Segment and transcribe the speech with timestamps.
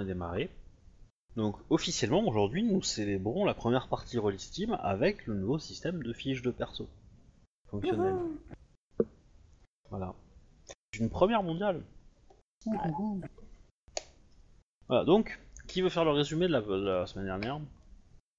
[0.00, 0.50] est démarrée.
[1.36, 6.12] Donc officiellement aujourd'hui nous célébrons la première partie Roll Steam avec le nouveau système de
[6.12, 6.88] fiches de perso
[7.68, 8.14] fonctionnel.
[9.90, 10.14] Voilà.
[10.92, 11.82] C'est une première mondiale.
[14.88, 17.58] Voilà donc qui veut faire le résumé de la, de la semaine dernière?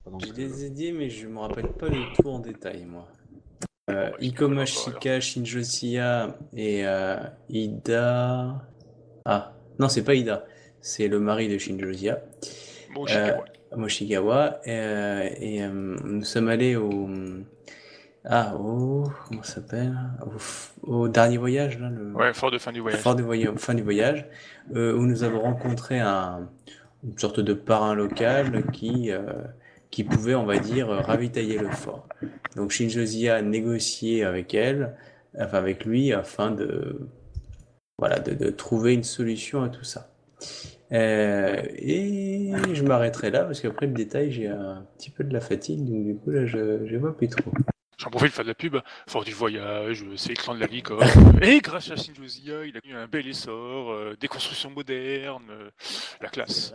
[0.03, 2.85] Pendant Je que- les ai dit, mais je me rappelle pas le tout en détail,
[2.85, 3.07] moi.
[3.89, 7.17] Euh, Ikoma Shika, Shinjo Siya et euh,
[7.49, 8.61] Ida.
[9.25, 10.45] Ah, non, c'est pas Ida.
[10.85, 12.21] C'est le mari de Shinjo Siya,
[12.93, 13.31] Bon, Euh.
[13.75, 14.61] Moshigawa.
[14.67, 17.09] Euh, et euh, nous sommes allés au.
[18.23, 19.09] Ah, au.
[19.27, 19.95] Comment ça s'appelle
[20.83, 22.11] au, dernier voyage, là le...
[22.13, 23.01] Ouais, fort de fin du voyage.
[23.03, 24.27] Du voyage, fin du voyage,
[24.75, 26.47] euh, où nous avons rencontré un,
[27.03, 29.23] une sorte de parrain local qui, euh,
[29.89, 32.07] qui pouvait, on va dire, ravitailler le fort.
[32.55, 34.95] Donc Shinjo Zia a négocié avec elle,
[35.39, 37.09] enfin avec lui, afin de,
[37.97, 40.11] voilà, de, de trouver une solution à tout ça.
[40.95, 45.41] Euh, et je m'arrêterai là parce qu'après le détail, j'ai un petit peu de la
[45.41, 47.51] fatigue, donc du coup là, je, je vois plus trop.
[47.97, 48.77] J'en profite pour faire de la pub.
[49.07, 51.05] Fort du voyage, c'est l'écran de la licorne.
[51.41, 55.47] Et grâce à Shinjo Zia, il a eu un bel essor, euh, des constructions modernes,
[55.49, 55.69] euh,
[56.21, 56.73] la classe.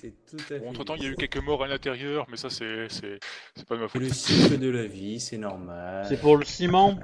[0.00, 0.58] C'est tout à fait.
[0.60, 3.18] Bon, entre temps, il y a eu quelques morts à l'intérieur, mais ça, c'est c'est
[3.56, 4.02] c'est pas de ma C'est faute.
[4.08, 6.06] le cycle de la vie, c'est normal.
[6.08, 6.98] C'est pour le ciment?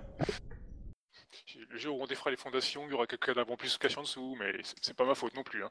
[1.70, 3.98] Le jour où on défera les fondations, il y aura quelques cadavres en plus cachés
[3.98, 5.64] en dessous, mais c'est- c'est pas ma faute non plus.
[5.64, 5.70] hein.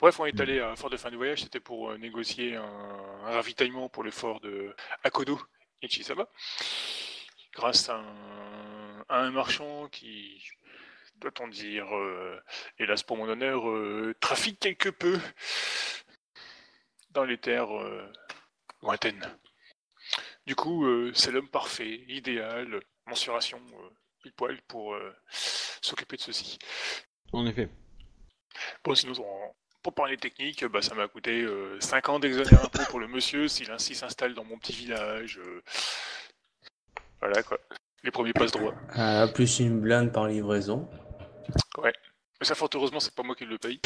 [0.00, 2.62] Bref, on est allé à Fort de fin du voyage, c'était pour euh, négocier un,
[2.62, 5.40] un ravitaillement pour le fort de Akodo
[5.82, 6.28] Ichisama,
[7.54, 10.42] grâce à un, à un marchand qui,
[11.16, 12.38] doit-on dire, euh,
[12.78, 15.18] hélas pour mon honneur, euh, trafique quelque peu
[17.10, 18.12] dans les terres euh,
[18.82, 19.36] lointaines.
[20.46, 23.60] Du coup, c'est l'homme parfait, idéal, mensuration
[24.22, 24.96] pile poil pour
[25.30, 26.58] s'occuper de ceci.
[27.32, 27.68] En effet.
[28.82, 29.56] Bon, sinon, en-
[29.88, 31.46] pour parler technique, bah, ça m'a coûté
[31.80, 35.38] 5 ans d'exonère impôt pour le monsieur s'il ainsi s'installe dans mon petit village.
[35.42, 35.62] euh.
[37.20, 37.58] Voilà quoi.
[38.04, 38.74] Les premiers passe droit.
[38.92, 40.86] Ah, plus une blinde par livraison.
[41.82, 41.92] Mais
[42.42, 43.80] ça, fort heureusement, c'est pas moi qui le paye.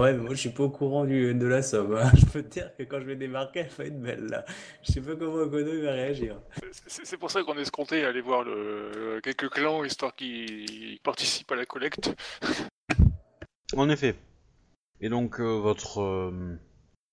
[0.00, 1.94] Ouais, mais moi je suis pas au courant du, de la somme.
[1.96, 2.10] hein.
[2.18, 4.44] Je peux te dire que quand je vais débarquer, elle va être belle là.
[4.82, 6.40] Je sais pas comment Okono va réagir.
[6.88, 11.66] C'est pour ça qu'on escomptait aller voir le, quelques clans histoire qu'ils participent à la
[11.66, 12.10] collecte.
[13.76, 14.16] En effet.
[15.00, 16.56] Et donc euh, votre euh,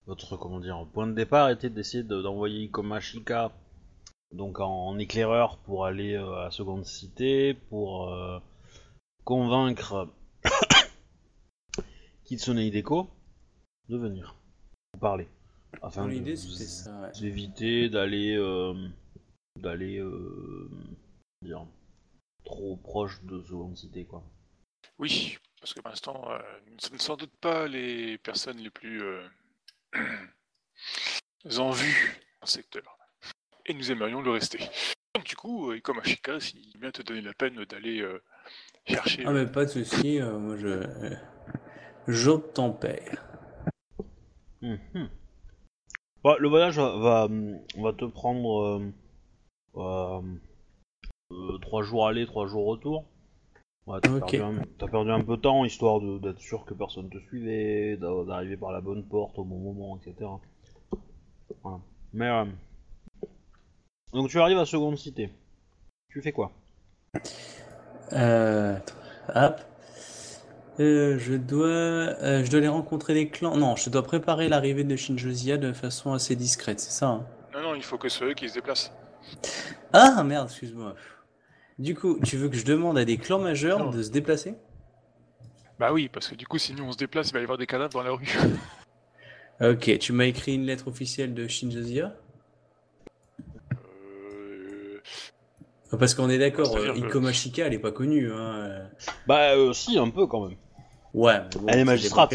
[0.06, 3.52] votre comment dire point de départ était d'essayer de- d'envoyer Ikoma Shika
[4.32, 8.40] donc en, en éclaireur pour aller euh, à la seconde cité pour euh,
[9.26, 10.08] convaincre
[12.26, 13.10] Kitsune Hideko
[13.90, 14.36] de venir
[14.94, 15.28] vous parler
[15.82, 17.02] afin Mon de vous- ça.
[17.02, 17.26] ouais.
[17.28, 18.74] éviter d'aller euh,
[19.60, 20.70] d'aller euh,
[21.44, 21.66] dire
[22.46, 24.24] trop proche de seconde cité quoi.
[25.00, 28.70] Oui, parce que pour l'instant, euh, nous ne sommes sans doute pas les personnes les
[28.70, 29.26] plus euh,
[31.58, 32.98] en vue dans le secteur.
[33.66, 34.60] Et nous aimerions le rester.
[35.16, 38.22] Donc du coup, euh, comme Ashika, s'il vient te donner la peine d'aller euh,
[38.86, 39.24] chercher...
[39.26, 40.68] Ah, mais pas de souci, euh, moi je.
[40.68, 41.16] euh,
[42.10, 43.26] J'obtempère.
[44.62, 47.30] Ouais, le voyage va, va,
[47.78, 48.94] va te prendre euh,
[49.78, 50.22] euh,
[51.32, 53.06] euh, trois jours aller, trois jours retour.
[53.86, 56.74] Ouais, t'as, perdu un, t'as perdu un peu de temps histoire de- d'être sûr que
[56.74, 60.30] personne te suivait, d'a- d'arriver par la bonne porte au bon moment, etc.
[61.64, 61.80] Voilà.
[62.14, 62.46] Mais euh,
[64.14, 65.32] donc tu arrives à seconde cité.
[66.10, 66.52] Tu fais quoi?
[68.14, 68.78] Euh.
[69.36, 69.60] Hop.
[70.80, 73.58] Euh, je dois, euh, je dois aller rencontrer les clans.
[73.58, 77.26] Non, je dois préparer l'arrivée de Shinjozia de façon assez discrète, c'est ça hein?
[77.54, 78.92] Non, non, il faut que ce soit eux qui se déplacent.
[79.92, 80.96] Ah merde, excuse-moi.
[81.80, 83.90] Du coup, tu veux que je demande à des clans majeurs Non.
[83.90, 84.56] de se déplacer?
[85.80, 87.66] Bah oui, parce que du coup, sinon on se déplace, il va y avoir des
[87.68, 88.28] cadavres dans la rue.
[89.62, 92.14] Ok, tu m'as écrit une lettre officielle de Shinjozia?
[93.76, 95.00] Euh,
[95.98, 98.32] Parce qu'on est d'accord, euh, que- Ikoma Shika, elle est pas connue.
[98.32, 98.56] Hein.
[98.56, 98.88] euh.
[99.28, 100.58] Bah euh, si, un peu quand même.
[101.14, 102.34] Ouais, mais bon, Elle est magistrate.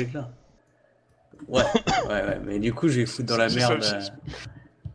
[1.49, 1.62] Ouais,
[2.08, 3.82] ouais, ouais, mais du coup, je vais foutre dans la ça, merde.
[3.82, 4.00] euh.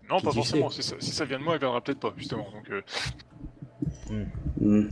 [0.10, 0.70] Non, pas forcément.
[0.70, 2.48] Si ça, si ça vient de moi, elle viendra peut-être pas, justement.
[2.52, 2.84] Donc,
[4.60, 4.88] Hmm.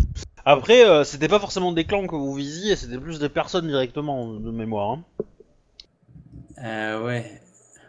[0.46, 4.34] Après, euh, c'était pas forcément des clans que vous visiez, c'était plus des personnes directement
[4.34, 4.92] de mémoire.
[4.92, 5.04] Hein.
[6.64, 7.42] Euh, ouais.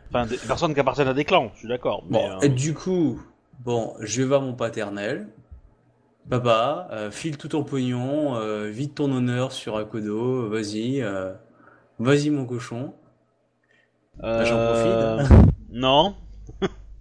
[0.08, 2.05] Enfin, des personnes qui appartiennent à des clans, je suis d'accord.
[2.08, 3.20] mais, Bon, euh, et du coup,
[3.64, 5.29] bon, je vais voir mon paternel.
[6.29, 11.32] Papa, euh, file tout ton pognon, euh, vide ton honneur sur Akodo, vas-y, euh,
[11.99, 12.94] vas-y mon cochon.
[14.19, 15.49] Bah, J'en euh, profite.
[15.73, 16.14] Non.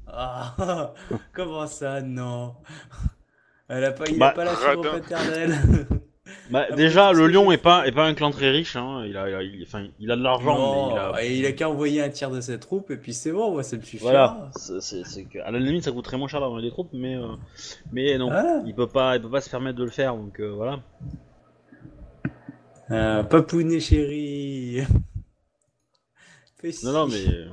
[0.07, 0.93] Ah,
[1.33, 2.55] comment ça, non?
[3.73, 4.99] Elle a pas, il Bah, a pas lâché mon radin.
[4.99, 5.55] paternel.
[6.49, 8.75] Bah, déjà, le lion est pas, est pas un clan très riche.
[8.75, 9.05] Hein.
[9.07, 10.57] Il, a, il, a- il- enfin, il a de l'argent,
[10.89, 11.07] mais il a.
[11.11, 13.51] Non, et il a qu'à envoyer un tiers de ses troupes et puis c'est bon,
[13.51, 13.97] moi ça me suffit.
[14.03, 16.89] Voilà, c'est- c'est c'est que à la limite ça coûterait moins cher d'avoir des troupes,
[16.93, 17.27] mais euh,
[17.93, 18.61] mais non, Ah.
[18.65, 20.79] il peut pas, il peut pas se permettre de le faire, donc euh, voilà.
[22.91, 24.81] Euh, papounet chéri.
[26.83, 27.45] Non non mais, mais,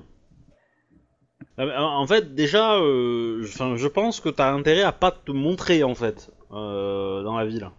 [1.59, 5.95] en en fait déjà, euh, je- pense que t'as intérêt à pas te montrer en
[5.95, 7.71] fait euh, dans la ville,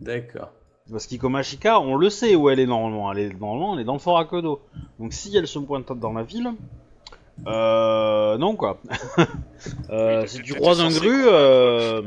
[0.00, 0.50] D'accord.
[0.90, 3.94] parce qu'Ikomashika, on le sait où elle est normalement, elle est normalement elle est dans
[3.94, 4.60] le fort Akodo,
[4.98, 6.52] donc si elle se pointe dans la ville,
[7.46, 8.80] euh, non quoi.
[9.88, 12.02] Euh, Oui, si tu croises un gru, euh,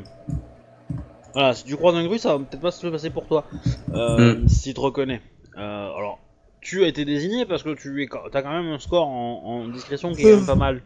[1.34, 3.46] voilà, si tu croises un gru, ça va peut-être pas se passer pour toi.
[3.94, 4.48] Euh, Mm.
[4.48, 5.22] S'il te reconnaît.
[5.58, 6.20] Euh, alors,
[6.62, 9.68] tu as été désigné parce que tu es, t'as quand même un score en, en
[9.68, 10.82] discrétion qui est quand même pas mal.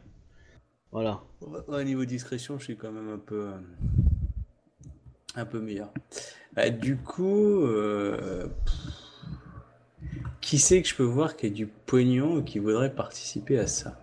[0.92, 1.22] Voilà.
[1.68, 3.58] Au niveau discrétion, je suis quand même un peu, euh,
[5.36, 5.90] un peu meilleur.
[6.54, 8.48] Bah, du coup, euh,
[10.42, 13.68] qui c'est que je peux voir qui a du pognon ou qui voudrait participer à
[13.68, 13.98] ça?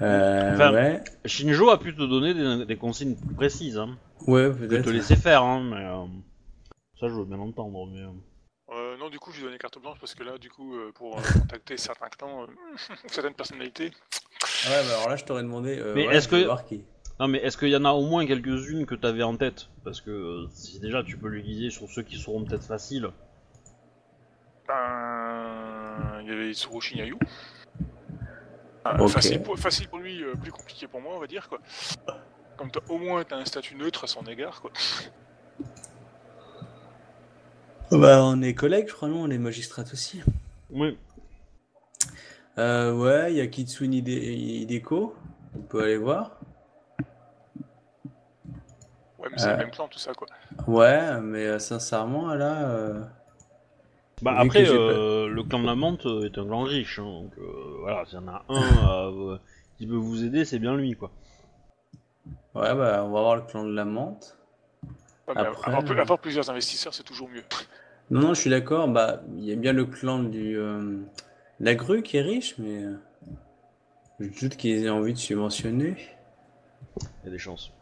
[0.00, 3.76] Euh, Enfin, Ouais, Shinjo a pu te donner des, des consignes plus précises.
[3.76, 3.98] Hein.
[4.26, 4.86] ouais, peut-être.
[4.86, 6.06] te laisser faire, hein, mais euh,
[6.98, 7.86] ça je veux bien l'entendre.
[7.92, 8.29] Mais, euh, Euh,
[9.10, 11.22] non, du coup, j'ai donné carte blanche parce que là, du coup, euh, pour euh,
[11.32, 12.46] contacter certains clans, euh,
[13.08, 13.90] certaines personnalités,
[14.66, 15.78] Ouais, bah alors là, je t'aurais demandé.
[15.78, 16.84] euh, Mais ouais, est-ce je que- voir qui.
[17.18, 19.68] Non mais est-ce qu'il y en a au moins quelques-unes que t'avais en tête?
[19.84, 23.10] Parce que euh, si déjà tu peux lui guider sur ceux qui seront peut-être faciles.
[24.66, 27.16] ben, il y avait Tsurushi Nyayu.
[28.84, 29.10] Ah, Ok.
[29.10, 31.58] facile, pour, facile pour lui, euh, plus compliqué pour moi, on va dire, quoi.
[32.56, 34.70] Comme t'as- au moins, t'as un statut neutre à son égard, quoi.
[37.90, 40.22] Bah, on est collègues, je crois, non On est magistrates aussi.
[40.70, 40.96] Oui.
[42.58, 45.14] Euh, ouais, il y a Kitsune Hide- Hideko.
[45.56, 46.38] On peut aller voir.
[49.18, 49.52] Ouais, mais c'est Euh.
[49.52, 50.28] le même clan, tout ça, quoi.
[50.66, 52.68] Ouais, mais euh, sincèrement, là.
[52.70, 53.02] euh,
[54.22, 57.04] Bah Vu après, euh, le clan de la menthe euh, est un clan riche, hein,
[57.04, 59.38] donc euh, voilà, s'il y en a un euh,
[59.78, 61.10] qui peut vous aider, c'est bien lui, quoi.
[62.54, 64.36] Ouais, bah, on va voir le clan de la menthe.
[65.26, 67.44] Ouais, Après, avoir, euh, avoir plusieurs investisseurs, c'est toujours mieux.
[68.10, 68.88] Non, non, je suis d'accord.
[68.88, 70.56] Bah, il y a bien le clan du.
[70.58, 70.98] euh,
[71.60, 72.84] la grue qui est riche, mais.
[72.84, 72.94] euh,
[74.20, 75.96] je doute qu'ils aient envie de subventionner.
[77.00, 77.72] Il y a des chances.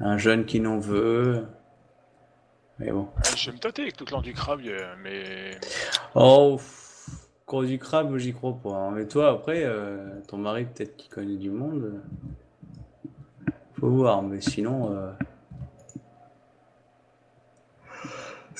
[0.00, 1.46] Un jeune qui n'en veut.
[2.78, 3.08] Mais bon.
[3.18, 5.58] Euh, Je vais me tâter avec le clan du crabe, euh, mais
[6.14, 7.08] Oh, pff,
[7.46, 8.74] cours du crabe, j'y crois pas.
[8.74, 8.90] hein.
[8.92, 12.00] Mais toi, après, euh, ton mari, peut-être qu'il connaît du monde.
[13.78, 14.92] Faut voir, mais sinon.
[14.92, 15.10] Euh...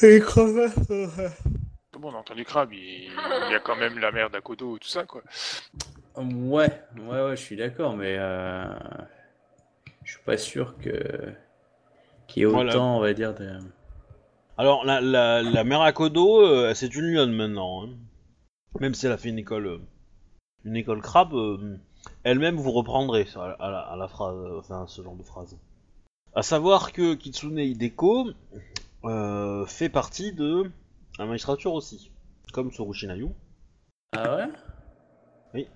[0.03, 0.21] Et
[1.99, 2.79] bon, dans le clan du crabe, il,
[3.11, 5.23] il y a quand même la mère d'Akodo et tout ça, quoi.
[6.17, 8.65] Ouais, ouais, ouais, je suis d'accord, mais euh,
[10.05, 11.35] je suis pas sûr que
[12.27, 12.73] qu'il y ait Voilà.
[12.75, 13.59] autant, on va dire, de...
[14.57, 17.85] Alors, la, la, la mère Akodo, euh, c'est une lionne maintenant.
[17.85, 17.91] hein.
[18.81, 19.79] Même si elle a fait une école, euh,
[20.65, 21.79] une école crabe, euh,
[22.25, 25.57] elle-même vous reprendrez à, à la, à la phrase, enfin, ce genre de phrase.
[26.35, 28.29] À savoir que Kitsune Hideko
[29.05, 30.71] euh, fait partie de
[31.19, 32.13] la magistrature aussi,
[32.53, 33.29] comme Tsurushi Nayu.
[34.13, 34.49] Ah ouais?
[35.55, 35.69] Oui.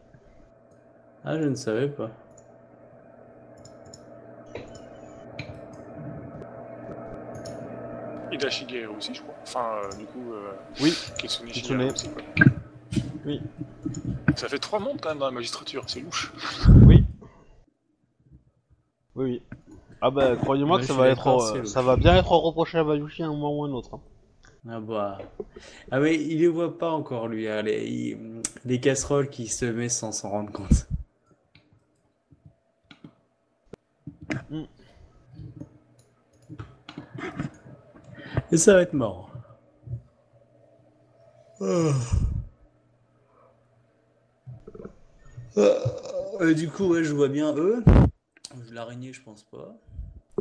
[1.25, 2.11] Ah, je ne savais pas.
[8.33, 9.35] Ida Shigeru aussi, je crois.
[9.43, 10.97] Enfin, euh, du coup, euh, Oui.
[11.19, 11.79] Kitsune Kitsune.
[11.79, 12.23] Shigeru aussi, quoi.
[13.27, 13.41] Oui.
[14.37, 16.33] Ça fait trois mondes quand même dans la magistrature, c'est louche.
[16.87, 17.05] Oui.
[19.15, 19.43] Oui, oui.
[20.05, 23.23] Ah bah, croyez-moi que ça va être, euh, ça va bien être reproché à Bayushi
[23.23, 23.95] à un moment ou à un autre.
[23.95, 24.01] hein.
[24.69, 25.19] Ah bah.
[25.91, 29.65] Ah mais il les voit pas encore lui, hein, les, il- les casseroles qui se
[29.65, 30.87] met sans s'en rendre compte.
[34.51, 34.63] Mm.
[38.51, 39.29] Et ça va être marrant.
[41.61, 41.93] Ah.
[45.59, 47.85] Euh, du coup, ouais, je vois bien eux.
[48.73, 49.75] L'araignée, je pense pas.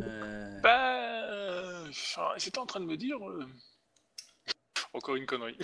[0.02, 3.16] Euh, Bah, euh, enfin, j'étais en train de me dire.
[3.28, 3.46] euh,
[4.94, 5.56] Encore une connerie.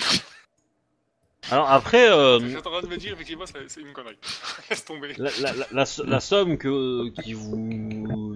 [1.50, 4.18] Alors après, euh, J'étais en train de me dire, effectivement, c'est c'est une connerie.
[4.70, 5.14] Laisse tomber.
[5.16, 8.35] la, la, la, la so- la somme que, qui vous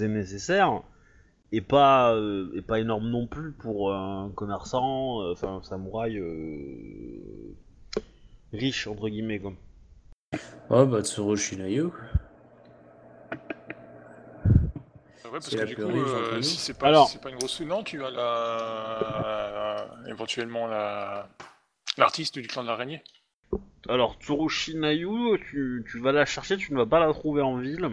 [0.00, 0.82] est nécessaire
[1.52, 6.16] est pas, euh, est pas énorme non plus pour un commerçant, euh, enfin un samouraï
[6.18, 7.54] euh,
[8.52, 9.52] riche entre guillemets quoi.
[10.70, 11.02] Oh bah
[11.58, 11.90] Nayu.
[15.34, 17.82] Ouais, parce que du coup, euh, si c'est pas, Alors- si pas une grosse non,
[17.82, 19.84] tu as la...
[20.06, 21.28] éventuellement la
[21.98, 23.02] l'artiste du clan de l'araignée.
[23.88, 27.56] Alors Tsurushi Nayu, tu, tu vas la chercher, tu ne vas pas la trouver en
[27.56, 27.90] ville.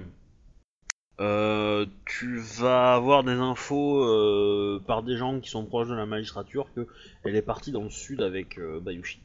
[1.19, 6.05] euh, tu vas avoir des infos euh, par des gens qui sont proches de la
[6.05, 6.85] magistrature que
[7.23, 9.19] elle est partie dans le sud avec euh, Bayushi.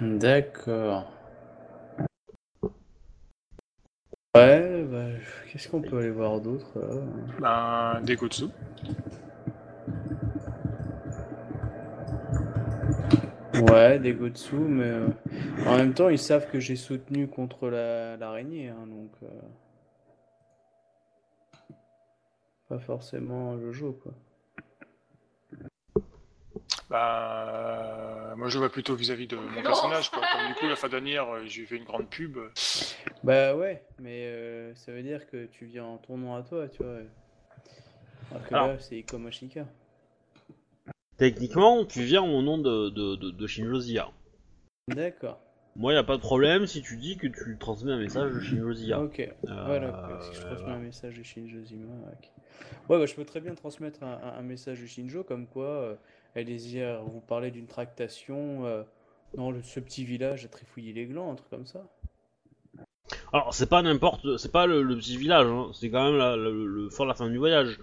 [0.00, 1.12] D'accord.
[4.36, 5.06] Ouais, bah,
[5.50, 6.78] qu'est-ce qu'on peut aller voir d'autre
[7.40, 8.44] là Ben, des Gotsu.
[13.54, 15.08] Ouais, des Gotsu, mais euh,
[15.66, 19.28] en même temps, ils savent que j'ai soutenu contre la- l'araignée, hein, donc euh,
[22.68, 24.12] pas forcément Jojo, quoi.
[26.90, 30.20] Bah, moi je vois plutôt vis-à-vis de mon personnage, quoi.
[30.32, 32.38] Comme du coup, la fin dernière, euh, j'ai fait une grande pub.
[33.24, 36.68] Bah ouais, mais euh, ça veut dire que tu viens en ton nom à toi,
[36.68, 36.98] tu vois.
[38.30, 38.66] Alors que Alors.
[38.68, 39.66] là, c'est Ikomashika.
[41.16, 44.08] Techniquement, tu viens au nom de, de, de, de Shinjo Zia.
[44.88, 45.40] D'accord.
[45.74, 48.40] Moi, y a pas de problème si tu dis que tu transmets un message de
[48.40, 49.00] Shinjo Zia.
[49.00, 49.20] Ok.
[49.20, 49.32] Euh,
[49.66, 50.74] Voilà, si je transmets voilà.
[50.76, 51.92] un message de Shinjo Zima.
[52.12, 52.30] ok.
[52.88, 55.96] Ouais, bah, je peux très bien transmettre un, un- un message de Shinjo comme quoi
[56.36, 58.82] euh, elle désire vous parler d'une tractation euh,
[59.34, 61.84] dans le- ce petit village à trifouiller les glands, un truc comme ça.
[63.32, 65.70] Alors, c'est pas n'importe, c'est pas le, le petit village, hein.
[65.72, 67.78] c'est quand même la- le, le fort de la fin du voyage.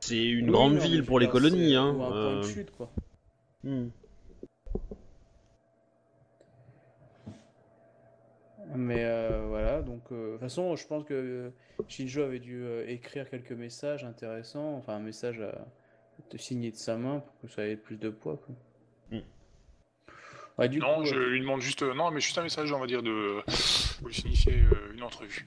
[0.00, 1.94] C'est une Oui, grande ville pour les colonies, hein.
[1.96, 2.90] Ou un point euh, de chute, quoi.
[3.64, 3.88] hmm.
[8.76, 11.50] Mais euh, voilà, donc euh, de toute façon, je pense que euh,
[11.88, 15.66] Shinjo avait dû euh, écrire quelques messages intéressants, enfin un message à,
[16.30, 18.36] te signer de sa main pour que ça ait plus de poids.
[18.38, 18.54] Quoi.
[19.10, 19.22] Mm.
[20.58, 22.72] Ouais, du non, coup, je euh, lui demande juste, euh, non, mais juste un message,
[22.72, 23.40] on va dire, de
[23.98, 25.46] pour lui signifier euh, une entrevue.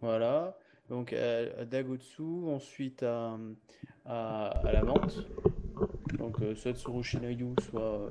[0.00, 0.56] voilà.
[0.88, 3.36] Donc à, Dagotsu, ensuite à,
[4.04, 5.26] à, à la menthe.
[6.18, 8.08] Donc euh, soit Tsurushi Nayu, soit,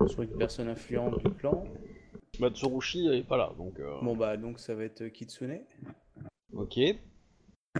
[0.00, 1.64] euh, soit une personne influente du clan.
[2.38, 3.78] Bah, Tsurushi, elle est pas là, donc.
[3.78, 5.60] euh, Bon bah donc ça va être Kitsune.
[6.54, 6.78] Ok.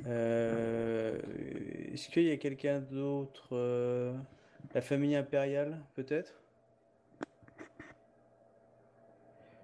[0.06, 1.18] Euh,
[1.92, 4.14] Est-ce qu'il y a quelqu'un d'autre euh,
[4.74, 6.34] La famille impériale, peut-être?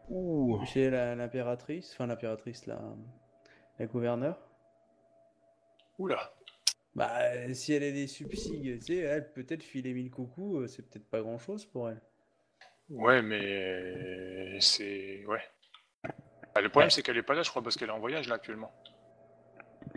[0.09, 0.61] Ouh.
[0.77, 2.81] La- l'impératrice, enfin l'impératrice, la,
[3.79, 4.39] la gouverneure?
[5.99, 6.33] Oula.
[6.95, 10.83] Bah, si elle a des subsides, tu sais, elle peut-être filer mille coucous, euh, c'est
[10.83, 12.01] peut-être pas grand-chose pour elle.
[12.89, 15.25] Ouais, mais c'est.
[15.27, 15.43] Ouais.
[16.55, 18.29] Ah, le problème, c'est qu'elle est pas là, je crois, parce qu'elle est en voyage,
[18.29, 18.73] là, actuellement.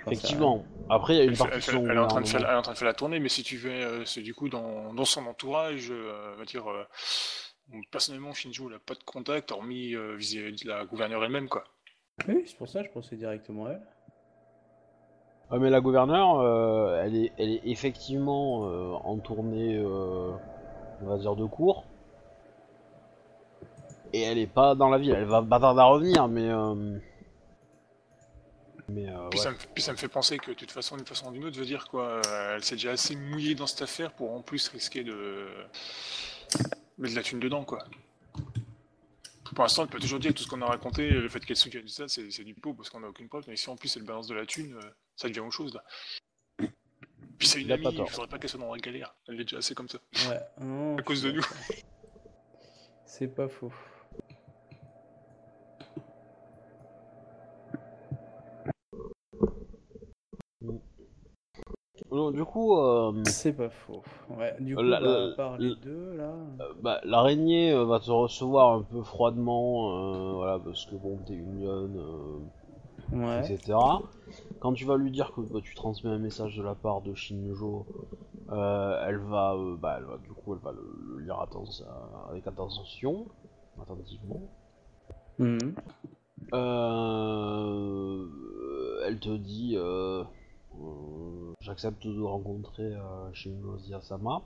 [0.10, 0.64] Ça- Effectivement.
[0.90, 2.42] Après, il y a une Elle, partie elle son elle est en train de faire,
[2.42, 4.34] elle est en train de faire la tournée, mais si tu veux, euh, c'est du
[4.34, 6.68] coup dans, dans son entourage, euh, on va dire.
[6.70, 6.84] euh,
[7.92, 11.64] personnellement, Shinjo, il a pas de contact, hormis euh, vis-à-vis de la gouverneure elle-même, quoi.
[12.28, 13.82] Oui, c'est pour ça que je pensais directement à elle.
[15.52, 20.32] Ouais, mais la gouverneure, euh, elle, est, elle est effectivement euh, en tournée, euh,
[21.02, 21.86] on va dire, de cours.
[24.14, 26.50] Et elle est pas dans la ville, elle va pas tarder à revenir, mais.
[28.90, 29.46] Euh, Mais euh, Puis, ouais.
[29.46, 31.46] ça me, puis ça me fait penser que de toute façon, d'une façon ou d'une
[31.46, 32.22] autre, je veux dire quoi,
[32.54, 35.48] elle s'est déjà assez mouillée dans cette affaire pour en plus risquer de
[36.98, 37.86] mettre de la thune dedans, quoi.
[39.56, 41.58] Pour l'instant, elle peut toujours dire que tout ce qu'on a raconté, le fait qu'elle
[41.58, 43.96] de ça, c'est c'est du pot parce qu'on n'a aucune preuve, mais si en plus
[43.98, 45.84] elle balance de la thune, euh, ça devient autre chose là.
[47.38, 48.12] Puis c'est une amie, il tort.
[48.12, 49.98] faudrait pas qu'elle soit dans la galère, elle est déjà assez comme ça.
[50.30, 51.46] Ouais, À cause de nous.
[53.06, 53.74] C'est pas faux.
[62.12, 64.02] Donc, du coup, euh, C'est pas faux.
[64.38, 66.34] Ouais, du coup, La- bah, la- à part la- les deux, là...
[66.62, 71.18] euh, bah, l'araignée euh, va te recevoir un peu froidement, euh, voilà, parce que bon,
[71.26, 72.40] t'es une lionne, euh,
[73.16, 73.40] Ouais.
[73.44, 74.02] etc.
[74.60, 77.14] Quand tu vas lui dire que bah, tu transmets un message de la part de
[77.14, 77.86] Shinjo,
[78.50, 80.82] elle va, bah, elle va, du coup, elle va le,
[81.14, 81.40] le lire
[82.30, 83.28] avec attention,
[83.82, 84.42] attentivement.
[85.38, 85.76] Mhm.
[89.08, 89.78] Elle te dit,
[91.62, 94.42] j'accepte de rencontrer euh, Ziyasama.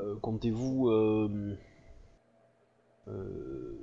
[0.00, 1.56] Euh, Comptez-vous euh,
[3.08, 3.78] euh,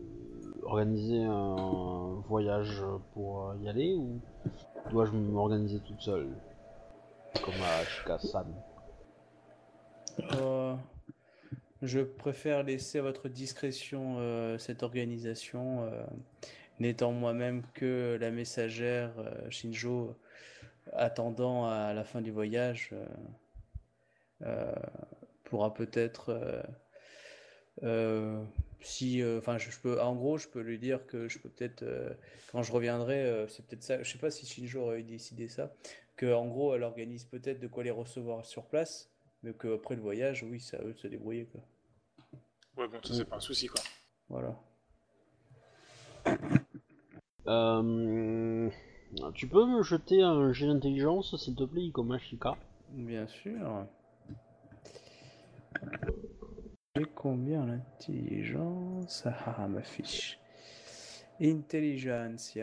[0.63, 4.19] organiser un voyage pour euh, y aller ou
[4.91, 6.29] dois-je m'organiser toute seule
[7.43, 8.48] Comme à Shika-san?
[10.41, 10.75] Euh,
[11.81, 16.03] je préfère laisser à votre discrétion euh, cette organisation, euh,
[16.79, 20.15] n'étant moi-même que la messagère euh, Shinjo
[20.94, 23.06] attendant à la fin du voyage euh,
[24.44, 24.75] euh,
[25.44, 26.63] pourra peut-être euh,
[27.84, 28.44] euh,
[28.82, 31.50] si euh, enfin je, je peux en gros je peux lui dire que je peux
[31.50, 32.13] peut-être euh,
[32.51, 35.74] quand je reviendrai euh, c'est peut-être ça je sais pas si Shinjo aurait décidé ça
[36.15, 39.10] que en gros elle organise peut-être de quoi les recevoir sur place
[39.46, 41.62] mais qu'après le voyage, oui, c'est à eux de se débrouiller, quoi.
[42.77, 43.80] Ouais, bon, ça c'est pas un souci, quoi.
[44.27, 44.60] Voilà.
[49.21, 52.57] Euh, tu peux me jeter un jet d'intelligence, s'il te plaît, Ikomashika
[52.91, 53.85] Bien sûr.
[56.95, 60.39] J'ai combien l'intelligence Ah, ah, ma fiche.
[61.41, 62.57] Intelligence,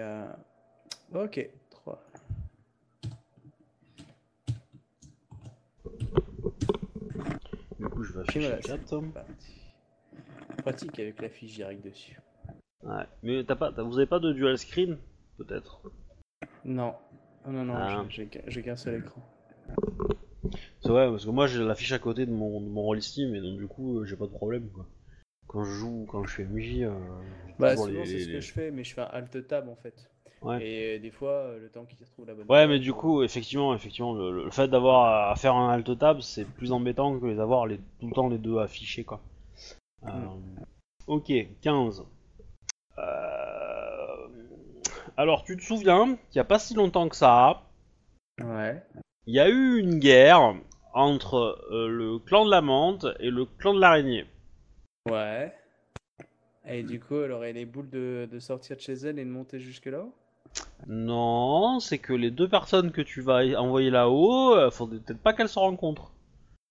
[1.12, 2.02] Ok, 3.
[7.78, 8.88] Du coup, je vais afficher voilà, 4.
[8.88, 9.52] c'est parti.
[10.58, 12.18] Pratique avec la fiche directe dessus.
[12.82, 13.04] Ouais.
[13.22, 14.99] Mais t'as pas, vous avez pas de dual screen
[15.38, 15.82] Peut-être?
[16.64, 16.95] Non.
[17.47, 18.04] Oh, non, non, Ah.
[18.09, 19.21] j'ai- j'ai qu'un- j'ai qu'un seul écran.
[20.81, 23.35] C'est vrai, parce que moi j'ai l'affiche à côté de mon, de mon roll Steam
[23.35, 24.87] et donc du coup euh, j'ai pas de problème quoi.
[25.47, 26.90] Quand je joue, quand je fais MJ, euh,
[27.59, 30.09] Bah, souvent, c'est ce les- que je fais, mais je fais un alt-tab en fait.
[30.40, 30.64] Ouais.
[30.64, 33.75] Et euh, des fois, le temps qu'il retrouve la bonne Ouais, mais du coup, effectivement,
[33.75, 37.38] effectivement, le, le fait d'avoir à faire un alt tab, c'est plus embêtant que les
[37.38, 39.21] avoir les, tout le temps les deux affichés, quoi.
[40.04, 40.09] Euh,
[41.07, 42.04] Ok, 15.
[42.99, 43.02] Euh,
[45.16, 47.62] Alors, tu te souviens qu'il y a pas si longtemps que ça,
[48.42, 48.83] Ouais.
[49.26, 50.54] il y a eu une guerre
[50.95, 54.26] entre euh, le clan de la menthe et le clan de l'araignée.
[55.09, 55.54] Ouais.
[56.66, 59.31] Et du coup, elle aurait les boules de, de sortir de chez elle et de
[59.31, 60.14] monter jusque là-haut?
[60.87, 65.33] Non, c'est que les deux personnes que tu vas envoyer là-haut, euh, faudrait peut-être pas
[65.33, 66.12] qu'elles se rencontrent.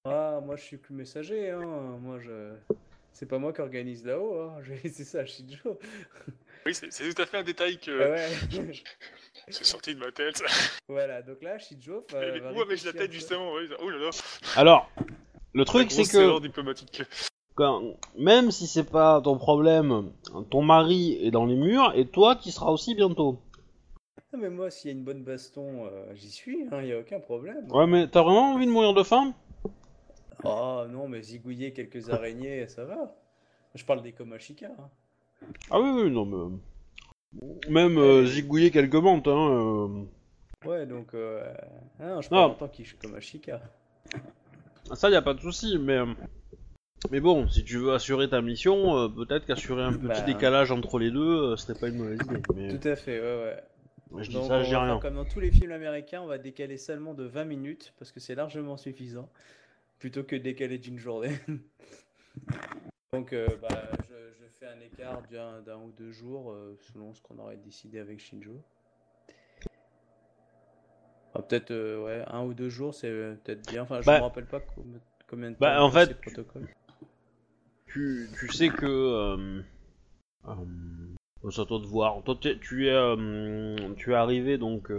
[0.05, 1.97] Ah, moi je suis plus messager, hein.
[2.01, 2.53] Moi je.
[3.13, 4.55] C'est pas moi qui organise là-haut, hein.
[4.61, 5.77] Je vais laisser ça à Shijo.
[6.65, 8.09] Oui, c'est tout à fait un détail que Ah
[8.59, 8.71] ouais.
[9.49, 10.41] c'est sorti de ma tête.
[10.87, 12.05] voilà, donc là, Shijo.
[12.21, 13.67] Et va Où avais-je la tête justement oui.
[13.81, 14.09] Oh là là.
[14.55, 14.89] Alors,
[15.53, 17.03] le truc c'est que diplomatique.
[17.55, 17.81] quand-
[18.17, 20.11] même si c'est pas ton problème,
[20.49, 23.39] ton mari est dans les murs et toi qui seras aussi bientôt.
[24.33, 26.81] Ah, mais moi, s'il y a une bonne baston, euh, j'y suis, hein.
[26.83, 27.67] Y a aucun problème.
[27.69, 29.33] Ouais, mais t'as vraiment envie de mourir de faim?
[30.43, 33.13] Oh non, mais zigouiller quelques araignées, ça va.
[33.75, 34.67] Je parle des Komashika.
[34.67, 34.89] hein.
[35.69, 36.57] Ah oui, oui, non, mais.
[37.69, 40.05] Même euh, zigouiller quelques menthes, hein.
[40.65, 41.13] Ouais, donc.
[41.13, 41.51] Euh...
[41.99, 42.37] ah non, je Non.
[42.37, 43.61] parle en tant que Komashika.
[44.15, 45.97] euh, Ça, y a pas de souci, mais.
[45.97, 46.13] euh,
[47.09, 50.21] Mais bon, si tu veux assurer ta mission, euh, peut-être qu'assurer un petit Bah.
[50.21, 51.19] décalage entre les deux,
[51.51, 52.41] euh, ce serait pas une mauvaise idée.
[52.55, 54.21] Mais Tout à fait, ouais, ouais.
[54.23, 54.99] je dis Donc, ça, je dis va rien.
[54.99, 58.19] comme dans tous les films américains, on va décaler seulement de 20 minutes parce que
[58.19, 59.29] c'est largement suffisant
[59.99, 61.31] plutôt que décaler d'une journée.
[63.13, 63.67] Donc, euh, bah,
[64.09, 68.61] je, un écart d'un ou deux jours euh, selon ce qu'on aurait décidé avec Shinjo.
[71.33, 73.83] Ah, peut-être euh, ouais, un ou deux jours, c'est euh, peut-être bien.
[73.83, 74.17] Enfin, je Bah.
[74.19, 76.67] me rappelle pas com- combien de temps Bah, en fait, protocoles.
[77.87, 79.63] Tu, tu sais que.
[81.49, 82.21] C'est à toi de voir.
[82.23, 84.91] Toi, tu es, tu es arrivé donc.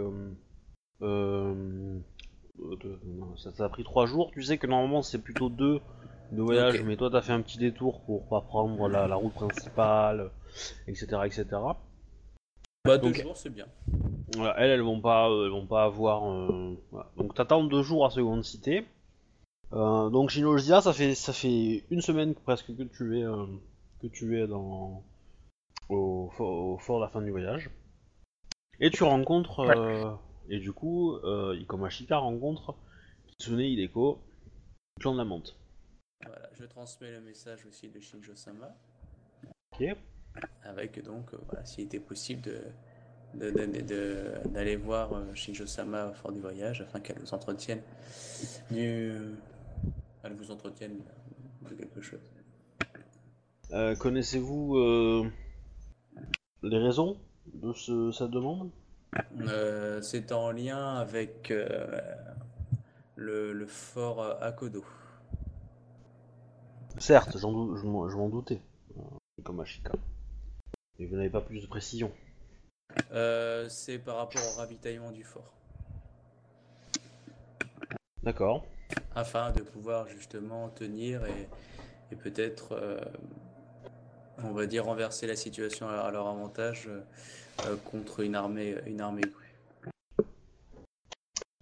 [3.37, 4.31] Ça t'a pris trois jours.
[4.31, 5.79] Tu sais que normalement c'est plutôt deux
[6.35, 9.33] de voyage, mais toi t'as fait un petit détour pour pas prendre la, la route
[9.33, 10.29] principale,
[10.87, 11.45] etc., etc.
[12.85, 13.65] Bah, deux donc- jours, c'est bien.
[14.35, 16.25] Voilà, elles, elles vont pas, euh, elles vont pas avoir.
[16.29, 17.09] euh, voilà.
[17.17, 18.85] Donc t'attends deux jours à Seconde Cité.
[19.73, 23.45] Euh, donc Shinojiya, ça fait ça fait une semaine presque que tu es euh,
[24.01, 25.03] que tu es dans
[25.89, 27.69] au, fort- au fort de la fin du voyage.
[28.79, 30.11] Et tu rencontres euh,
[30.49, 32.75] et du coup euh, Ikomashika rencontre
[33.27, 34.19] Kitsune Hideko,
[34.97, 35.55] du clan de la menthe.
[36.25, 38.75] Voilà, je transmets le message aussi de Shinjo-sama.
[39.71, 39.95] Ok.
[40.63, 42.61] avec donc, euh, voilà, s'il était possible de,
[44.47, 47.81] d'aller voir euh, Shinjo-sama au fort du voyage afin qu'elle vous entretienne
[48.71, 49.13] du...
[50.23, 50.99] Elle vous entretienne
[51.69, 52.21] de quelque chose.
[53.71, 55.29] Euh, Connaissez-vous euh,
[56.61, 57.17] les raisons
[57.53, 58.71] de ce, cette demande?
[59.41, 61.99] Euh, c'est en lien avec euh,
[63.15, 64.85] le, le fort euh, Akodo.
[66.99, 68.61] Certes, je m'en doutais.
[68.97, 69.01] euh,
[69.39, 69.91] Ikomashika.
[70.99, 72.11] Mais vous n'avez pas plus de précision.
[73.11, 75.53] Euh, c'est par rapport au ravitaillement du fort.
[78.21, 78.63] D'accord.
[79.15, 81.49] afin de pouvoir justement tenir et,
[82.11, 82.99] et peut-être, euh,
[84.43, 86.87] on va dire, renverser la situation à, à leur avantage
[87.65, 89.53] euh, contre une armée, une armée crue.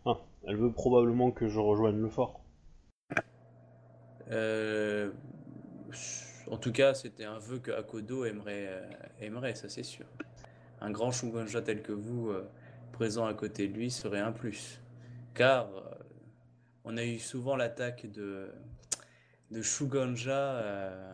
[0.06, 2.41] Ah, elle veut probablement que je rejoigne le fort.
[4.32, 5.12] Euh,
[6.50, 8.90] en tout cas, c'était un vœu que Akodo aimerait, euh,
[9.20, 10.06] aimerait, ça c'est sûr.
[10.80, 12.50] Un grand Shugonja tel que vous, euh,
[12.92, 14.80] présent à côté de lui, serait un plus.
[15.34, 15.70] Car
[16.84, 18.52] on a eu souvent l'attaque de,
[19.52, 19.62] de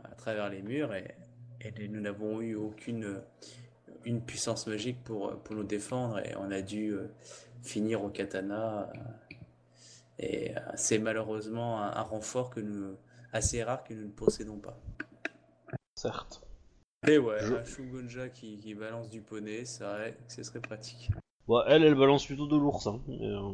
[0.04, 1.16] à travers les murs et,
[1.90, 3.22] nous n'avons eu aucune
[4.06, 6.96] une puissance magique pour, pour nous défendre et on a dû
[7.62, 8.90] finir au katana.
[10.18, 12.96] et c'est malheureusement un renfort que nous,
[13.34, 14.78] assez rare que nous ne possédons pas.
[15.96, 16.42] Certes.
[17.06, 21.12] Mais ouais, Je- un Shugonja qui, qui balance du poney, que ce serait pratique.
[21.68, 22.88] Elle, elle balance plutôt de l'ours.
[22.88, 23.52] Hein, euh,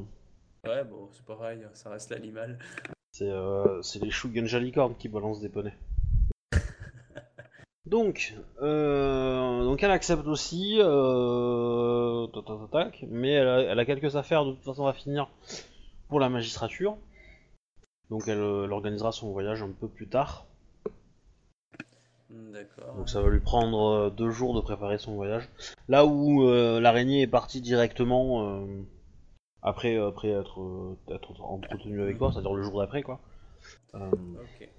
[0.65, 2.57] Ouais, bon, c'est pareil, ça reste l'animal.
[3.11, 5.77] c'est euh, les Shugenja licornes qui balancent des poneys.
[7.85, 10.83] Donc, euh, donc elle accepte aussi, mais
[13.33, 15.29] elle a, elle a quelques affaires de toute façon à finir
[16.07, 16.97] pour la magistrature.
[18.13, 20.45] Donc elle, euh, elle organisera son voyage un peu plus tard.
[22.29, 22.93] Hmm, D'accord.
[22.95, 25.49] Donc ça va lui prendre euh, deux jours de préparer son voyage.
[25.87, 28.83] Là où euh, l'araignée est partie directement euh,
[29.63, 33.19] après, après être, être entretenue avec toi, c'est-à-dire le jour d'après quoi.
[33.95, 34.69] Euh, Ok.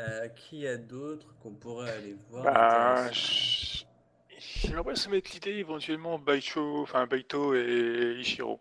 [0.00, 6.82] Euh, qui y a d'autres qu'on pourrait aller voir Bah, j'aimerais soumettre l'idée éventuellement Baito,
[6.82, 8.60] enfin Baito et Ishiro.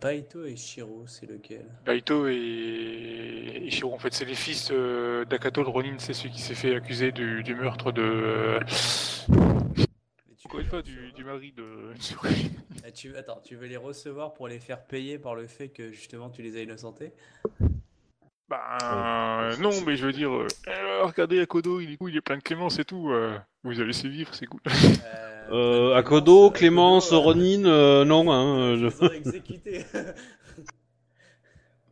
[0.00, 1.66] Baito et Shiro, c'est lequel?
[1.84, 6.40] Baito et Ishiro, en fait, c'est les fils euh, d'Akato le Ronin, c'est celui qui
[6.40, 8.58] s'est fait accuser du, du meurtre de.
[10.44, 11.92] Encore une fois, du, du mari de.
[12.84, 13.16] Ah, tu...
[13.16, 16.42] Attends, tu veux les recevoir pour les faire payer par le fait que justement tu
[16.42, 17.12] les as innocentés?
[18.50, 22.36] Bah, non, mais je veux dire, euh, euh, regardez Akodo, il est il est plein
[22.36, 23.10] de clémence et tout.
[23.10, 24.60] euh, vous allez laissé vivre, c'est cool.
[24.66, 24.72] Euh,
[25.52, 28.32] euh, Clémence, Akodo, euh, Clémence, Akodo, euh, Ronin, euh, non.
[28.32, 30.14] Hein, je euh,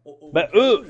[0.32, 0.84] Bah, eux-.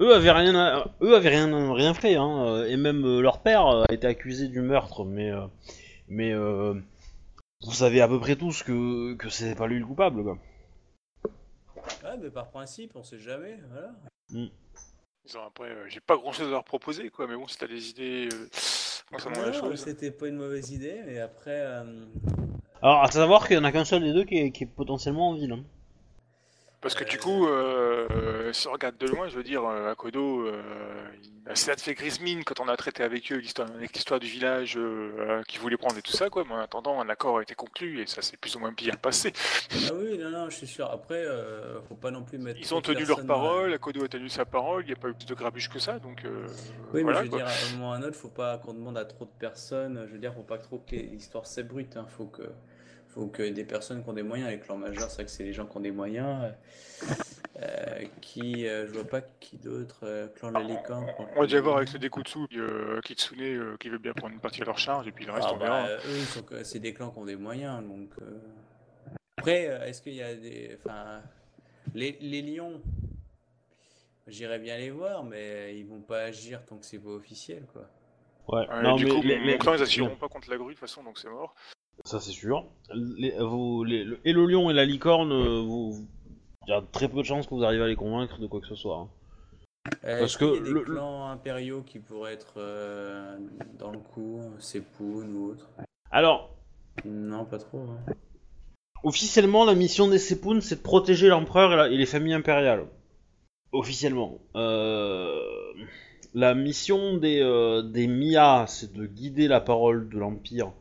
[0.00, 3.40] Eux avaient rien, à- eux avaient rien, rien fait, hein, euh, et même euh, leur
[3.42, 5.46] père euh, a été accusé du meurtre, mais, euh,
[6.08, 6.74] mais euh,
[7.62, 10.38] vous savez à peu près tous que, que c'est pas lui le coupable, quoi.
[12.04, 13.92] Ouais, mais par principe, on sait jamais, voilà.
[15.24, 17.68] Disons, après, euh, j'ai pas grand chose à leur proposer, quoi, mais bon, si t'as
[17.68, 18.48] des idées euh,
[19.10, 19.80] concernant la chose.
[19.84, 21.60] c'était pas une mauvaise idée, mais après.
[21.60, 22.04] euh,
[22.82, 24.66] Alors, à savoir qu'il y en a qu'un seul des deux qui est, qui est
[24.66, 25.52] potentiellement en ville.
[25.52, 25.64] hein.
[26.82, 29.64] Parce que du Euh, coup, euh, euh, si on regarde de loin, je veux dire,
[29.64, 30.60] euh, Akodo, euh,
[31.22, 34.18] il- ça te fait grise mine quand on a traité avec eux l'histoire, avec l'histoire
[34.18, 36.44] du village euh, euh, qu'ils voulaient prendre et tout ça, quoi.
[36.44, 38.94] Mais en attendant, un accord a été conclu et ça s'est plus ou moins bien
[38.94, 39.32] passé.
[39.88, 40.90] Ah oui, non, non, je suis sûr.
[40.90, 42.58] Après, euh, faut pas non plus mettre.
[42.60, 45.14] Ils ont tenu leur parole, Akodo a tenu sa parole, il n'y a pas eu
[45.14, 46.46] plus de grabuge que ça, donc euh,
[46.92, 47.38] Oui, voilà, mais je veux quoi.
[47.38, 49.30] dire, à un moment ou à un autre, faut pas qu'on demande à trop de
[49.38, 50.04] personnes.
[50.08, 51.96] Je veux dire, faut pas que trop que l'histoire s'ébrute.
[51.96, 52.06] Hein.
[52.16, 52.42] Faut que,
[53.12, 54.50] faut que des personnes qui ont des moyens.
[54.50, 56.52] Les clans majeurs, c'est vrai que c'est les gens qui ont des moyens.
[57.60, 60.00] euh, qui, euh, je vois pas qui d'autre.
[60.04, 61.06] euh, clan de la licorne.
[61.36, 64.40] On va déjà voir avec le Dekutsu, euh, Kitsune, euh, qui veut bien prendre une
[64.40, 65.86] partie à leur charge, et puis le reste, Ah on bah, verra.
[65.88, 68.10] euh, eux, c'est des clans qui ont des moyens, donc.
[68.22, 68.38] euh.
[69.38, 71.20] Après, euh, est-ce qu'il y a des, enfin,
[71.94, 72.80] les, les lions,
[74.26, 77.88] j'irais bien les voir, mais ils vont pas agir tant que c'est pas officiel, quoi.
[78.48, 78.68] Ouais.
[78.68, 80.78] Ouais, non, du mais coup, les- mon clan, ils assureront pas contre la grue, de
[80.78, 81.54] toute façon, donc c'est mort.
[82.04, 82.66] Ça c'est sûr.
[82.94, 86.06] Les, vous, les- le- et le lion et la licorne, euh, vous,
[86.66, 88.60] il y a très peu de chances que vous arrivez à les convaincre de quoi
[88.60, 88.96] que ce soit.
[88.98, 89.08] hein.
[90.04, 93.36] Euh, Parce qu'il y a que des le- clans impériaux qui pourraient être euh,
[93.78, 95.68] dans le coup, Sepoun ou autre?
[96.10, 96.50] Alors,
[97.04, 97.78] Non, pas trop.
[97.80, 98.12] hein.
[99.02, 102.86] officiellement, la mission des Sepun, c'est de protéger l'empereur et, la- et les familles impériales.
[103.72, 104.38] Officiellement.
[104.54, 105.40] Euh,
[106.34, 110.72] la mission des, euh, des Mia, c'est de guider la parole de l'Empire,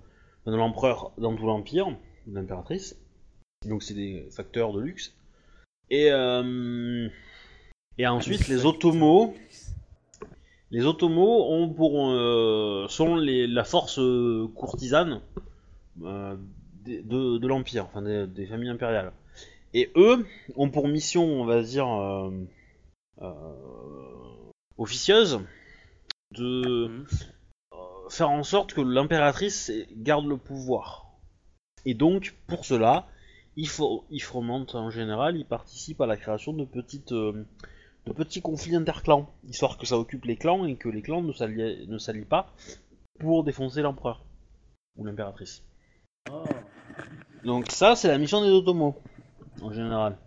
[0.46, 1.96] de l'empereur dans tout l'Empire,
[2.28, 2.98] l'impératrice.
[3.68, 5.14] Donc c'est des facteurs de luxe.
[5.90, 7.10] Et, euh,
[7.98, 9.36] et ensuite, les Ottomos,
[10.72, 15.22] les Ottomos ont pour, euh, sont les, la force euh, courtisane
[15.98, 19.12] de, l'Empire, enfin des, familles impériales.
[19.74, 20.26] Et eux
[20.56, 21.88] ont pour mission, on va dire,
[24.78, 25.40] officieuse
[26.32, 27.06] de Mhm.
[28.12, 31.18] Faire en sorte que l'impératrice garde le pouvoir.
[31.86, 33.08] Et donc, pour cela,
[33.56, 37.12] il, faut, il fomente en général, il participe à la création de petites...
[37.14, 37.46] euh,
[38.08, 41.32] de petits conflits interclans, histoire que ça occupe les clans et que les clans ne
[41.32, 42.52] s'allient ne s'allient pas
[43.20, 44.26] pour défoncer l'empereur
[44.98, 45.64] ou l'impératrice.
[46.32, 46.44] Oh.
[47.44, 48.96] Donc ça, c'est la mission des Ottomos,
[49.62, 50.18] en général.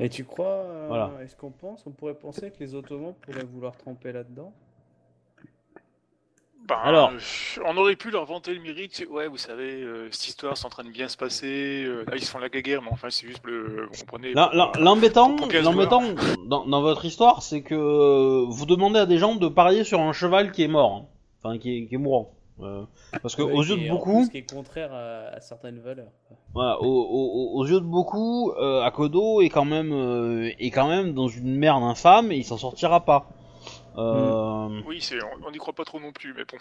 [0.00, 1.10] Et tu crois, euh, Voilà.
[1.22, 4.52] est-ce qu'on pense, on pourrait penser que les Ottomans pourraient vouloir tremper là-dedans?
[6.66, 7.10] Ben, Alors.
[7.10, 9.04] euh, on aurait pu leur vanter le mérite.
[9.10, 11.84] Ouais, vous savez, euh, cette histoire c'est en train de bien se passer.
[11.86, 13.88] euh, là, ils se font la guerre, mais enfin, c'est juste le.
[13.90, 14.32] Vous comprenez
[14.78, 15.36] L'embêtant,
[16.46, 20.12] dans, dans votre histoire, c'est que vous demandez à des gens de parier sur un
[20.12, 21.06] cheval qui est mort, hein.
[21.42, 22.30] enfin qui est, qui est mourant.
[22.62, 22.84] Euh,
[23.22, 26.10] parce que Ouais, aux yeux de beaucoup, plus, qui est contraire à, à certaines valeurs.
[26.54, 30.88] voilà, aux, aux- aux yeux de beaucoup, euh, Akodo est quand même euh, est quand
[30.88, 33.28] même dans une merde infâme et il s'en sortira pas.
[33.96, 36.58] Euh, Oui, c'est, on n'y croit pas trop non plus, mais bon,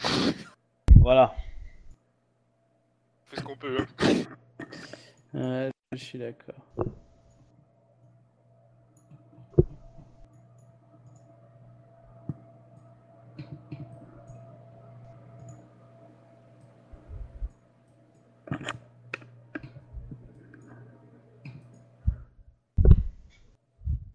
[1.02, 1.34] Voilà.
[3.26, 3.78] on fait ce qu'on peut.
[3.80, 4.14] hein.
[5.34, 6.56] Ouais, je suis d'accord.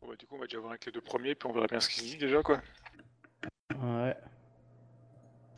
[0.06, 1.80] Bah, du coup, on va déjà voir avec les deux premiers, puis on verra bien
[1.80, 2.60] ce qu'ils se disent déjà, quoi.
[3.82, 4.16] Ouais.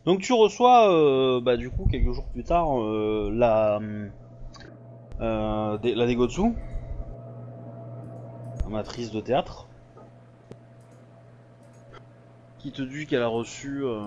[0.04, 3.80] Donc tu reçois, euh, bah, du coup, quelques jours plus tard, euh, la,
[5.20, 6.54] euh, la Degotsu,
[8.64, 9.68] amatrice de théâtre,
[12.58, 14.04] qui te dit qu'elle a reçu euh,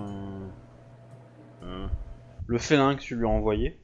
[1.62, 1.86] euh,
[2.46, 3.80] le félin que tu lui as envoyé.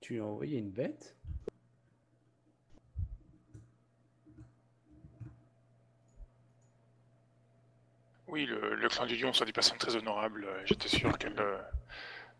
[0.00, 1.16] Tu lui as envoyé une bête?
[8.32, 10.44] Oui, le, le clan du lion sont des personnes très honorables.
[10.44, 11.58] euh, J'étais sûr qu'elle, euh,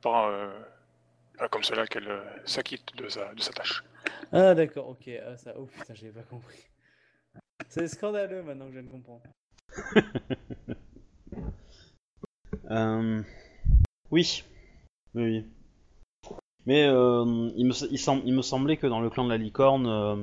[0.02, 0.50] par, euh,
[1.38, 3.84] ah, comme cela, qu'elle euh, s'acquitte de sa, de sa tâche.
[4.32, 5.10] Ah d'accord, ok.
[5.26, 5.54] Ah, ça...
[5.58, 6.58] Oh putain, j'avais pas compris.
[7.68, 9.22] C'est scandaleux maintenant que je viens de comprendre.
[12.70, 13.22] Euh,
[14.10, 14.44] oui,
[15.14, 15.46] oui, oui.
[16.66, 19.36] Mais euh, il, me, il, sem- il me semblait que dans le clan de la
[19.36, 20.16] licorne, euh,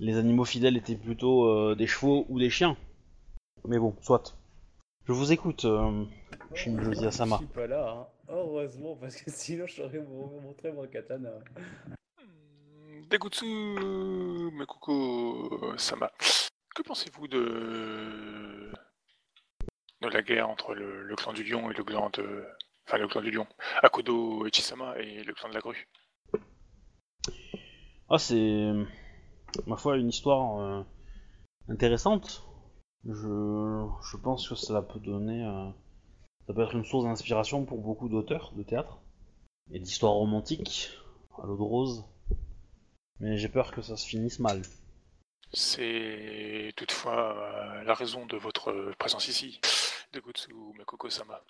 [0.00, 2.76] les animaux fidèles étaient plutôt euh, des chevaux ou des chiens.
[3.66, 4.36] Mais bon, soit.
[5.06, 6.04] Je vous écoute, euh,
[6.54, 7.38] Shinjozi Je Asama.
[7.38, 8.06] suis pas là, hein.
[8.28, 11.30] Heureusement, parce que sinon je saurais vous montrer mon katana.
[12.18, 13.44] Hmm, Degutsu
[14.52, 16.12] Mekuko Sama,
[16.74, 18.70] que pensez-vous de
[20.02, 22.44] de la guerre entre le, le clan du lion et le clan de
[22.86, 23.46] enfin le clan du lion,
[23.82, 25.88] Akodo Ichisama et le clan de la grue
[28.08, 28.70] Ah, c'est,
[29.66, 30.82] ma foi, une histoire euh,
[31.68, 32.44] intéressante.
[33.04, 35.70] Je, je pense que cela peut donner, euh,
[36.46, 38.98] ça peut être une source d'inspiration pour beaucoup d'auteurs de théâtre
[39.72, 40.90] et d'histoires romantiques
[41.42, 42.04] à l'eau de rose.
[43.20, 44.62] Mais j'ai peur que ça se finisse mal.
[45.52, 49.60] C'est toutefois euh, la raison de votre présence ici,
[50.12, 51.42] Degutsu Mekuko Sama.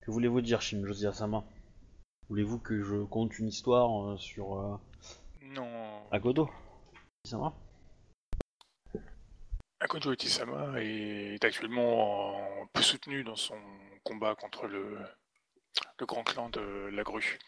[0.00, 1.44] Que voulez-vous dire, Shinjozi Asama
[2.28, 4.76] Voulez-vous que je conte une histoire euh, sur euh,
[5.42, 6.02] Non,
[7.24, 7.54] Sama
[9.80, 13.58] Akodo Ichisama est actuellement en- peu soutenu dans son
[14.04, 14.98] combat contre le
[16.00, 17.38] le grand clan de la grue.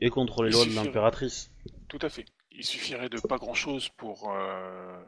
[0.00, 1.50] Et contre les Il lois de l'impératrice.
[1.88, 2.24] Tout à fait.
[2.52, 5.00] Il suffirait de pas grand-chose pour euh,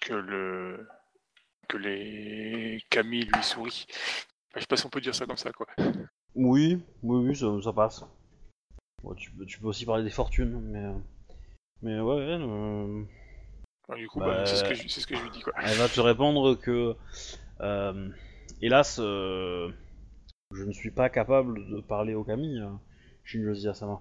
[0.00, 0.86] que le
[1.68, 3.86] que les Camille lui sourient.
[3.90, 5.66] Enfin, je sais pas si on peut dire ça comme ça, quoi.
[6.34, 8.04] Oui, oui, oui, ça, ça passe.
[9.02, 10.92] Bon, tu, peux, tu peux aussi parler des fortunes, mais.
[11.82, 13.04] Mais ouais, euh,
[13.96, 15.54] Du coup, Bah, bah, c'est ce, que je- c'est ce que je lui dis, quoi.
[15.62, 16.94] elle va te répondre que.
[17.60, 18.08] euh,
[18.60, 19.70] hélas, euh,
[20.52, 22.70] je ne suis pas capable de parler au Camille, euh,
[23.24, 24.00] Shinjozi Asama.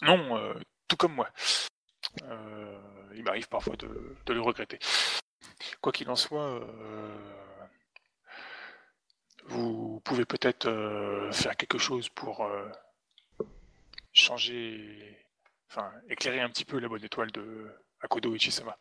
[0.00, 0.54] Non, euh,
[0.88, 1.28] tout comme moi.
[3.14, 4.78] Il m'arrive parfois de, de le regretter.
[5.82, 6.60] Quoi qu'il en soit,
[9.46, 10.68] vous pouvez peut-être
[11.32, 12.48] faire quelque chose pour
[14.12, 15.18] changer,
[15.70, 17.70] enfin, éclairer un petit peu la bonne étoile de
[18.02, 18.76] Akodo Ichisama.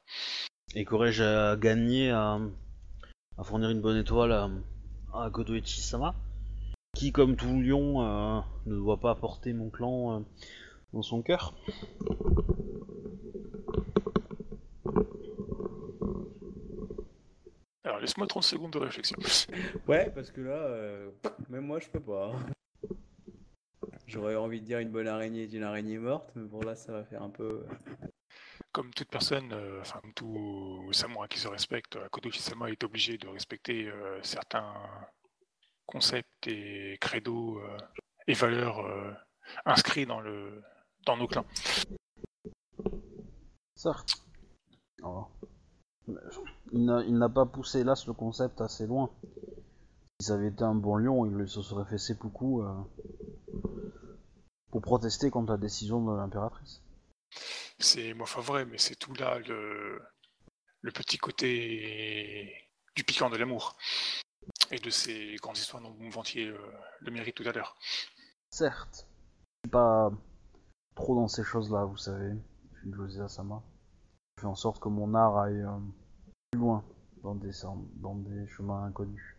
[0.76, 2.40] Et qu'aurais-je à gagner à,
[3.38, 4.50] à fournir une bonne étoile à,
[5.14, 6.16] à Akodo Ichi-sama
[6.96, 10.20] Qui, comme tout lion, euh, ne doit pas porter mon clan euh,
[10.94, 11.54] dans son cœur?
[17.84, 19.18] Alors, laisse-moi 30 secondes de réflexion.
[19.88, 21.10] Ouais, parce que là, euh,
[21.50, 22.32] même moi je peux pas.
[22.34, 22.90] hein.
[24.08, 26.92] J'aurais envie de dire une bonne araignée est une araignée morte, mais bon là ça
[26.92, 27.64] va faire un peu.
[28.74, 33.18] Comme toute personne, euh, enfin comme tout samouraï qui se respecte, Akodo Ichisama est obligé
[33.18, 34.74] de respecter euh, certains
[35.92, 37.78] concepts et credos euh,
[38.28, 39.12] et valeurs euh,
[39.66, 40.64] inscrits dans le
[41.06, 41.46] dans nos clans.
[43.76, 44.24] Certes.
[45.04, 45.26] Oh.
[46.08, 46.22] Mais
[46.72, 49.10] Il n'a il n'a pas poussé là ce concept assez loin.
[50.20, 52.74] Si ça avait été un bon lion, il se serait fait seppuku euh,
[54.70, 56.82] pour protester contre la décision de l'impératrice.
[57.80, 60.02] C'est moi enfin vrai, mais c'est tout là le
[60.82, 63.78] le petit côté du piquant de l'amour
[64.72, 66.52] et de ces grandes histoires dont vous me vantiez
[67.00, 67.78] le mérite tout à l'heure.
[68.50, 69.08] Certes.
[69.64, 70.12] Je suis pas
[70.96, 72.34] trop dans ces choses-là, vous savez.
[72.74, 73.64] Je suis José Asama.
[74.38, 75.78] Je fais en sorte que mon art aille euh,
[76.52, 76.84] plus loin
[77.24, 77.52] dans des,
[77.96, 79.36] dans des chemins inconnus.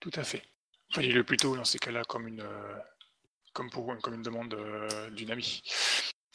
[0.00, 0.42] Tout à fait.
[0.94, 2.78] Voyez-le plutôt dans ces cas-là comme une, euh,
[3.52, 5.62] comme pour comme une demande euh, d'une amie.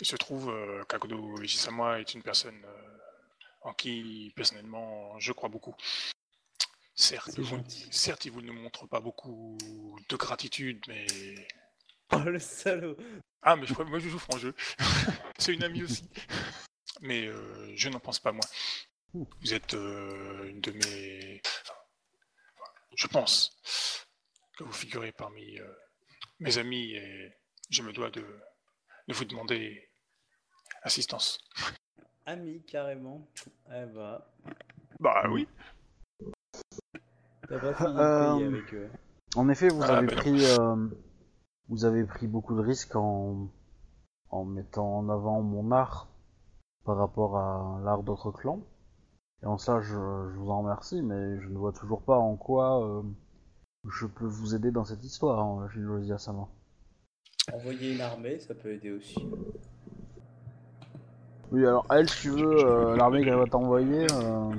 [0.03, 2.97] Il se trouve euh, qu'Akodo est une personne euh,
[3.61, 5.73] en qui personnellement je crois beaucoup.
[6.93, 9.55] Certes, vous, certes, il vous ne montre pas beaucoup
[10.09, 11.07] de gratitude, mais
[12.11, 12.97] Oh le salaud
[13.43, 14.53] ah, mais je, moi je joue franc jeu.
[15.39, 16.09] C'est une amie aussi.
[16.99, 18.49] Mais euh, je n'en pense pas moins.
[19.13, 21.41] Vous êtes euh, une de mes.
[21.45, 24.05] enfin, je pense
[24.57, 25.59] que vous figurez parmi
[26.41, 27.31] mes amis et
[27.69, 28.25] je me dois de,
[29.07, 29.89] de vous demander
[30.83, 31.37] assistance.
[32.25, 33.27] amis carrément.
[33.69, 34.29] Eh bah,
[34.99, 35.47] Bah oui.
[37.49, 38.89] t'as pas fini de Euh, payer avec eux.
[39.35, 40.87] En effet, vous Ah, avez pris, euh,
[41.69, 43.49] vous avez pris beaucoup de risques en,
[44.29, 46.07] en mettant en avant mon art
[46.85, 48.61] par rapport à l'art d'autres clans.
[49.41, 52.37] Et en ça, je, je vous en remercie, mais je ne vois toujours pas en
[52.37, 53.01] quoi euh,
[53.89, 56.47] je peux vous aider dans cette histoire, hein, Shinjozi Asama.
[57.51, 59.17] Envoyer une armée, ça peut aider aussi.
[61.53, 64.07] Oui, alors elle, si tu veux, euh, l'armée qu'elle va t'envoyer.
[64.11, 64.55] euh,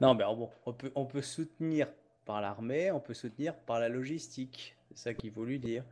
[0.00, 1.88] Non, mais alors bon, on peut, on peut soutenir
[2.24, 4.76] par l'armée, on peut soutenir par la logistique.
[4.90, 5.82] C'est ça qu'il faut lui dire.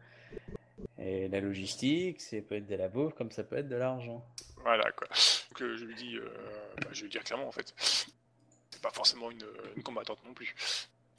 [0.96, 4.24] Et la logistique, c'est peut être de la bouffe comme ça peut être de l'argent.
[4.62, 5.08] Voilà quoi.
[5.08, 6.28] Donc euh, je lui dis, euh,
[6.80, 7.74] bah, je vais lui dire clairement en fait.
[8.70, 9.44] C'est pas forcément une,
[9.74, 10.54] une combattante non plus.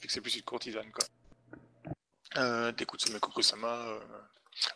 [0.00, 1.04] Vu que c'est plus une courtisane quoi.
[2.38, 4.00] Euh, T'écoutes ce euh,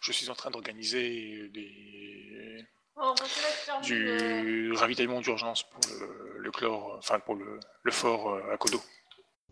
[0.00, 2.64] je suis en train d'organiser des
[2.96, 8.30] Oh, faire euh, du ravitaillement d'urgence pour le, le chlore, enfin pour le, le fort
[8.30, 8.78] euh, à Kodo.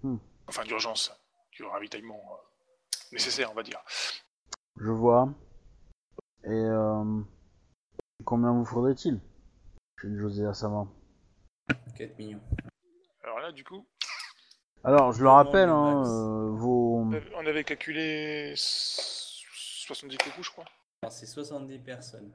[0.03, 0.17] Hmm.
[0.47, 1.13] Enfin d'urgence,
[1.53, 2.37] du ravitaillement euh,
[3.13, 3.81] nécessaire on va dire.
[4.77, 5.29] Je vois.
[6.45, 7.21] Et euh,
[8.25, 9.21] combien vous faudrait-il?
[10.01, 10.87] Shinjozi Asama.
[11.97, 12.41] 4 millions.
[13.25, 13.87] Alors là du coup,
[14.85, 17.01] Alors, je le rappelle, le hein, euh, vos...
[17.35, 20.65] on avait- calculé 70 coups je crois.
[21.03, 22.33] Alors, c'est 70 personnes.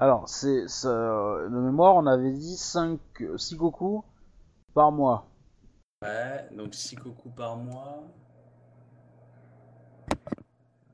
[0.00, 2.98] Alors, c'est ça- de mémoire, on avait dit 5
[3.36, 4.02] 6 Goku
[4.74, 5.26] par mois.
[6.02, 8.02] Ouais, donc 6 coucous par mois.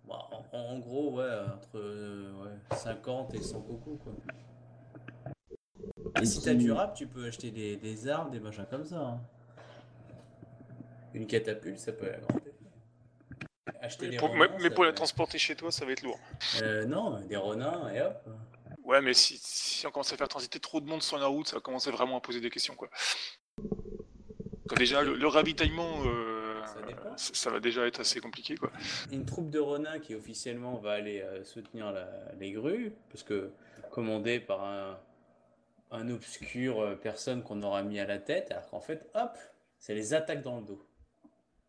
[0.04, 0.14] Bon,
[0.52, 4.12] en, en gros, ouais, entre euh, ouais, 50 et 100 coucous, quoi.
[6.20, 8.98] Et si t'as du rap, tu peux acheter des, des armes, des machins comme ça.
[8.98, 9.20] hein.
[11.14, 12.52] Une catapulte, ça peut aller à grand effet.
[13.80, 15.92] Acheter des Pour- mais, renards, mais ça pour la peut- transporter chez toi ça va
[15.92, 16.18] être lourd.
[16.62, 18.28] Euh, non, des renards et hop.
[18.86, 21.48] Ouais, mais si, si on commence à faire transiter trop de monde sur la route,
[21.48, 22.88] ça va commencer vraiment à poser des questions, quoi.
[24.76, 26.62] Déjà, le, le ravitaillement, euh,
[27.16, 28.70] Ça va déjà être assez compliqué, quoi.
[29.10, 33.50] Une troupe de renins qui officiellement va aller euh, soutenir la- les grues, parce que
[33.90, 34.98] commandée par un,
[35.92, 39.36] un obscur euh, personne qu'on aura mis à la tête, alors qu'en fait, hop,
[39.78, 40.82] c'est les attaques dans le dos.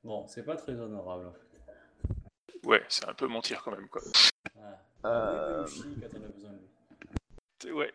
[0.03, 2.67] Bon, c'est pas très honorable en fait.
[2.67, 4.01] Ouais, c'est un peu mentir quand même, quoi.
[4.55, 4.83] Voilà.
[5.05, 6.67] Euh, Oui, Luffy, quand on a besoin de lui.
[7.61, 7.91] C'est- Ouais.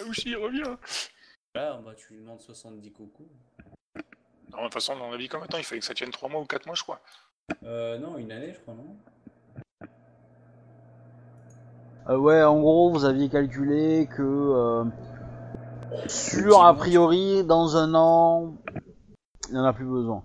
[0.00, 0.78] Aouchi, reviens
[1.54, 3.28] Là, bah, tu lui demandes 70 coucous.
[4.50, 6.10] Non, de toute façon, on a dit combien de temps Il fallait que ça tienne
[6.10, 7.00] 3 mois ou 4 mois, je crois.
[7.62, 8.96] Euh, non, une année, je crois, non?
[12.08, 14.84] Euh, ouais, en gros, vous aviez calculé que euh,
[16.08, 18.56] sur a priori dans un an,
[19.48, 20.24] il n'y en a plus besoin.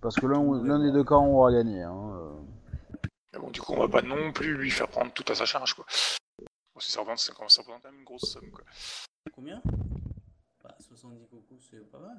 [0.00, 1.82] Parce que l'un des deux camps aura gagné.
[1.82, 2.12] Hein.
[3.34, 3.38] euh.
[3.38, 5.74] Bon, du coup, on va pas non plus lui faire prendre tout à sa charge,
[5.74, 5.84] quoi.
[6.78, 8.62] Bon, si ça représente, ça commence à représenter quand même une grosse somme, quoi.
[9.34, 9.60] Combien?
[10.62, 12.16] Bah, 70 coucous, c'est pas mal.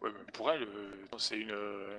[0.00, 1.50] Ouais, mais pour elle, euh, c'est une...
[1.50, 1.98] euh,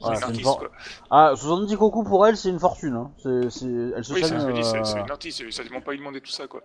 [0.00, 0.70] c'est Ouais, une artiste, for- quoi.
[1.10, 2.94] Ah, 70 Goku pour elle, c'est une fortune.
[2.94, 3.12] Hein.
[3.18, 3.66] C'est, c'est...
[3.66, 6.48] Elle se Oui, c'est euh, c'est une artiste, ça demande pas lui demander tout ça,
[6.48, 6.62] quoi.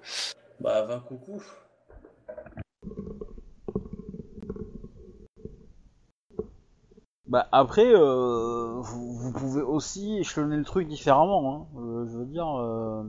[0.61, 1.43] Bah, 20 coucous.
[7.25, 11.67] Bah après, euh, vous, vous pouvez aussi échelonner le truc différemment.
[11.73, 11.79] Hein.
[11.79, 13.03] Euh, je veux dire, euh,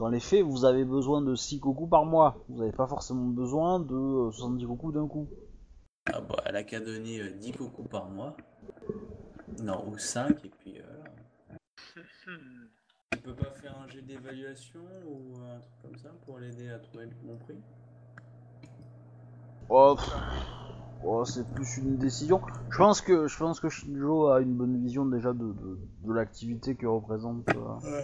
[0.00, 2.42] dans les faits, vous avez besoin de 6 Goku par mois.
[2.48, 5.28] Vous n'avez pas forcément besoin de euh, 70 Goku d'un coup.
[6.06, 8.34] Ah bah, elle a qu'à donner euh, 10 coucous par mois.
[9.62, 10.84] Non, ou 5, et puis euh,
[11.46, 11.60] voilà.
[13.12, 16.78] Tu peux pas faire un jet d'évaluation ou un truc comme ça pour l'aider à
[16.78, 17.58] trouver le bon prix?
[19.68, 19.96] Oh,
[21.04, 22.40] oh, c'est plus une décision.
[22.70, 26.12] Je pense que je pense que Shinjo a une bonne vision déjà de, de, de
[26.14, 28.02] l'activité que représente euh,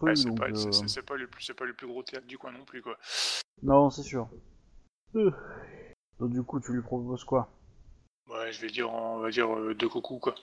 [0.00, 2.26] Ouais, c'est donc, pas, euh, c'est- pas le plus, c'est pas le plus gros théâtre
[2.26, 2.96] du coin non plus, quoi.
[3.62, 4.28] Non, c'est sûr.
[5.16, 5.30] Euh.
[6.18, 7.48] Donc du coup, tu lui proposes quoi?
[8.28, 10.34] Ouais, je vais dire, on va dire euh, deux coucous, quoi.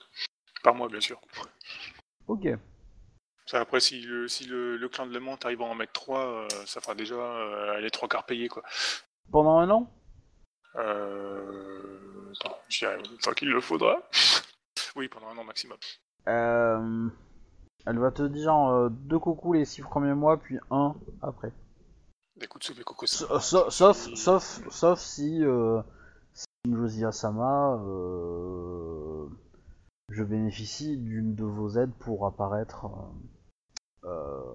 [0.62, 1.20] Par mois, bien sûr.
[2.28, 2.46] Ok.
[3.46, 5.92] Ça, après, si le, si le, le clan de Le Mans arrive à en mettre
[5.92, 8.62] trois, ça fera déjà les trois quarts payés, quoi.
[9.30, 9.90] Pendant un an?
[10.76, 12.32] Euh...
[12.40, 14.00] Attends, j'y arrive tant qu'il le faudra.
[14.96, 15.76] oui, pendant un an maximum.
[16.28, 17.08] Euh,
[17.86, 21.52] elle va te dire euh, deux coucous les six premiers mois, puis un après.
[22.40, 23.06] Des coups de soupe et cocos.
[23.06, 25.82] Sa- sa- Sauf, sauf, sauf si, euh,
[26.32, 29.26] si Josia Sama, euh,
[30.10, 32.86] je bénéficie d'une de vos aides pour apparaître
[34.04, 34.54] euh, euh,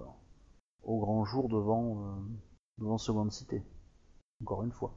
[0.82, 2.20] au grand jour devant, euh,
[2.78, 3.62] devant Seconde Cité.
[4.42, 4.92] Encore une fois.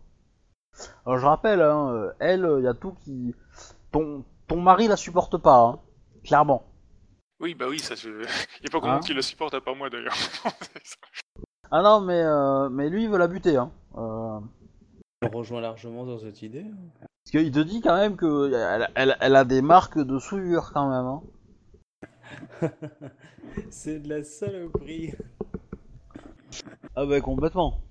[1.06, 3.36] Alors je rappelle, hein, elle, il y a tout qui,
[3.92, 5.80] ton, ton mari la supporte pas, hein,
[6.24, 6.64] clairement.
[7.42, 8.08] Oui, bah oui, ça se...
[8.62, 10.16] Il y a pas grand monde Hein qui le supporte à part moi, d'ailleurs.
[11.74, 13.56] Ah non, mais, euh, mais lui, il veut la buter.
[13.56, 13.72] Hein.
[13.96, 14.40] Euh,
[15.22, 16.66] On rejoint largement dans cette idée.
[17.00, 20.72] parce qu'il te dit quand même que elle, elle- elle a des marques de souillure
[20.74, 21.06] quand même.
[21.06, 22.70] Hein.
[23.70, 25.14] C'est de la saloperie.
[26.98, 27.82] Ah bah complètement.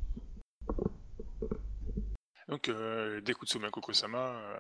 [2.49, 4.59] Donc, euh, dès Kutsuma Kokosama, euh,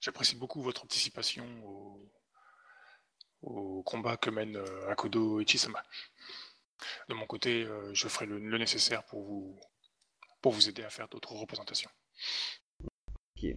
[0.00, 2.00] j'apprécie beaucoup votre anticipation au,
[3.42, 5.82] au combat que mène euh, Akodo Ichisama.
[7.08, 9.58] De mon côté, euh, je ferai le, le nécessaire pour vous,
[10.40, 11.90] pour vous aider à faire d'autres représentations.
[12.82, 13.56] Ok.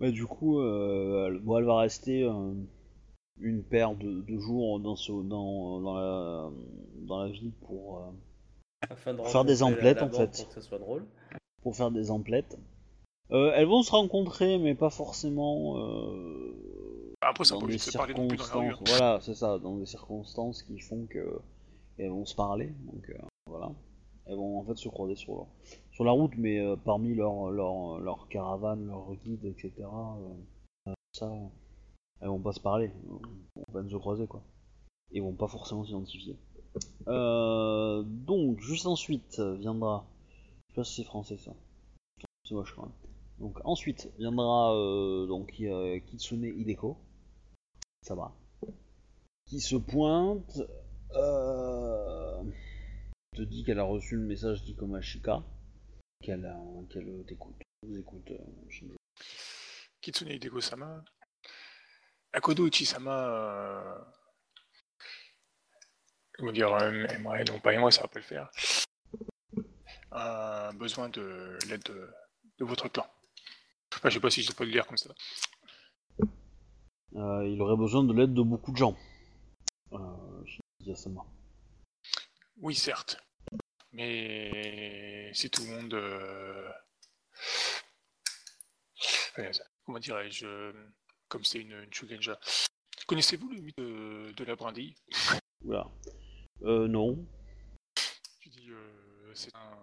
[0.00, 2.54] Bah, du coup, euh, elle, bon, elle va rester euh,
[3.40, 6.50] une paire de, de jours dans, ce, dans, dans, la,
[7.06, 8.10] dans la ville pour, euh,
[8.90, 10.30] Afin de Faire des emplettes, en fait.
[10.30, 11.04] Pour que ça soit drôle.
[11.62, 12.56] pour faire des emplettes.
[13.32, 16.67] Euh, elles vont se rencontrer, mais pas forcément euh,
[17.20, 18.66] Après, ça dans peut des juste se parler non plus dans la rue.
[18.66, 18.68] hein.
[18.70, 18.98] circonstances.
[18.98, 21.40] Voilà, c'est ça, dans des circonstances qui font que
[21.98, 22.72] elles vont se parler.
[22.86, 23.72] Donc euh, voilà,
[24.26, 25.46] elles vont en fait se croiser sur,
[25.92, 29.72] sur la route, mais euh, parmi leurs leur, leur caravanes, leurs guides, etc.
[30.86, 31.32] euh, ça,
[32.20, 32.92] elles vont pas se parler,
[33.74, 34.42] elles vont se croiser quoi.
[35.10, 36.36] Ils vont pas forcément s'identifier.
[37.06, 40.06] Donc, juste ensuite viendra.
[40.68, 41.52] Je sais pas si c'est français ça.
[42.44, 42.92] C'est moche quand même.
[43.40, 44.72] Donc, ensuite viendra
[45.26, 45.62] donc,
[46.06, 46.96] Kitsune Hideko.
[48.02, 48.34] Ça va.
[49.46, 50.60] Qui se pointe.
[51.12, 52.42] Euh,
[53.34, 55.42] te dit qu'elle a reçu le message d'Ikomashika.
[56.22, 56.52] Qu'elle
[56.90, 57.56] qu'elle t'écoute.
[57.82, 58.30] Vous écoute.
[58.30, 58.96] euh.
[60.00, 61.04] Kitsune Hideko-sama.
[62.32, 63.28] Akodo Ichisama.
[63.28, 63.98] Euh...
[66.38, 68.50] Comment dire, euh, aimerait, non pas aimerait, ça va pas le faire.
[70.12, 73.06] A besoin de l'aide de, votre clan.
[73.94, 75.10] Enfin, je sais pas si je peux le dire comme ça.
[77.16, 78.96] Euh, il aurait besoin de l'aide de beaucoup de gens.
[79.92, 80.44] Euh,
[80.80, 81.24] Yasama.
[82.58, 83.18] Oui, certes.
[83.92, 85.94] Mais si tout le monde.
[85.94, 86.70] euh,
[89.84, 90.72] Comment dirais-je
[91.28, 92.38] Comme c'est une, une Shugenja.
[93.06, 94.94] Connaissez-vous le mythe de, de la brindille?
[95.64, 95.88] Oula.
[96.62, 97.24] Euh, non.
[98.40, 99.78] Tu dis, euh, c'est un.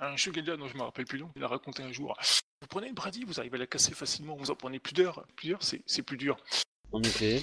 [0.00, 2.18] Un Shugenja dont je me rappelle plus nom, il a raconté un jour.
[2.64, 5.62] Vous prenez une brindille, vous arrivez à la casser facilement, vous en prenez plusieurs, plusieurs
[5.62, 6.38] c'est plus dur.
[6.92, 7.42] En effet.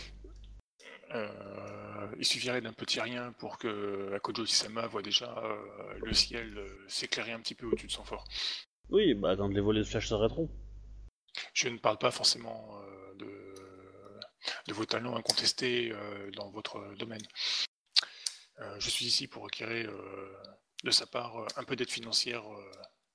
[1.14, 6.58] Euh, il suffirait d'un petit rien pour que Akojo Isama voit déjà euh, le ciel
[6.58, 8.28] euh, s'éclairer un petit peu au-dessus de son fort.
[8.90, 10.50] Oui, bah dans les volets de flash rétro.
[11.54, 12.82] Je ne parle pas forcément
[13.20, 13.54] de,
[14.70, 15.94] de vos talents incontestés
[16.34, 17.22] dans votre domaine.
[18.80, 19.92] Je suis ici pour requérir
[20.84, 22.44] de sa part un peu d'aide financière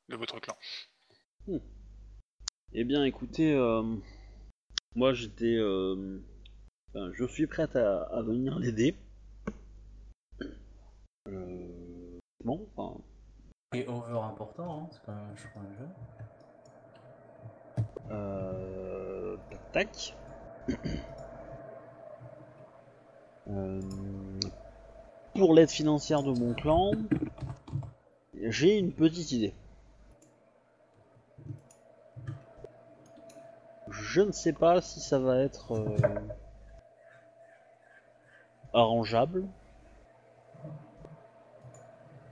[0.09, 0.57] de votre clan.
[2.79, 3.83] Eh bien, écoutez, euh,
[4.95, 6.19] moi j'étais, euh,
[6.91, 8.95] enfin, je suis prête à, à venir l'aider.
[11.27, 13.01] Euh, bon, enfin,
[13.73, 15.89] Et over important, hein, c'est quand même un choix un jeu.
[18.11, 19.37] euh,
[19.73, 20.17] tac tac.
[23.49, 23.81] Euh,
[25.37, 26.91] pour l'aide financière de mon clan,
[28.35, 29.55] j'ai une petite idée.
[33.89, 35.97] Je ne sais pas si ça va être euh,
[38.75, 39.45] arrangeable,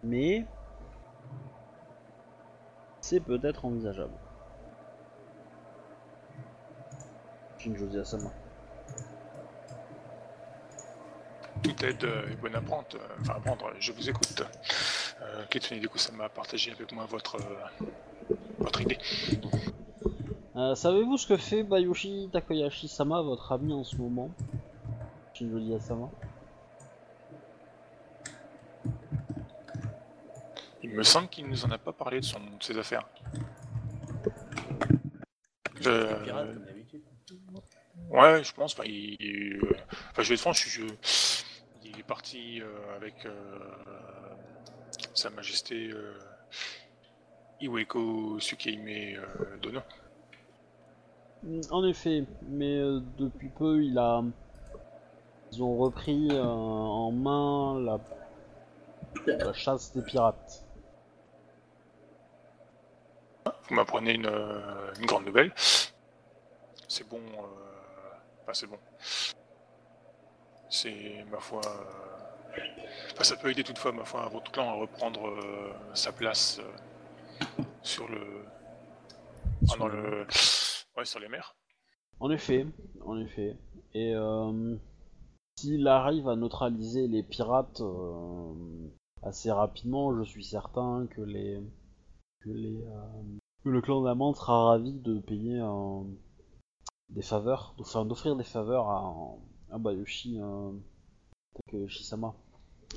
[0.03, 0.45] mais
[3.01, 4.15] c'est peut-être envisageable.
[7.59, 8.31] Shinjo Asama.
[11.63, 14.43] Toute aide est bonne à prendre, euh, enfin à prendre, je vous écoute.
[15.23, 18.99] Euh, Kitsune Dekusama, partagez avec moi votre, euh, votre idée.
[20.57, 24.31] Euh, Savez-vous ce que fait Bayoshi Takoyashi-sama, votre ami en ce moment?
[25.35, 26.09] Shinjo Asama
[30.83, 33.09] Il me semble qu'il ne nous en a pas parlé de, son, de ses affaires.
[35.87, 37.03] Euh, Pirate, comme d'habitude.
[38.11, 38.75] Ouais, je pense.
[38.75, 39.71] Enfin, il, il- euh,
[40.13, 41.43] enfin, je vais être franc, je, je-
[41.85, 43.59] il est parti euh, avec euh,
[45.15, 46.17] Sa Majesté euh,
[47.61, 48.87] Iweko Tsukihime
[49.19, 49.81] euh, Dono.
[51.45, 54.22] Mm, En effet, mais euh, depuis peu, il a...
[55.53, 58.01] Ils ont repris euh, en main la...
[59.26, 60.64] la chasse des pirates.
[63.68, 65.53] Vous m'apprenez une, euh, une grande nouvelle.
[66.88, 67.20] C'est bon.
[68.42, 68.78] Enfin, c'est bon.
[70.68, 71.61] C'est, ma foi.
[73.12, 75.30] enfin, ça peut aider toutefois, ma foi, votre clan à reprendre
[75.95, 76.61] sa place
[77.82, 78.45] sur le.
[79.70, 80.26] ah, dans le.
[80.97, 81.57] Ouais, sur les mers.
[82.20, 82.66] En effet,
[83.05, 83.57] en effet.
[83.95, 84.76] Et euh,
[85.57, 88.88] s'il arrive à neutraliser les pirates euh,
[89.22, 91.61] assez rapidement, je suis certain que les
[92.40, 93.22] que les euh,
[93.64, 96.07] que le clan d'Amande sera ravi de payer un-
[97.09, 99.14] des faveurs, enfin d'offrir des faveurs à,
[99.70, 100.72] à Bayoshi euh,
[101.55, 102.34] Takeyoshi-sama.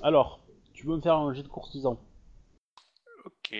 [0.01, 0.39] Alors,
[0.73, 1.99] tu peux me faire un jet de courtisan?
[3.25, 3.55] Ok.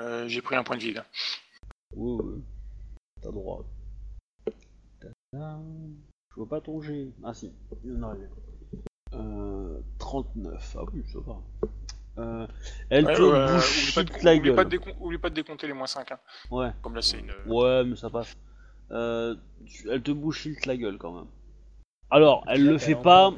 [0.00, 1.04] Euh, J'ai pris un point de vide.
[1.94, 2.42] Oui, oui.
[3.22, 3.64] T'as droit.
[5.32, 7.08] Je vois pas ton jet.
[7.24, 7.52] Ah si,
[7.84, 8.28] il y en a rien.
[9.14, 10.76] Euh, 39.
[10.78, 11.36] Ah oui, ça va.
[12.18, 12.46] Euh,
[12.90, 14.80] elle Ouais, te ouais, oublie, bouche pas de, toute la oublie pas gueule.
[14.80, 16.12] de oublie pas de décompter les moins 5.
[16.12, 16.18] Hein.
[16.50, 16.70] Ouais.
[16.82, 17.32] Comme là, c'est une.
[17.46, 18.36] Ouais, mais ça passe.
[18.90, 19.36] Euh,
[19.66, 21.26] tu- elle te bouche la gueule quand même.
[22.10, 23.32] Alors, elle le fait pas.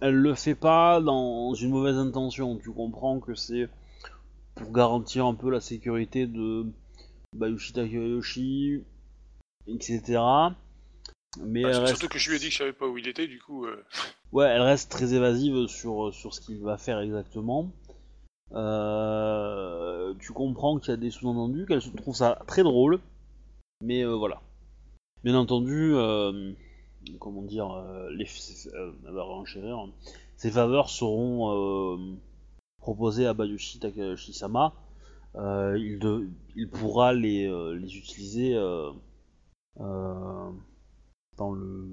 [0.00, 2.58] Elle le fait pas dans une mauvaise intention.
[2.58, 3.68] Tu comprends que c'est
[4.56, 6.66] pour garantir un peu la sécurité de
[7.34, 8.82] Bayushi Takeyoshi,
[9.68, 10.18] etc.
[11.44, 12.96] Mais Bah, c'est reste, Surtout que je lui ai dit que je savais pas où
[12.96, 13.66] il était, du coup.
[13.66, 13.84] euh,
[14.32, 17.70] ouais, elle reste très évasive sur, sur ce qu'il va faire exactement.
[18.52, 23.00] Euh, tu comprends qu'il y a des sous-entendus, qu'elle trouve ça très drôle,
[23.82, 24.40] mais euh, voilà.
[25.22, 25.92] Bien entendu,
[27.18, 28.26] comment dire, les,
[29.16, 29.88] renchérir.
[30.36, 32.16] Ces faveurs seront
[32.86, 34.72] proposées à Bayushi Takashi-sama.
[35.34, 38.92] Euh, il, de- il pourra les, euh, les utiliser euh,
[41.36, 41.88] dans le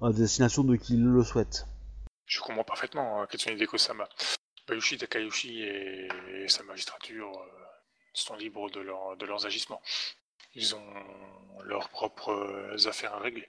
[0.00, 1.66] à destination de qui le souhaite.
[2.26, 4.08] Je comprends parfaitement Katsune Deko-sama.
[4.68, 6.08] Bayushi Takayoshi et,
[6.44, 7.32] et sa magistrature
[8.14, 9.82] sont libres de, leur- de leurs agissements.
[10.54, 10.94] Ils ont
[11.64, 13.48] leurs propres affaires à régler.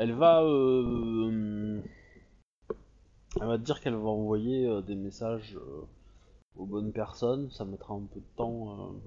[0.00, 1.82] Elle va, euh,
[3.38, 5.82] elle va te dire qu'elle va envoyer euh, des messages euh,
[6.56, 7.50] aux bonnes personnes.
[7.50, 8.98] Ça mettra un peu de temps euh,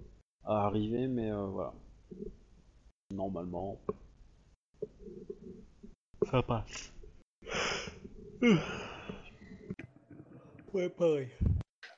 [0.45, 1.73] à arriver, mais euh, voilà.
[3.11, 3.79] Normalement,
[6.29, 6.93] ça passe.
[10.73, 11.29] Ouais, pareil.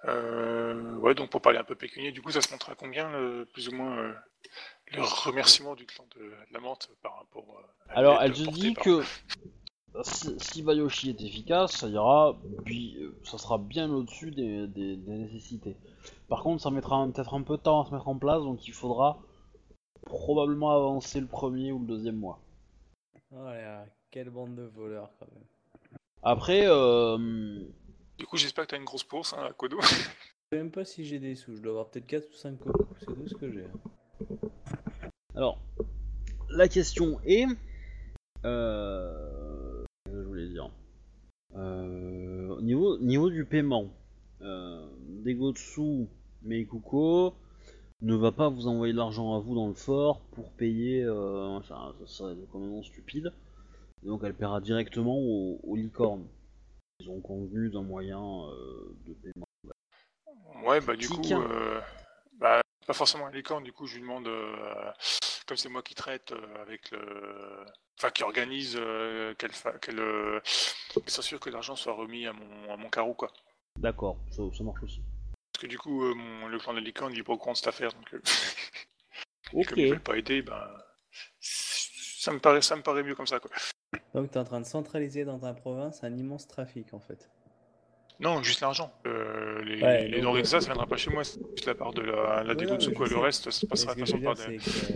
[0.05, 3.09] Euh, ouais, donc pour parler un peu pécunier, du coup, ça se montre à combien,
[3.11, 4.13] le- plus ou moins, euh,
[4.93, 8.59] le remerciement du clan de, la menthe par rapport euh, à Alors, elle te portée
[8.59, 9.03] dit par- que
[10.03, 14.97] si, si Bayoshi est efficace, ça ira, puis euh, ça sera bien au-dessus des, des-
[14.97, 15.75] des nécessités.
[16.27, 18.67] Par contre, ça mettra peut-être un peu de temps à se mettre en place, donc
[18.67, 19.19] il faudra
[20.05, 22.39] probablement avancer le premier ou le deuxième mois.
[23.31, 25.43] Oh là, quelle bande de voleurs quand même.
[26.23, 27.17] Après, euh,
[28.17, 29.79] Du coup, j'espère que t'as une grosse bourse, hein, à Kodo.
[29.81, 29.87] Je
[30.57, 32.85] sais même pas si j'ai des sous, je dois avoir peut-être 4 ou 5 cocos,
[32.99, 33.65] c'est tout ce que j'ai.
[35.35, 35.59] Alors,
[36.49, 37.45] la question est,
[38.45, 40.69] euh, qu'est-ce que je voulais dire,
[41.55, 43.87] Euh, au niveau niveau du paiement,
[44.41, 44.85] euh,
[45.23, 46.07] Degotsu
[46.43, 47.33] Meikuko
[48.01, 51.61] ne va pas vous envoyer de l'argent à vous dans le fort pour payer, euh,
[51.63, 53.31] ça, ça serait complètement stupide.
[54.03, 56.27] Donc elle paiera directement aux, aux licornes.
[56.99, 59.47] Ils ont convenu d'un moyen euh, de paiement.
[60.65, 61.15] Ouais, bah du Tic.
[61.17, 61.85] coup, euh, bah,
[62.85, 64.91] pas forcément à licorne, du coup, je lui demande, euh,
[65.47, 67.65] comme c'est moi qui traite euh, avec le.
[67.97, 70.01] Enfin, qui organise, euh, qu'elle fa- qu'elle
[71.07, 73.31] s'assure que l'argent soit remis à mon, à mon carreau, quoi.
[73.79, 75.01] D'accord, ça, ça marche aussi.
[75.53, 77.57] Parce que du coup, mon- le clan de licorne, il est pas au courant de
[77.57, 78.13] cette affaire, donc.
[79.53, 79.67] et Ok.
[79.69, 80.61] comme ils veulent pas aider, ben.
[81.39, 83.51] Ça me, paraît, ça me paraît mieux comme ça, quoi.
[84.13, 87.29] Donc t'es en train de centraliser dans ta province un immense trafic en fait.
[88.19, 88.93] Non, juste l'argent.
[89.05, 91.75] Euh, les Ouais, les denrées de ça, ça viendra pas chez moi, c'est juste la
[91.75, 93.07] part de la, la Ouais, mais quoi.
[93.07, 94.57] Le reste, ça passera de façon par c'est des.
[94.57, 94.93] que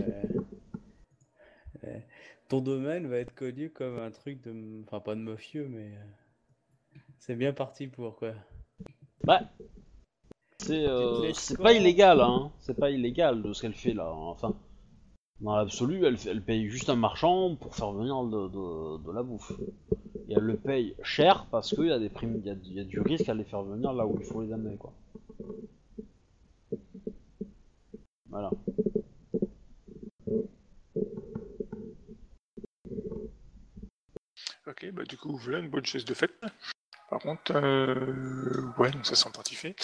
[1.84, 1.98] euh,
[2.48, 6.98] ton domaine va être connu comme un truc de, enfin pas de mafieux, mais euh,
[7.18, 8.32] c'est bien parti pour quoi.
[9.24, 9.42] Bah,
[10.58, 12.52] c'est euh, pas illégal, hein.
[12.60, 14.10] C'est pas illégal de ce qu'elle fait là.
[14.10, 14.54] Enfin,
[15.40, 19.52] dans l'absolu, elle, paye juste un marchand pour faire venir de, la bouffe.
[20.28, 23.44] Et elle le paye cher parce qu'il y a des primes, du risque à les
[23.44, 24.92] faire venir là où il faut les amener, quoi.
[28.28, 28.50] Voilà.
[34.66, 36.30] Ok, bah du coup, voilà une bonne chose de fait.
[37.08, 38.70] Par contre, euh...
[38.78, 39.74] ouais, donc ça c'est partie fait.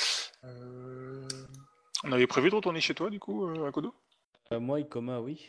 [0.45, 1.27] Euh...
[2.05, 3.93] On avait prévu de retourner chez toi, du coup, euh, à Kodo?
[4.53, 5.49] Euh, moi, Ikoma, oui.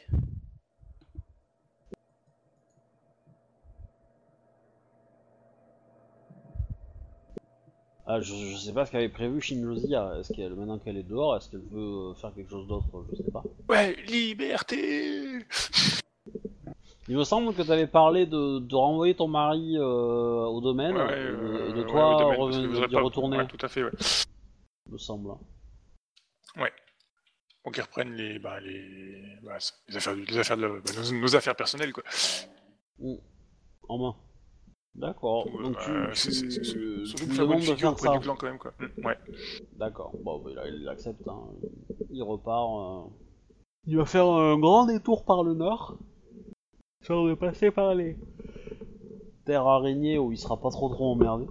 [8.09, 10.17] Ah, je, je sais pas ce qu'avait prévu Shinjozia.
[10.19, 13.17] Est-ce qu'elle, maintenant qu'elle est dehors, est-ce qu'elle veut euh, faire quelque chose d'autre Je
[13.17, 13.43] sais pas.
[13.67, 15.45] Ouais, liberté
[17.09, 19.81] Il me semble que tu avais parlé de, de renvoyer ton mari euh,
[20.45, 23.47] au domaine Ouais, et, de, euh, et de ouais, toi domaine, d'y pas- retourner, Ouais,
[23.47, 23.91] tout à fait, ouais.
[24.87, 25.31] il me semble.
[25.31, 26.61] hein.
[26.61, 26.71] Ouais.
[27.67, 29.57] Pour qu'ils reprennent les, bah, les, bah,
[29.89, 32.01] les affaires, les affaires de, bah, nos, nos affaires personnelles, quoi.
[32.99, 33.19] Ou-
[33.89, 34.15] En main.
[34.95, 35.45] D'accord.
[35.49, 38.13] Euh, Donc tu, bah, tu, tu demandes de faire ça.
[38.13, 38.71] du clan, quand même, quoi.
[38.79, 39.17] Mm, Ouais.
[39.73, 40.13] D'accord.
[40.23, 41.27] Bon, bah, il, il accepte.
[41.27, 41.41] Hein.
[42.09, 42.69] Il repart.
[42.69, 43.09] euh.
[43.85, 45.97] Il va faire un grand détour par le nord.
[47.01, 48.15] Sans de passer par les
[49.45, 51.45] terres araignées où il sera pas trop trop emmerdé.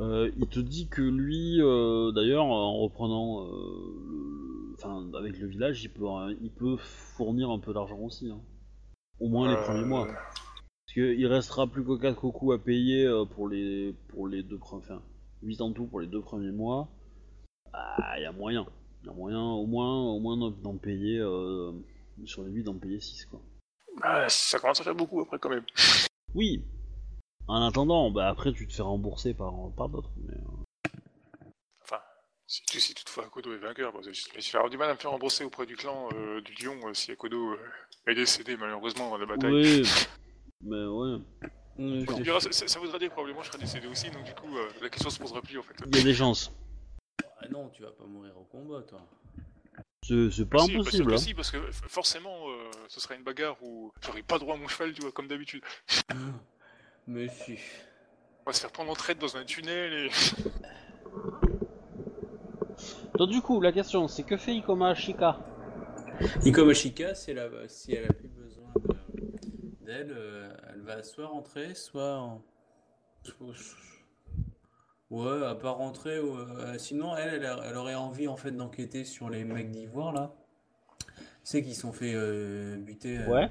[0.00, 5.82] Euh, il te dit que lui, euh, d'ailleurs, en reprenant, euh, enfin, avec le village,
[5.84, 8.30] il peut, euh, il peut fournir un peu d'argent aussi.
[8.30, 8.40] hein.
[9.20, 10.06] Au moins les Euh, premiers mois.
[10.06, 14.58] Parce qu'il restera plus que 4 cocos à payer euh, pour les pour les deux
[14.58, 14.82] premiers.
[14.84, 15.02] Enfin,
[15.42, 16.88] 8 en tout pour les deux premiers mois.
[17.72, 18.66] Ah, il y a moyen.
[19.02, 21.18] Il y a moyen au moins, au moins d'en- d'en payer.
[21.20, 21.72] euh,
[22.24, 23.40] sur les 8, d'en payer 6 quoi.
[24.02, 25.64] Ah, ça commence à faire beaucoup après, quand même.
[26.34, 26.62] Oui
[27.48, 30.10] En attendant, bah après tu te fais rembourser par, par d'autres.
[30.24, 30.92] Mais, euh,
[31.82, 32.00] Enfin,
[32.46, 34.94] si, tu- si toutefois Akodo est vainqueur, parce que je vais avoir du mal à
[34.94, 37.58] me faire rembourser auprès du clan euh, du lion euh, si Akodo euh,
[38.06, 39.52] est décédé malheureusement dans la bataille.
[39.52, 39.82] Oui,
[40.62, 41.18] mais ouais.
[42.40, 44.68] Ça, ça- ça voudra dire que probablement je serai décédé aussi, donc du coup euh,
[44.82, 45.74] la question se posera plus en fait.
[45.86, 46.52] Il y a des chances.
[47.42, 49.00] Ah non, tu vas pas mourir au combat, toi.
[50.02, 51.08] C'est pas Si, impossible.
[51.10, 51.18] que hein.
[51.18, 54.68] si, parce que forcément euh, ce sera une bagarre où j'aurai pas droit à mon
[54.68, 55.62] cheval, tu vois, comme d'habitude.
[57.10, 57.58] Mais si.
[58.46, 60.10] On va se faire prendre en traite dans un tunnel et.
[63.18, 65.38] Donc du coup, la question c'est que fait Ikoma Shika?
[66.44, 71.26] Ikomoshika, si elle a, si elle a plus besoin de- d'elle, euh, elle va soit
[71.26, 72.42] rentrer, soit en...
[75.10, 76.20] Ouais, à part rentrer.
[76.20, 80.32] ou, euh, sinon, elle, elle, aurait envie en fait d'enquêter sur les mecs d'Ivoire là.
[81.42, 83.18] C'est qui sont fait euh, buter.
[83.18, 83.50] euh, Ouais.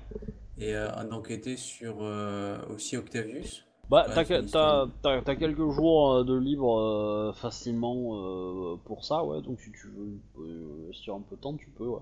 [0.59, 3.65] Et euh, d'enquêter sur euh, aussi Octavius.
[3.89, 4.45] Bah, Ouais, t'as, une
[5.01, 9.41] t'as, quelques jours euh, de libre facilement pour ça, ouais.
[9.41, 12.01] Donc si tu veux euh, investir un peu de temps, tu peux, ouais.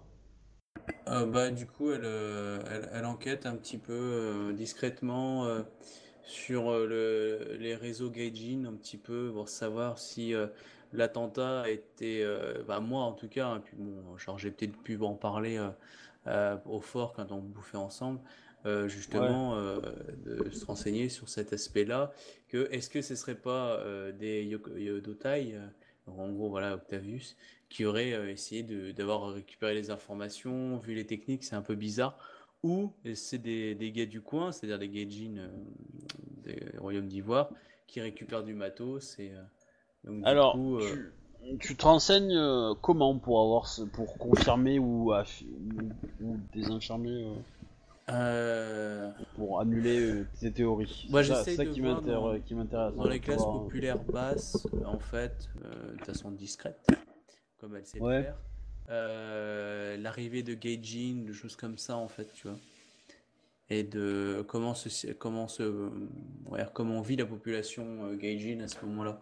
[1.07, 5.61] Euh, bah, du coup, elle, elle, elle enquête un petit peu euh, discrètement euh,
[6.23, 10.33] sur le, les réseaux Gaijin, un petit peu, pour savoir si
[10.91, 12.27] l'attentat a été,
[12.67, 15.57] bah, moi en tout cas, et puis bon, genre, j'ai peut-être pu en parler
[16.65, 18.19] au fort quand on bouffait ensemble,
[18.65, 19.79] euh, justement, euh,
[20.25, 22.11] de se renseigner sur cet aspect-là,
[22.49, 25.67] que est-ce que ce serait pas euh, des Yodotai, euh,
[26.07, 27.37] en gros, voilà, Octavius,
[27.69, 32.17] qui aurait euh, essayé d'avoir récupéré les informations, vu les techniques, c'est un peu bizarre.
[32.63, 35.47] Ou c'est des, des gars du coin, c'est-à-dire des gaijin euh,
[36.43, 37.49] des royaumes d'Ivoire,
[37.85, 39.31] qui récupèrent du matos et
[40.03, 42.37] donc, du Alors, coup, tu, tu te renseignes
[42.81, 45.21] comment pour avoir pour confirmer ou, ou,
[46.21, 47.25] ou désinfirmer
[48.09, 51.07] euh, euh, pour annuler euh, tes théories.
[51.09, 52.95] Moi, C'est ça, c'est de qui, voir m'intér- dans- qui m'intéresse.
[52.95, 56.87] dans les classes voir- populaires basses, en fait, euh, de façon discrète,
[57.59, 58.23] comme elle sait Ouais.
[58.23, 58.37] faire,
[58.89, 62.57] euh, l'arrivée de gaijin, de choses comme ça, en fait, tu vois.
[63.69, 65.89] Et de comment se, comment se,
[66.45, 69.19] ouais, comment vit la population euh, gaijin à ce moment-là.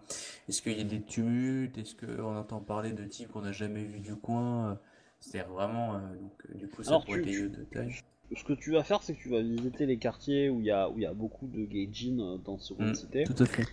[0.47, 1.79] Est-ce qu'il y a des tumultes?
[1.79, 4.69] Est-ce qu'on entend parler de types qu'on n'a jamais vus du coin?
[4.69, 4.75] euh,
[5.19, 7.95] C'est-à-dire vraiment, euh, donc, euh, du coup, ça Alors, pourrait être de taille.
[8.35, 10.71] Ce que tu vas faire, c'est que tu vas visiter les quartiers où il y
[10.71, 13.23] a où y a beaucoup de gaijin euh, dans Seconde Mm, Cité.
[13.23, 13.65] Tout à fait.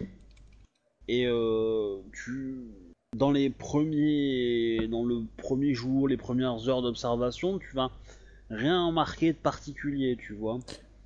[1.09, 2.61] Et euh, tu
[3.17, 7.91] dans les premiers dans le premier jour, les premières heures d'observation, tu vas
[8.51, 10.59] rien marquer de particulier, tu vois,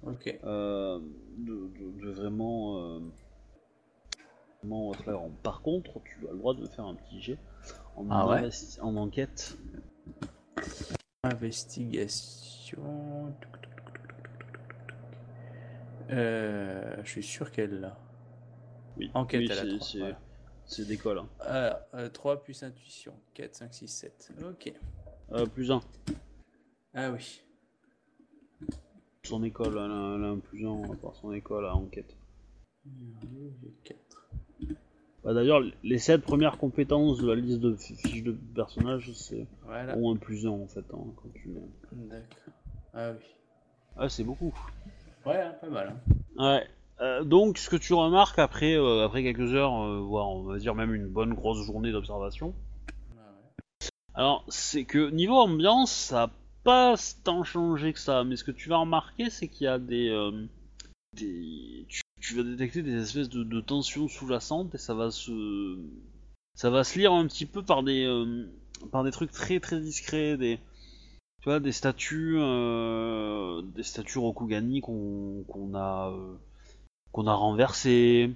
[0.04, 0.38] Ok.
[0.44, 1.00] euh,
[1.38, 2.98] de, de- de vraiment, euh,
[4.62, 5.30] vraiment flagrant.
[5.42, 7.38] Par contre, tu as le droit de faire un petit jet
[7.96, 8.48] en, Ah ouais
[8.82, 9.56] en enquête.
[11.24, 12.45] Investigation.
[16.10, 17.98] Euh, je suis sûr qu'elle l'a.
[18.96, 19.86] Oui, Enquête oui, à la c'est- 3.
[19.88, 20.16] c'est-
[20.66, 21.18] c'est d'école.
[21.18, 21.28] Hein.
[21.40, 23.14] Alors, euh, 3 plus intuition.
[23.34, 24.32] 4, 5, 6, 7.
[24.44, 24.72] Ok.
[25.32, 25.80] Euh, plus un.
[26.94, 27.42] Ah oui.
[29.24, 32.16] Son école, elle a, elle a un plus un par son école à enquête.
[33.84, 33.98] 4.
[35.26, 39.48] Bah, D'ailleurs, les 7 premières compétences de la liste de fi- fiches de personnage, c'est
[39.64, 39.96] Voilà.
[39.98, 40.84] ont un plus 1 en fait.
[40.94, 41.48] Hein, quand tu...
[41.92, 42.54] D'accord.
[42.94, 43.26] Ah oui.
[43.96, 44.54] Ah, c'est beaucoup.
[45.26, 45.96] Ouais, hein, pas mal.
[46.38, 46.54] hein.
[46.58, 46.66] Ouais.
[47.00, 50.58] Euh, donc, ce que tu remarques après, euh, après quelques heures, euh, voire on va
[50.58, 52.54] dire même une bonne grosse journée d'observation,
[52.88, 53.20] Ah
[53.82, 53.88] ouais.
[54.14, 56.30] alors c'est que niveau ambiance, ça a
[56.62, 58.22] pas tant changé que ça.
[58.22, 60.08] Mais ce que tu vas remarquer, c'est qu'il y a des,
[61.14, 61.84] des...
[61.88, 65.78] Tu, tu vas détecter des espèces de, de tensions sous-jacentes et ça va se,
[66.56, 68.50] ça va se lire un petit peu par des, euh,
[68.90, 70.58] par des trucs très très discrets, des,
[71.40, 76.34] tu vois, des statues, euh, des statues Rokugani qu'on qu'on a, euh,
[77.12, 78.34] qu'on a renversées,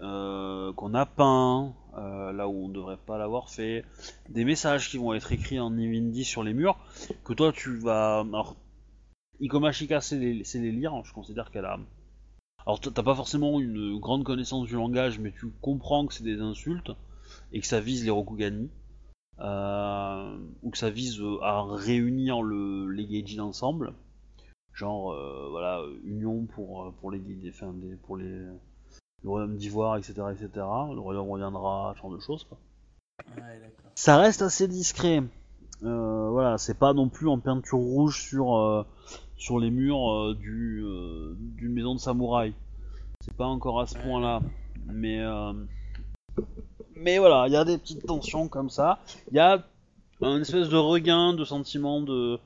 [0.00, 3.84] qu'on a peint là où on devrait pas l'avoir fait,
[4.30, 6.76] des messages qui vont être écrits en Nivindi sur les murs,
[7.24, 8.20] que toi tu vas.
[8.20, 8.56] Alors,
[9.38, 11.78] Ikomashika sait les, sait les lire, je considère qu'elle a.
[12.66, 16.40] Alors t'as pas forcément une grande connaissance du langage, mais tu comprends que c'est des
[16.40, 16.92] insultes
[17.52, 18.70] et que ça vise les Rokugani.
[19.40, 23.92] Euh, ou que ça vise euh, à réunir le, les Geijin ensemble.
[24.72, 30.12] Genre, euh, voilà, union pour, pour les enfin, des- pour les, le royaume d'Ivoire, etc.,
[30.32, 30.48] etc.
[30.54, 32.58] Le royaume reviendra, ce genre de choses, quoi.
[33.36, 33.60] Ouais.
[33.94, 35.22] Ça reste assez discret.
[35.82, 38.54] Euh, voilà, c'est pas non plus en peinture rouge sur,
[39.42, 42.54] sur les murs euh, du, euh, d'une maison de samouraï.
[43.24, 44.40] C'est pas encore à ce point-là.
[44.86, 45.52] Mais, euh,
[46.94, 49.00] mais voilà, il y a des petites tensions comme ça.
[49.32, 49.64] Il y a
[50.20, 52.38] un espèce de regain de sentiment de.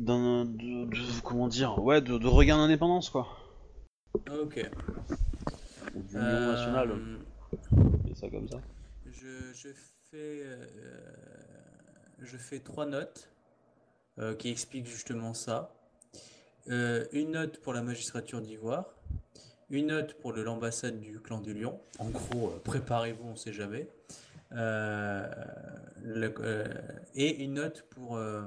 [0.00, 0.44] d'un.
[0.44, 3.28] De, de- comment dire Ouais, de, de regain d'indépendance, quoi.
[4.42, 4.68] Ok.
[5.94, 6.90] Ou d'union nationale.
[6.90, 7.18] Euh,
[8.10, 8.60] Et ça comme ça.
[9.06, 9.68] Je, je
[10.10, 10.66] fais, euh,
[12.20, 13.28] je fais trois notes
[14.18, 15.70] euh, qui expliquent justement ça.
[16.70, 18.94] Euh, une note pour la magistrature d'Ivoire,
[19.70, 21.80] une note pour le- l'ambassade du clan du Lion.
[21.98, 23.88] En gros, euh, préparez-vous, on sait jamais.
[24.52, 25.26] Euh,
[26.02, 26.66] le- euh,
[27.14, 28.44] et une note pour, euh,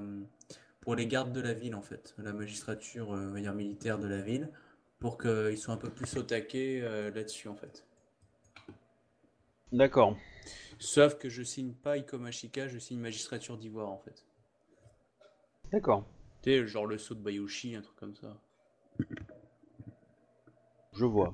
[0.82, 4.22] pour les gardes de la ville, en fait, la magistrature euh, dire militaire de la
[4.22, 4.49] ville,
[4.99, 7.86] pour qu'ils soient un peu plus au taquet euh, là-dessus, en fait.
[9.72, 10.17] D'accord.
[10.80, 14.26] Sauf que je signe pas Ikomashika, je signe magistrature d'Ivoire en fait.
[15.72, 16.05] D'accord.
[16.43, 18.37] Tu sais, genre le saut de Bayushi, un truc comme ça.
[20.93, 21.33] Je vois.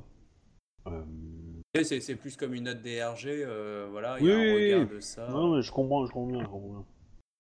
[0.88, 1.04] Euh,
[1.84, 4.74] C'est plus comme une note DRG, euh, voilà, il Oui, y a un oui, oui.
[4.74, 5.30] regard de ça.
[5.30, 6.86] Non, mais je comprends, je comprends bien, je comprends bien.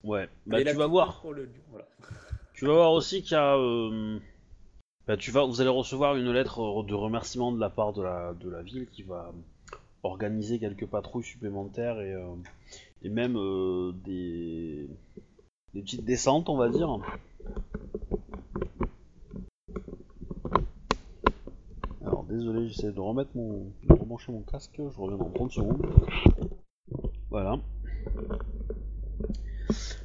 [0.03, 1.23] Ouais, bah Et tu vas voir.
[1.33, 1.87] le voilà.
[2.53, 3.55] Tu vas voir aussi qu'il y a.
[3.55, 4.19] euh,
[5.07, 8.33] Bah, tu vas, vous allez recevoir une lettre de remerciement de la part de la,
[8.33, 9.33] de la ville qui va
[10.03, 12.35] organiser quelques patrouilles supplémentaires et, euh,
[13.03, 14.87] et même euh, des,
[15.73, 16.99] des petites descentes, on va dire.
[22.05, 23.71] Alors, désolé, j'essaie de remettre mon.
[23.87, 25.85] de casque, je reviens dans 30 secondes.
[27.29, 27.59] Voilà.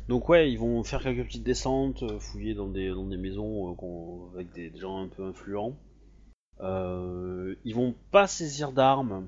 [0.08, 3.70] Donc ouais, ils vont faire quelques petites descentes, euh, fouiller dans des, dans des maisons
[3.70, 5.76] euh, avec des, gens un peu influents.
[6.60, 9.26] Euh, ils vont pas saisir d'armes,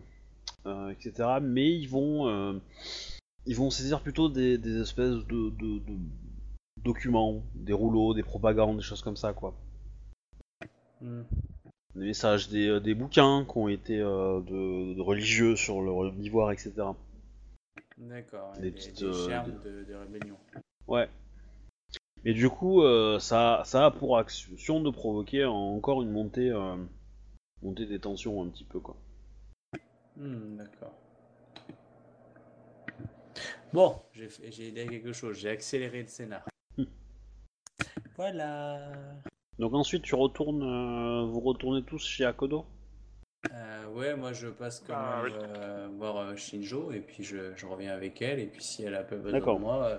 [0.67, 1.39] etc.
[1.41, 2.61] Mais ils vont,
[3.47, 5.81] ils vont saisir plutôt des, espèces de
[6.85, 9.55] documents, des rouleaux, des propagandes, des choses comme ça, quoi.
[11.01, 11.22] Hmm.
[11.95, 16.11] Des messages, des, euh, des bouquins qui ont été euh, de, de religieux sur le
[16.12, 16.72] d'Ivoire, etc.
[17.99, 20.37] D'accord, Des des, petites, des euh, germes de, de rébellion.
[20.87, 21.09] Ouais.
[22.24, 22.82] Et du coup,
[23.20, 26.51] ça, ça a pour action de provoquer encore une montée,
[27.62, 28.97] montée des tensions un petit peu quoi.
[30.16, 30.95] Hmm, D'accord.
[33.74, 36.47] Bon, j'ai fait- j'ai aidé à quelque chose, j'ai accéléré le scénar.
[38.17, 38.81] Voilà.
[39.59, 42.67] Donc ensuite, tu retournes, euh, vous retournez tous chez Akodo?
[43.53, 45.33] Euh, ouais, moi je passe quand Ah, même oui.
[45.35, 48.95] euh, voir euh, Shinjo et puis je, je reviens avec elle et puis si elle
[48.95, 49.99] a pas besoin de moi, euh,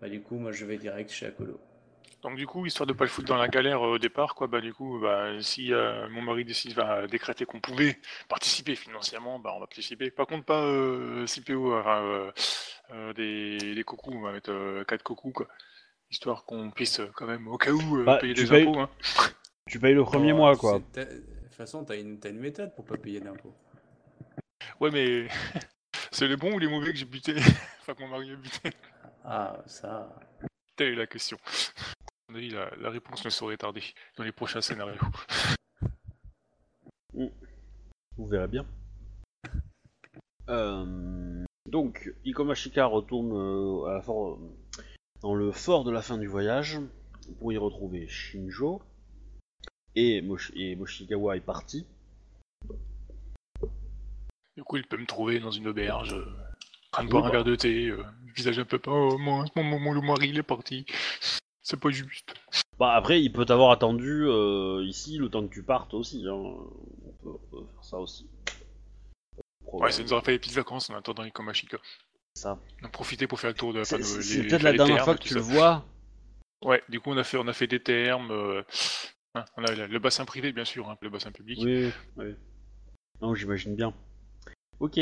[0.00, 1.60] bah du coup moi je vais direct chez Akolo.
[2.22, 4.48] Donc du coup, histoire de pas le foutre dans la galère euh, au départ, quoi,
[4.48, 7.96] bah du coup, bah, si euh, mon mari décide, va décréter qu'on pouvait
[8.28, 10.10] participer financièrement, bah on va participer.
[10.10, 12.32] Par contre, pas euh, CPO, enfin, euh,
[12.90, 15.46] euh, des, des cocos, on va mettre euh, 4 cocos, quoi.
[16.10, 18.78] Histoire qu'on puisse euh, quand même, au cas où, euh, Bah, payer des payes- impôts.
[18.80, 18.90] Hein.
[19.66, 20.78] Tu payes le premier Oh, mois quoi.
[20.94, 23.54] De toute façon, t'as une, t'as une méthode pour pas payer d'impôts.
[24.80, 25.28] Ouais, mais
[26.10, 27.34] c'est les bons ou les mauvais que j'ai buté
[27.80, 28.70] Enfin, que mon mari a buté
[29.24, 30.14] Ah, ça.
[30.76, 31.36] Telle est la question.
[32.28, 33.82] À mon avis, la, la réponse ne saurait tarder
[34.16, 35.00] dans les prochains scénarios.
[38.16, 38.66] Vous verrez bien.
[40.48, 44.38] Euh, donc, Ikomashika retourne euh, à la fort-
[45.22, 46.78] dans le fort de la fin du voyage
[47.38, 48.82] pour y retrouver Shinjo.
[49.94, 51.86] Et, Mosh- et Moshikawa est parti.
[54.56, 57.24] Du coup, il peut me trouver dans une auberge, euh, en train de Oui, boire
[57.24, 57.32] un bah.
[57.32, 58.02] verre de thé, euh,
[58.36, 58.90] visage un peu pas.
[58.92, 60.84] Oh, mon, mon, mon- mari, il est parti.
[61.62, 62.34] C'est pas juste.
[62.78, 66.24] Bah après, il peut t'avoir attendu euh, ici le temps que tu partes aussi.
[66.26, 66.32] hein.
[66.32, 68.26] On, peut, on peut faire ça aussi.
[69.72, 71.78] Ouais, ça nous aura fait des petites vacances en attendant les Komashika.
[72.38, 72.58] Ça.
[72.92, 75.28] Profité pour faire le tour de C'est enfin, c'est- peut-être la dernière fois que tu
[75.30, 75.34] ça.
[75.36, 75.84] le vois.
[76.64, 78.30] Ouais, du coup, on a fait, on a fait des termes.
[78.30, 78.62] euh,
[79.34, 81.58] hein, on a le, bassin privé, bien sûr, hein, le bassin public.
[81.62, 82.34] Oui, oui.
[83.20, 83.92] Non, j'imagine bien.
[84.80, 84.98] Ok.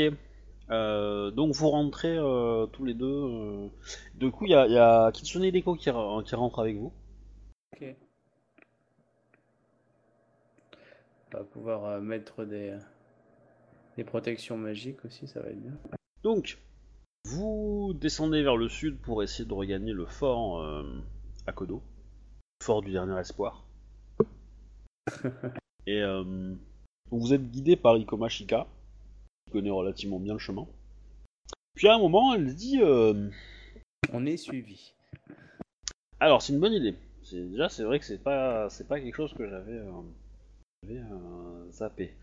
[0.69, 3.05] Euh, donc vous rentrez euh, tous les deux.
[3.05, 3.69] euh.
[4.15, 6.91] Du coup, il y a, y a Kitsune Hideko qui, re- qui rentre avec vous.
[7.73, 7.95] Ok.
[11.33, 12.77] On va pouvoir euh, mettre des,
[13.97, 15.77] Les protections magiques aussi, ça va être bien.
[16.23, 16.57] Donc,
[17.27, 20.83] vous descendez vers le sud pour essayer de regagner le fort euh,
[21.45, 21.81] à Kodo,
[22.63, 23.65] fort du dernier espoir.
[25.87, 26.53] Et euh,
[27.11, 28.67] vous êtes guidé par Ikoma Shika,
[29.45, 30.67] qui connaît relativement bien le chemin.
[31.75, 33.29] Puis à un moment, elle dit euh,
[34.13, 34.93] On est suivi.
[36.19, 36.95] Alors, c'est une bonne idée.
[37.23, 39.91] C'est, déjà, c'est vrai que c'est pas, c'est pas quelque chose que j'avais, euh,
[40.81, 42.15] j'avais, euh, zappé.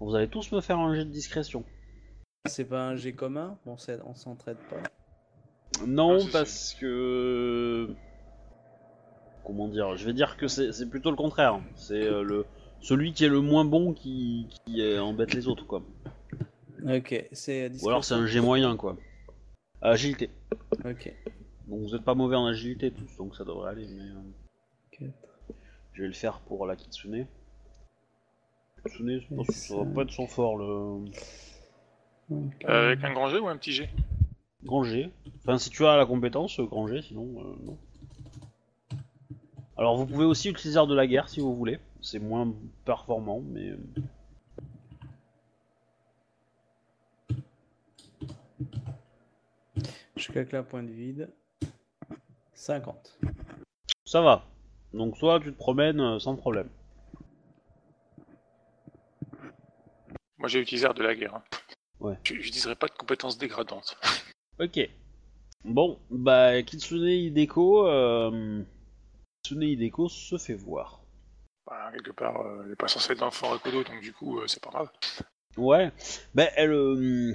[0.00, 1.64] Vous allez tous me faire un jet de discrétion.
[2.46, 4.82] C'est pas un G commun On s'entraide pas
[5.86, 7.94] Non, Ah, parce que.
[9.44, 11.60] Comment dire Je vais dire que c'est plutôt le contraire.
[11.74, 12.46] C'est euh, le
[12.80, 15.82] celui qui est le moins bon qui, qui euh, embête les autres, quoi.
[16.88, 18.96] Ok, c'est Ou alors c'est un G moyen, quoi.
[19.82, 20.30] Agilité.
[20.84, 21.12] Ok.
[21.66, 23.86] Donc vous êtes pas mauvais en agilité tous, donc ça devrait aller.
[23.88, 24.14] Mais euh,
[24.92, 25.54] Quatre.
[25.92, 27.26] je vais le faire pour la Kitsune.
[28.84, 31.04] Kitsune, je pense que ça va pas être son fort, le.
[32.30, 33.88] Euh, avec un grand G ou un petit G?
[34.64, 35.10] Grand G.
[35.42, 37.78] Enfin, si tu as la compétence, euh, grand G, sinon euh, non.
[39.76, 41.78] Alors vous pouvez aussi utiliser Art de la guerre si vous voulez.
[42.00, 42.52] C'est moins
[42.84, 43.70] performant, mais.
[43.70, 43.76] euh,
[50.16, 51.30] Je claque un point de vide.
[52.54, 53.18] 50.
[54.04, 54.44] Ça va.
[54.92, 56.68] Donc toi, tu te promènes euh, sans problème.
[60.38, 61.34] Moi j'ai utilisé Art de la guerre.
[61.36, 61.42] hein.
[62.00, 62.18] Ouais.
[62.24, 63.96] Je n'utiliserai pas de compétences dégradantes.
[64.60, 64.80] Ok.
[65.64, 68.64] Bon, bah Kitsune Hideko, euh...
[69.42, 71.00] Kitsune Hideko se fait voir.
[71.68, 74.12] Bah, quelque part, euh, elle n'est pas censée être dans le fort Akodo, donc du
[74.12, 74.90] coup, euh, c'est pas grave.
[75.56, 75.92] Ouais.
[76.34, 77.34] Bah elle, euh,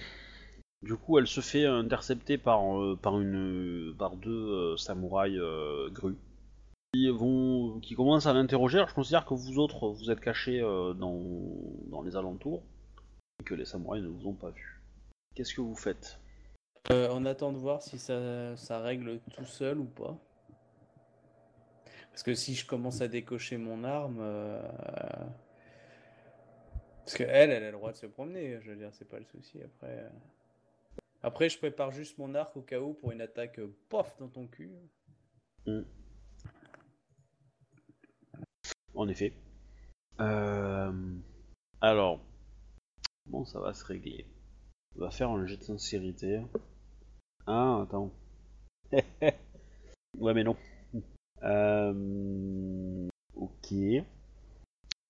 [0.81, 2.61] du coup, elle se fait intercepter par
[3.01, 5.39] par une par deux samouraïs
[5.91, 6.17] grues
[6.93, 8.77] qui vont qui commencent à l'interroger.
[8.77, 11.21] Alors je considère que vous autres, vous êtes cachés dans
[11.87, 12.63] dans les alentours
[13.43, 14.81] que les samouraïs ne vous ont pas vu.
[15.35, 16.19] Qu'est-ce que vous faites
[16.91, 20.17] Euh, on attend de voir si ça, ça règle tout seul ou pas.
[22.11, 24.19] Parce que si je commence à décocher mon arme.
[24.21, 24.61] euh,
[27.05, 29.19] Parce que elle, elle a le droit de se promener, je veux dire, c'est pas
[29.19, 29.61] le souci.
[29.63, 30.09] Après, euh.
[31.23, 34.27] Après, je prépare juste mon arc au cas où pour une attaque euh, pof dans
[34.27, 34.71] ton cul.
[38.93, 39.33] En effet.
[40.19, 40.91] Euh...
[41.81, 42.19] Alors,
[43.25, 44.25] comment ça va se régler
[44.95, 46.41] On va faire un jet de sincérité.
[47.45, 48.11] Ah, attends.
[48.91, 50.55] ouais, mais non.
[51.43, 53.07] Euh...
[53.35, 53.73] Ok.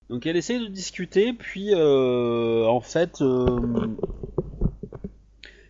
[0.10, 3.88] Donc elle essaie de discuter, puis euh, en fait, euh,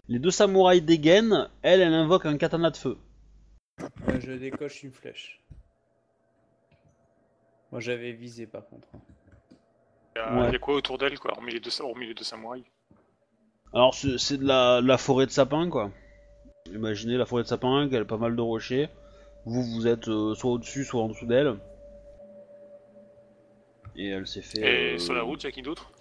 [0.07, 1.49] les deux samouraïs dégainent.
[1.61, 2.97] Elle, elle invoque un katana de feu.
[4.19, 5.41] Je décoche une flèche.
[7.71, 8.87] Moi, j'avais visé par contre.
[10.16, 10.47] Il y a, Ouais.
[10.49, 12.64] il y a quoi autour d'elle, quoi, hormis les deux, hormis les deux samouraïs
[13.74, 15.91] Alors c'est de la, la forêt de sapins quoi.
[16.72, 18.89] Imaginez la forêt de sapins, qui a pas mal de rochers.
[19.45, 21.57] Vous vous êtes euh, soit au-dessus, soit en dessous d'elle.
[23.95, 24.61] Et elle s'est fait.
[24.61, 25.91] Et euh, sur la route, y a qui d'autre?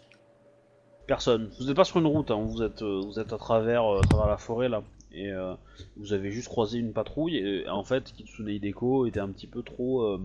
[1.06, 1.50] Personne.
[1.58, 2.40] Vous n'êtes pas sur une route, hein.
[2.46, 4.82] vous êtes euh, vous êtes à travers, à travers la forêt là.
[5.10, 5.54] Et euh,
[5.96, 7.36] vous avez juste croisé une patrouille.
[7.36, 10.20] Et en fait, Kitsune Hideko était un petit peu trop euh,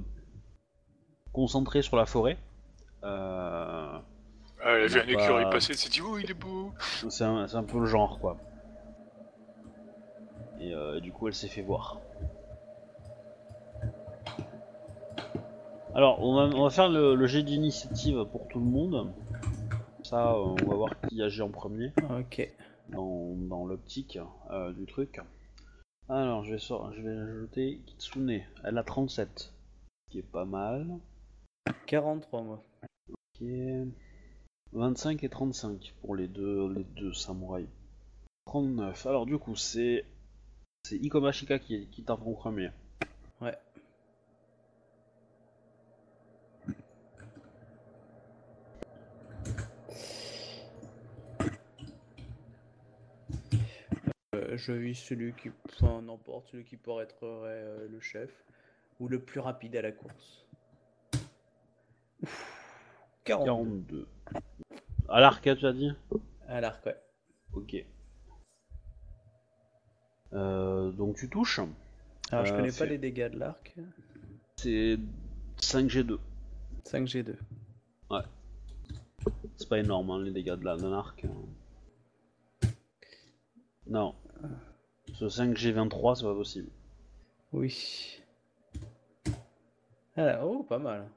[1.33, 2.37] concentré sur la forêt.
[3.03, 3.99] Euh,
[4.63, 6.73] Ah, Elle a vu un écureuil pas- passer, elle s'est dit Oh, il est beau
[7.09, 8.37] C'est un, peu le genre, quoi.
[10.59, 11.99] Et euh, du coup, elle s'est fait voir.
[15.93, 19.11] Alors, on va, on va faire le, le jet d'initiative pour tout le monde.
[20.03, 22.49] Ça, euh, on va voir qui agit en premier Ok.
[22.89, 24.19] dans, dans l'optique
[24.51, 25.19] euh, du truc.
[26.09, 28.41] Alors, je vais, je vais ajouter Kitsune.
[28.63, 29.29] Elle a 37.
[30.07, 30.87] Ce qui est pas mal.
[31.85, 32.63] 43 moi.
[33.09, 33.47] Ok.
[34.73, 37.69] 25 et 35 pour les deux, les deux samouraïs.
[38.45, 39.05] 39.
[39.05, 40.05] Alors du coup, c'est
[40.83, 42.69] c'est Ikoma Shika qui, qui tape en premier.
[43.41, 43.57] Ouais.
[54.33, 58.31] Euh, je vis celui qui, enfin n'importe, celui qui pourrait être euh, le chef
[58.99, 60.46] ou le plus rapide à la course.
[62.23, 62.53] Ouf.
[63.25, 63.45] 42.
[63.45, 64.07] 42.
[65.09, 65.91] À l'arc, tu as dit
[66.47, 66.97] À l'arc, ouais.
[67.53, 67.75] Ok.
[70.33, 71.59] Euh, donc tu touches.
[72.31, 73.75] Alors je Euh, connais pas les dégâts de l'arc.
[74.57, 74.97] C'est
[75.61, 76.17] 5G2.
[76.83, 77.35] 5G2.
[79.57, 81.25] C'est pas énorme hein, les dégâts de la- d'un arc.
[81.25, 82.67] hein.
[83.87, 84.15] Non.
[85.13, 86.69] Ce 5G23, c'est pas possible.
[87.53, 88.19] Oui.
[90.15, 91.07] Ah, oh, pas mal.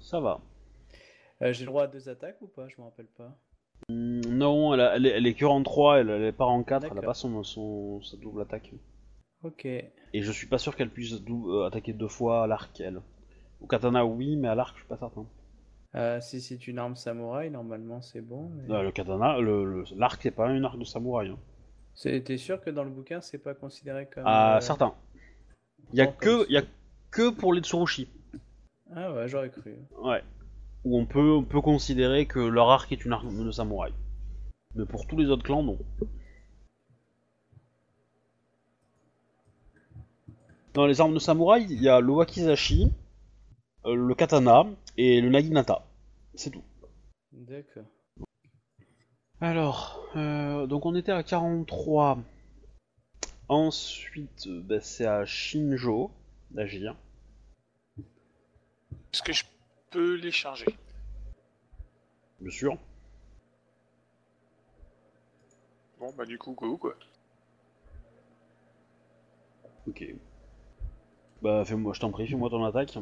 [0.00, 0.40] Ça va.
[1.42, 2.68] Euh, J'ai le droit à deux attaques ou pas?
[2.68, 3.36] Je me rappelle pas.
[3.88, 6.46] Hmm, Non, elle, a- elle est, elle est que en 3, elle, elle est pas
[6.46, 8.72] en 4, elle a pas son, son, sa double attaque.
[9.42, 9.64] Ok.
[9.66, 13.00] Et je suis pas sûr qu'elle puisse euh, attaquer deux fois à l'arc, elle.
[13.60, 15.26] Au katana, oui, mais à l'arc, je suis pas certain.
[15.94, 18.50] Euh, si c'est une arme samouraï, normalement c'est bon.
[18.54, 21.28] mais- Euh, le katana, le- le- l'arc, c'est pas une arc de samouraï.
[21.30, 21.38] Hein.
[22.02, 24.24] T'es sûr que dans le bouquin c'est pas considéré comme.
[24.26, 24.94] Ah, euh, certain.
[25.92, 26.62] Il y a que, y a
[27.10, 28.08] que pour les Tsurushi.
[28.94, 29.74] Ah ouais, j'aurais cru.
[29.98, 30.22] Ouais.
[30.84, 33.92] Où on peut, on peut considérer que leur arc est une arme de samouraï.
[34.74, 35.78] Mais pour tous les autres clans, non.
[40.74, 42.92] Dans les armes de samouraï, il y a le wakizashi,
[43.86, 44.66] euh, le katana
[44.96, 45.86] et le naginata.
[46.34, 46.62] C'est tout.
[47.32, 47.84] D'accord.
[49.40, 52.18] Alors, euh, donc on était à 43.
[53.48, 56.10] Ensuite, euh, bah, c'est à Shinjo
[56.50, 56.96] d'agir.
[59.12, 59.44] Est-ce que je
[59.90, 60.66] peux les charger?
[62.40, 62.76] Bien sûr.
[65.98, 66.94] Bon, bah du coup, go, quoi?
[69.88, 70.04] Ok.
[71.42, 72.98] Bah, fais-moi, je t'en prie, fais-moi ton attaque.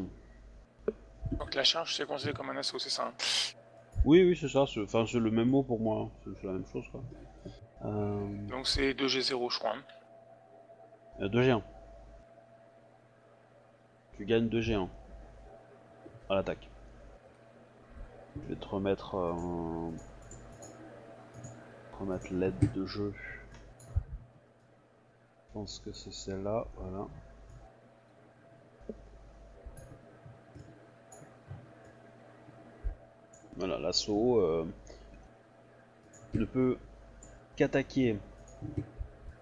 [1.39, 3.15] Donc la charge, c'est considéré comme un assaut, c'est ça hein?
[4.05, 4.67] Oui, oui, c'est ça.
[4.67, 6.11] c'est- Enfin, c'est le même mot pour moi.
[6.25, 7.03] C'est c'est la même chose, quoi.
[7.85, 9.75] Euh, Donc c'est 2G0, je crois.
[9.77, 9.83] hein.
[11.21, 11.63] euh, 2 G1.
[14.17, 14.89] Tu gagnes 2 G1.
[16.31, 16.69] À l'attaque.
[18.37, 19.17] Je vais te remettre.
[19.17, 19.91] euh,
[21.99, 23.13] remettre l'aide de jeu.
[23.17, 23.23] Je
[25.53, 27.07] pense que c'est celle-là, voilà.
[33.57, 34.67] Voilà, l'assaut euh,
[36.35, 36.77] ne peut
[37.55, 38.19] qu'attaquer.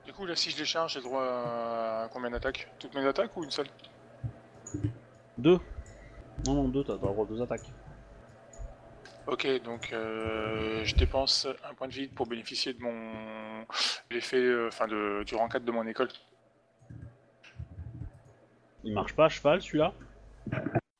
[0.04, 2.70] Du coup, là, si je les charge, j'ai droit à combien d'attaques?
[2.78, 3.68] Toutes mes attaques ou une seule?
[5.38, 5.58] Deux
[6.44, 7.72] Non, non, deux, t'as le droit à deux attaques.
[9.26, 13.64] Ok, donc euh, je dépense un point de vie pour bénéficier de mon
[14.10, 16.08] l'effet, euh, enfin de du rang 4 de mon école.
[18.84, 19.94] Il marche pas à cheval celui-là?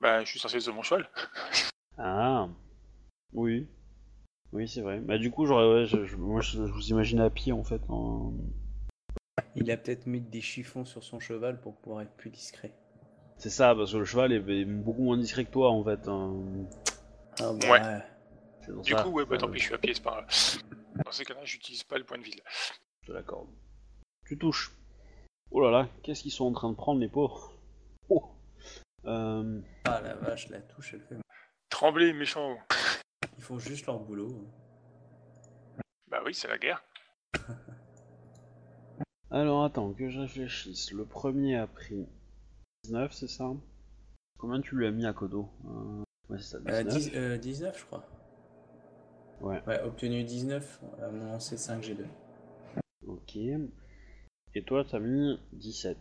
[0.01, 1.09] Bah, je suis censé être sur mon cheval.
[1.97, 2.49] Ah
[3.32, 3.68] Oui.
[4.53, 5.01] Oui, c'est vrai.
[5.01, 5.66] Bah, du coup, j'aurais.
[5.82, 7.82] Ouais, je, je- moi, je, je vous imaginais à pied en fait.
[7.88, 8.34] en-
[9.57, 12.74] Il a peut-être mis des chiffons sur son cheval pour pouvoir être plus discret.
[13.43, 16.07] C'est ça, parce que le cheval est, est beaucoup moins discret que toi en fait.
[16.07, 16.45] hein.
[17.40, 18.03] Ah bah, Ouais.
[18.84, 19.03] Du ça.
[19.03, 20.26] coup, ouais, bah tant Euh, pis, je suis à pied, c'est pas grave.
[21.05, 22.36] Dans ces cas-là, j'utilise pas le point de vie.
[22.36, 22.45] là.
[23.03, 23.49] Je te l'accorde.
[24.26, 24.70] Tu touches.
[25.51, 27.53] Oh là là, qu'est-ce qu'ils sont en train de prendre les pauvres?
[28.11, 28.22] Oh
[29.07, 31.16] euh, Ah la vache, la touche elle fait.
[31.68, 32.57] Trembler, méchant.
[33.38, 34.47] Ils font juste leur boulot.
[36.09, 36.84] Bah oui, c'est la guerre.
[39.32, 40.93] Alors attends, que je réfléchisse.
[40.93, 42.07] Le premier a pris
[42.85, 43.51] 19, c'est ça?
[44.39, 45.49] Combien tu lui as mis à Kodo?
[45.66, 46.93] Euh, Ouais, c'est ça, Euh, 19.
[46.95, 48.05] 10 euh, 19 je crois.
[49.41, 49.62] Ouais.
[49.66, 52.05] Ouais, obtenu 19 à mon lancer 5G2.
[53.07, 53.37] Ok.
[54.55, 55.97] Et toi, t'as mis 17.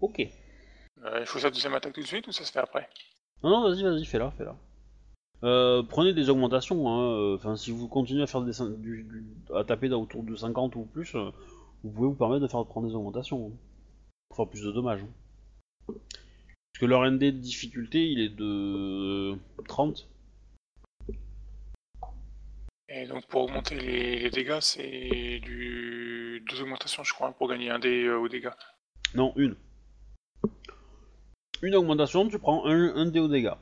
[0.00, 0.20] Ok.
[1.04, 2.88] Euh, Il faut sa deuxième attaque tout de suite ou ça se fait après?
[3.42, 4.56] Non, non, vas-y, vas-y, fais-la, fais-la.
[5.44, 7.12] Euh, prenez des augmentations, hein.
[7.12, 10.34] euh, Enfin, si vous continuez à faire des, du, du- à taper dans- autour de
[10.34, 11.30] 50 ou plus, euh,
[11.84, 13.48] vous pouvez vous permettre de faire prendre des augmentations.
[13.48, 13.56] hein.
[14.28, 15.02] Pour faire plus de dommages.
[15.02, 15.08] hein.
[15.88, 19.36] Parce que leur ND de difficulté, il est de
[19.66, 20.08] 30.
[22.90, 27.70] Et donc pour augmenter les, les dégâts, c'est du deux augmentations, je crois, pour gagner
[27.70, 28.52] un dé euh, aux dégâts.
[29.14, 29.56] Non, une.
[31.62, 33.54] Une augmentation, tu prends un, un dé au dégâts.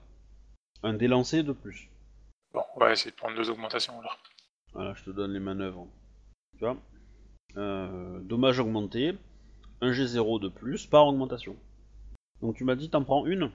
[0.82, 1.88] Un dé lancé de plus.
[2.52, 4.18] Bon, on va essayer de prendre deux augmentations alors.
[4.72, 5.88] Voilà, je te donne les manœuvres.
[6.58, 6.76] Tu vois?
[7.56, 9.14] Euh, Dommage augmenté,
[9.80, 11.56] un G0 de plus par augmentation.
[12.40, 13.50] Donc tu m'as dit t'en prends une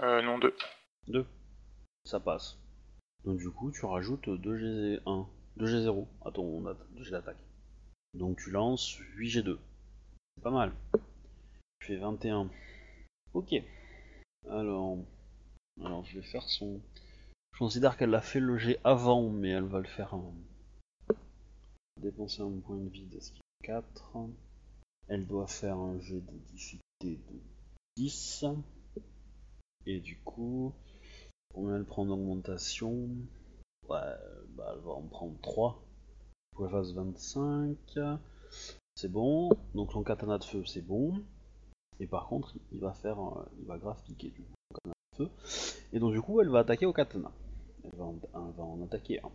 [0.00, 0.54] Euh, non, deux.
[1.08, 1.26] Deux.
[2.04, 2.58] Ça passe.
[3.24, 5.26] Donc du coup tu rajoutes 2G1,
[5.58, 7.42] 2G0 à ton at- jet d'attaque.
[8.14, 9.58] Donc tu lances 8G2.
[10.36, 10.72] C'est pas mal.
[11.80, 12.50] Tu fais 21.
[13.34, 13.54] Ok.
[14.48, 14.98] Alors...
[15.84, 16.80] Alors je vais faire son...
[17.52, 20.34] Je considère qu'elle a fait le jet avant, mais elle va le faire en...
[22.00, 24.16] Dépenser un point de vie d'esquive 4.
[25.08, 27.40] Elle doit faire un jet de difficulté de
[27.96, 28.44] 10.
[29.86, 30.72] Et du coup,
[31.54, 33.08] combien elle prend d'augmentation
[33.88, 33.98] Ouais,
[34.56, 35.82] bah elle va en prendre 3.
[36.52, 37.76] Pour qu'elle fasse 25.
[38.96, 39.50] C'est bon.
[39.74, 41.22] Donc son katana de feu, c'est bon.
[41.98, 43.18] Et par contre, il va faire.
[43.20, 44.54] euh, Il va grave piquer du coup.
[44.74, 45.30] katana de feu.
[45.92, 47.32] Et donc du coup, elle va attaquer au katana.
[47.84, 48.18] Elle va en,
[48.58, 49.30] en attaquer un.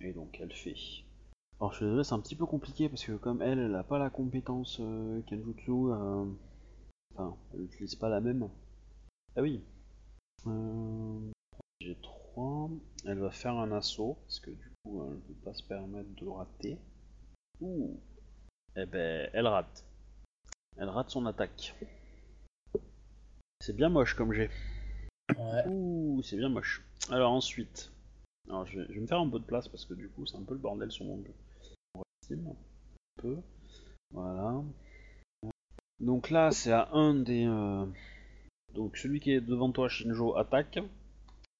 [0.00, 0.74] Et donc elle fait.
[1.60, 3.82] Alors je suis désolé, c'est un petit peu compliqué parce que comme elle, elle a
[3.82, 5.70] pas la compétence euh, Kenjutsu.
[5.72, 6.24] euh,
[7.18, 8.48] Enfin, elle n'utilise pas la même.
[9.34, 9.60] Ah oui.
[10.46, 11.32] Euh,
[11.80, 12.70] J'ai 3.
[13.06, 16.14] Elle va faire un assaut parce que du Ou elle ne peut pas se permettre
[16.14, 16.78] de rater.
[17.60, 17.98] Ouh.
[18.76, 19.84] Eh ben, elle rate.
[20.76, 21.74] Elle rate son attaque.
[23.60, 24.48] C'est bien moche comme j'ai.
[25.36, 25.66] Ouais.
[25.66, 26.84] Ouh, c'est bien moche.
[27.10, 27.90] Alors ensuite,
[28.48, 30.24] alors je vais, je vais me faire un peu de place parce que du coup
[30.24, 31.20] c'est un peu le bordel sur mon
[32.22, 32.46] Steam.
[32.46, 33.38] Un peu.
[34.12, 34.62] Voilà.
[36.00, 37.46] Donc là c'est à un des.
[37.46, 37.84] euh,
[38.74, 40.78] Donc celui qui est devant toi, Shinjo, attaque.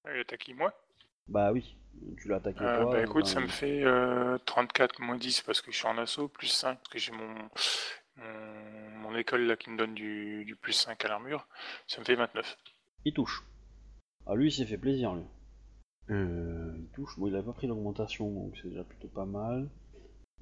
[0.07, 0.73] Il attaque qui, moi
[1.27, 1.77] Bah oui,
[2.19, 2.93] tu l'as attaqué Euh, toi.
[2.93, 6.29] Bah écoute, ça me fait euh, 34 moins 10 parce que je suis en assaut,
[6.29, 7.29] plus 5 parce que j'ai mon,
[8.17, 11.47] mon, mon école là qui me donne du, du plus 5 à l'armure.
[11.87, 12.57] Ça me fait 29.
[13.05, 13.45] Il touche.
[14.27, 15.25] Ah lui il s'est fait plaisir lui.
[16.11, 17.19] Euh, il touche.
[17.19, 19.69] Bon il a pas pris l'augmentation donc c'est déjà plutôt pas mal.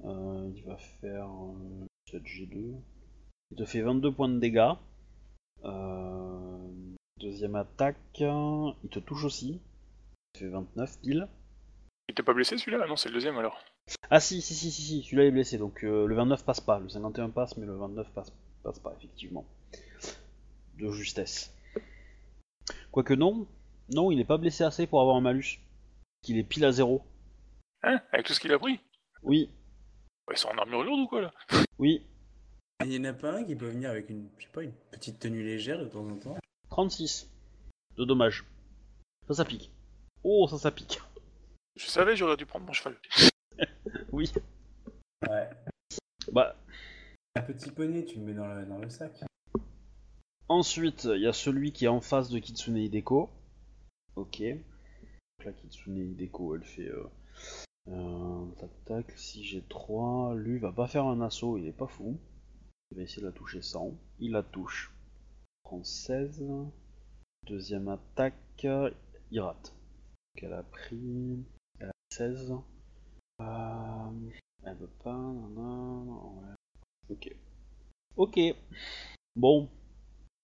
[0.05, 2.75] Euh, il va faire euh, 7G2.
[3.51, 4.73] Il te fait 22 points de dégâts.
[5.63, 6.57] Euh,
[7.19, 7.97] deuxième attaque.
[8.19, 9.61] Il te touche aussi.
[10.35, 11.27] Il fait 29 pile.
[12.07, 12.85] Il était pas blessé celui-là?
[12.87, 13.57] Non, c'est le deuxième alors.
[14.09, 16.79] Ah si si si si si, celui-là est blessé donc euh, le 29 passe pas.
[16.79, 18.33] Le 51 passe mais le 29 passe,
[18.63, 19.45] passe pas effectivement.
[20.77, 21.53] De justesse.
[22.91, 23.47] Quoique non,
[23.89, 25.59] non il est pas blessé assez pour avoir un malus.
[26.21, 27.01] Qu'il est pile à zéro.
[27.83, 28.01] Hein?
[28.11, 28.79] Avec tout ce qu'il a pris?
[29.23, 29.49] Oui,
[30.31, 31.33] Ils sont en armure lourde ou quoi là?
[31.79, 32.03] Oui,
[32.85, 34.73] Il y en a pas un qui peut venir avec une, je sais pas, une
[34.91, 36.37] petite tenue légère de temps en temps
[36.69, 37.27] 36
[37.97, 38.45] de dommages.
[39.27, 39.71] Ça, ça pique.
[40.23, 41.01] Oh, ça, ça pique.
[41.75, 42.95] Je savais, j'aurais dû prendre mon cheval.
[44.11, 44.31] Oui.
[45.27, 45.49] Ouais.
[46.31, 46.55] Bah,
[47.35, 49.23] Un petit poney, tu le mets dans le, dans le sac.
[50.47, 53.29] ensuite, il y a celui qui est en face de Kitsune Hideko.
[54.15, 54.41] Ok.
[54.41, 56.89] Donc là, Kitsune Hideko, elle fait.
[56.89, 57.09] Euh,
[57.89, 61.87] euh, tac tac, si j'ai 3, lui va pas faire un assaut, il est pas
[61.87, 62.17] fou.
[62.91, 63.93] Il va essayer de la toucher 100.
[64.19, 64.91] Il la touche.
[65.63, 66.43] Prend 16.
[67.45, 68.65] Deuxième attaque,
[69.31, 69.73] il rate.
[70.35, 71.43] Donc elle a pris.
[71.79, 72.53] Elle a 16.
[73.41, 74.29] Euh,
[74.63, 75.13] elle veut pas.
[75.13, 76.55] nanana, ouais.
[77.09, 77.35] Ok.
[78.15, 78.39] Ok.
[79.35, 79.69] Bon.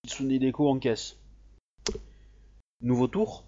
[0.02, 1.16] Kitsune Hideko encaisse.
[2.80, 3.44] Nouveau tour.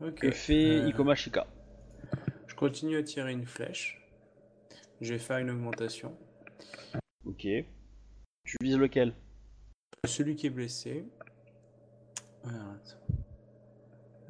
[0.00, 0.14] Ok.
[0.16, 1.46] Que fait Euh, Ikoma Shika?
[2.46, 4.06] Je continue à tirer une flèche.
[5.00, 6.14] Je vais faire une augmentation.
[7.30, 7.46] Ok.
[8.44, 9.14] Tu vises lequel?
[10.06, 11.04] Celui qui est blessé.
[12.44, 12.74] Alors.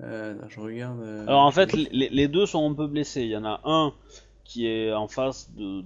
[0.03, 1.01] Euh, je regarde.
[1.01, 3.23] euh, Alors en fait, les, les deux sont un peu blessés.
[3.23, 3.93] Il y en a un
[4.45, 5.85] qui est en face de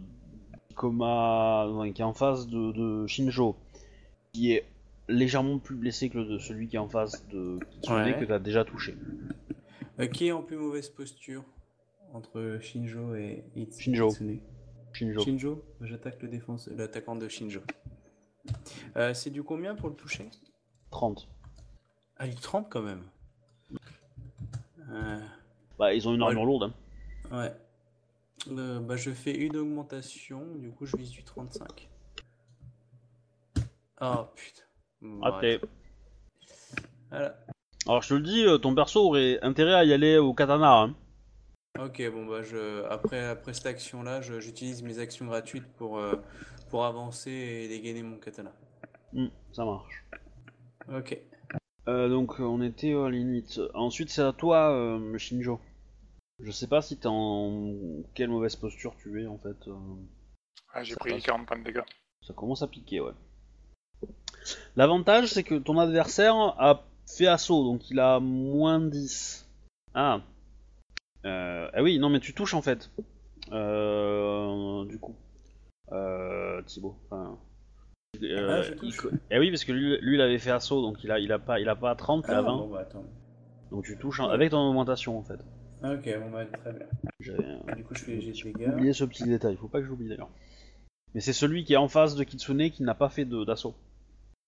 [0.71, 3.57] Ikoma, non, qui est en face de, de Shinjo,
[4.33, 4.65] qui est
[5.09, 8.17] légèrement plus blessé que le, celui qui est en face de Kitsune Ouais.
[8.19, 8.95] que tu as déjà touché.
[10.01, 11.45] Euh, qui est en plus mauvaise posture
[12.15, 14.09] entre Shinjo et It- Shinjo.
[14.95, 15.21] Shinjo.
[15.23, 17.61] Shinjo, j'attaque le défense, l'attaquant de Shinjo.
[18.97, 20.31] Euh, c'est du combien pour le toucher?
[20.91, 21.29] 30.
[22.19, 23.03] Ah, il 30 quand même.
[24.91, 25.19] Euh,
[25.79, 26.29] Bah, ils ont une Ouais.
[26.29, 26.73] armure lourde.
[27.31, 27.39] hein.
[27.41, 27.53] ouais.
[28.51, 31.89] Euh, bah, je fais une augmentation, du coup je vise du 35.
[34.03, 34.63] Oh putain.
[35.23, 35.61] Raté.
[37.11, 37.37] Voilà.
[37.87, 40.83] Alors je te le dis, ton perso aurait intérêt à y aller au katana.
[40.83, 40.95] hein.
[41.81, 46.15] Ok, bon bah je après après cette action là, j'utilise mes actions gratuites pour euh,
[46.71, 48.53] pour avancer et dégainer mon katana.
[49.13, 50.05] Hmm, ça marche.
[50.89, 51.19] Ok.
[51.89, 53.59] Euh, donc on était à l'init.
[53.75, 55.61] Ensuite c'est à toi, euh, Shinjo.
[56.39, 57.75] Je sais pas si t'es en
[58.15, 59.67] quelle mauvaise posture tu es en fait.
[59.67, 59.75] euh,
[60.73, 61.25] Ah, j'ai pris passe.
[61.25, 61.83] 40 points de dégâts.
[62.23, 63.13] Ça commence à piquer, ouais.
[64.77, 69.49] L'avantage c'est que ton adversaire a fait assaut, donc il a moins 10.
[69.95, 70.21] Ah.
[71.25, 72.91] Euh, ah oui, non mais tu touches en fait.
[73.53, 75.15] Euh, du coup.
[75.93, 76.97] Euh, Thibaut.
[77.07, 77.39] Enfin,
[78.17, 81.19] Ah, il- eh oui, parce que lui, lui, il avait fait assaut, donc il a,
[81.19, 82.57] il a pas, il a pas 30, il a Ah, 20.
[82.59, 83.05] bon bah attends.
[83.71, 85.39] Donc tu touches en- avec ton augmentation en fait.
[85.83, 86.87] Ah, Ok, bon bah très bien.
[87.75, 88.69] Du coup je fais dégâts.
[88.69, 90.31] oublié ce petit détail, faut pas que j'oublie d'ailleurs.
[91.15, 93.75] Mais c'est celui qui est en face de Kitsune qui n'a pas fait d'assaut.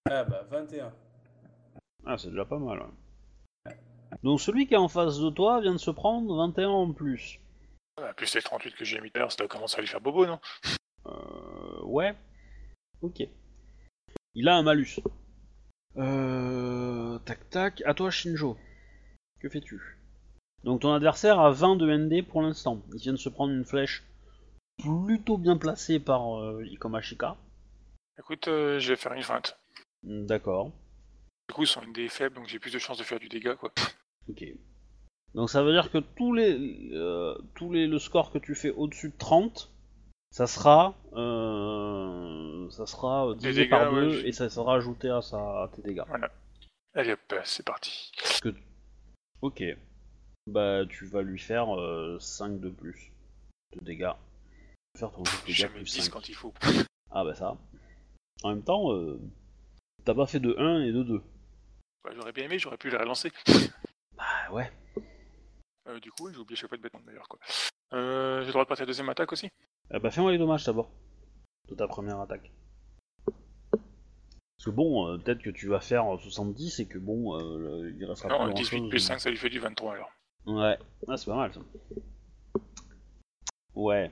[0.09, 0.93] Ah bah 21.
[2.07, 2.81] Ah, c'est déjà pas mal.
[4.23, 7.39] Donc celui qui est en face de toi vient de se prendre 21 en plus.
[7.99, 10.27] Ah, plus les 38 que j'ai mis l'heure, ça doit commencer à lui faire bobo,
[10.27, 10.41] non?
[11.07, 12.15] Euh, ouais.
[13.01, 13.23] Ok.
[14.35, 15.01] Il a un malus.
[15.97, 17.83] Euh, tac tac.
[17.87, 18.57] À toi Shinjo.
[19.41, 19.81] Que fais-tu?
[20.65, 22.83] Donc ton adversaire a 20 de ND pour l'instant.
[22.93, 24.05] Il vient de se prendre une flèche
[24.79, 27.37] plutôt bien placée par euh, Ikoma Shika.
[28.19, 29.59] Écoute, euh, je vais faire une feinte.
[30.03, 30.73] D'accord.
[31.49, 33.29] Du coup, ils sont une des faibles, donc j'ai plus de chances de faire du
[33.29, 33.73] dégât, quoi.
[34.29, 34.45] Ok.
[35.35, 38.71] Donc ça veut dire que tous les, euh, tous les le score que tu fais
[38.71, 39.71] au-dessus de 30,
[40.31, 44.77] ça sera euh, ça sera Des divisé dégâts, par ouais, 2 je- et ça sera
[44.77, 46.03] ajouté à, sa, à tes dégâts.
[46.95, 48.11] Allez hop, c'est parti.
[48.19, 48.55] Parce que-
[49.43, 49.63] Ok.
[50.47, 51.67] bah tu vas lui faire
[52.21, 53.13] 5 de plus
[53.79, 54.13] de dégâts.
[54.95, 56.11] Tu vas Faire ton de dégâts plus 10 5.
[56.13, 56.55] quand il faut.
[57.11, 57.57] Ah bah ça.
[58.43, 59.21] En même temps, euh,
[60.05, 61.23] t'as pas fait de 1 et de 2.
[62.05, 63.31] Bah, j'aurais bien aimé, j'aurais pu les relancer.
[64.49, 64.71] Bah ouais.
[65.89, 67.39] Euh, du coup, j'ai oublié, je fais pas de bêtises d'ailleurs quoi.
[67.93, 69.49] Euh, j'ai le droit de passer la deuxième attaque aussi?
[69.91, 70.91] Ah bah fais-moi les dommages d'abord.
[71.69, 72.51] De ta première attaque.
[73.73, 78.05] Parce que bon, euh, peut-être que tu vas faire 70 et que bon, euh, il
[78.05, 78.91] restera Non, plus 18 grand-chose.
[78.91, 80.11] plus 5, ça lui fait du 23 alors.
[80.47, 80.79] Ouais,
[81.09, 81.61] ah, c'est pas mal ça.
[83.75, 84.11] Ouais,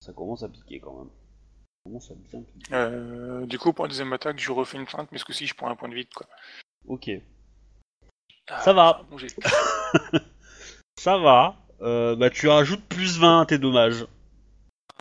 [0.00, 1.08] ça commence à piquer quand même.
[1.10, 2.74] Ça commence à bien piquer.
[2.74, 5.54] Euh, du coup, pour la deuxième attaque, je refais une feinte, mais ce coup-ci, je
[5.54, 6.26] prends un point de vide quoi.
[6.86, 7.10] Ok,
[8.64, 9.02] Ça va.
[10.98, 11.56] ça va.
[11.80, 14.06] Euh, bah tu rajoutes plus 20 à tes dommages.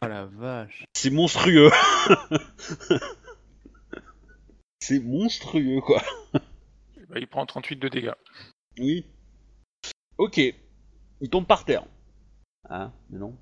[0.01, 0.85] Oh la vache.
[0.93, 1.71] C'est monstrueux.
[4.79, 6.03] c'est monstrueux quoi.
[6.33, 8.13] Bah, il prend 38 de dégâts.
[8.79, 9.05] Oui.
[10.17, 10.37] Ok.
[10.37, 11.85] Il tombe par terre.
[12.69, 13.35] Ah, mais non.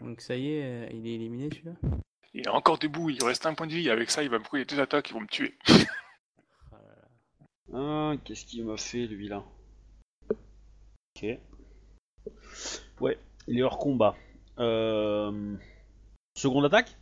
[0.00, 1.72] Donc ça y est, euh, il est éliminé celui-là?
[2.32, 3.90] Il est encore debout, il reste un point de vie.
[3.90, 5.56] Avec ça, il va me couler deux attaques, ils vont me tuer.
[7.72, 9.44] Ah, qu'est-ce qu'il m'a fait lui là
[11.16, 11.26] Ok.
[13.00, 14.16] Ouais, il est hors combat.
[14.58, 15.56] Euh...
[16.36, 16.96] Seconde attaque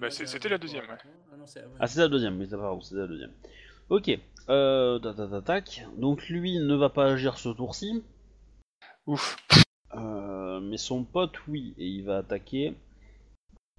[0.00, 0.96] bah, c'est- j'ai c'était la deuxième, ouais.
[1.32, 3.32] Ah c'est Ah, c'est la deuxième, mais c'est pas grave, c'est la deuxième.
[3.88, 4.10] Ok.
[4.50, 5.86] Euh, ta, ta, ta, tac.
[5.96, 8.02] Donc lui ne va pas agir ce tour-ci.
[9.06, 9.36] Ouf.
[9.94, 12.74] Euh, mais son pote, oui, et il va attaquer.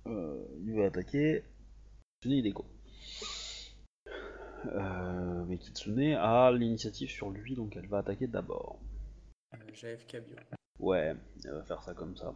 [0.08, 1.44] Euh, il va attaquer.
[2.22, 2.66] Kitsune Hideko.
[4.66, 8.80] Euh, mais Kitsune a l'initiative sur lui, donc elle va attaquer d'abord.
[9.54, 10.36] Euh, JFK bio.
[10.80, 11.16] Ouais,
[11.46, 12.34] elle va faire ça comme ça.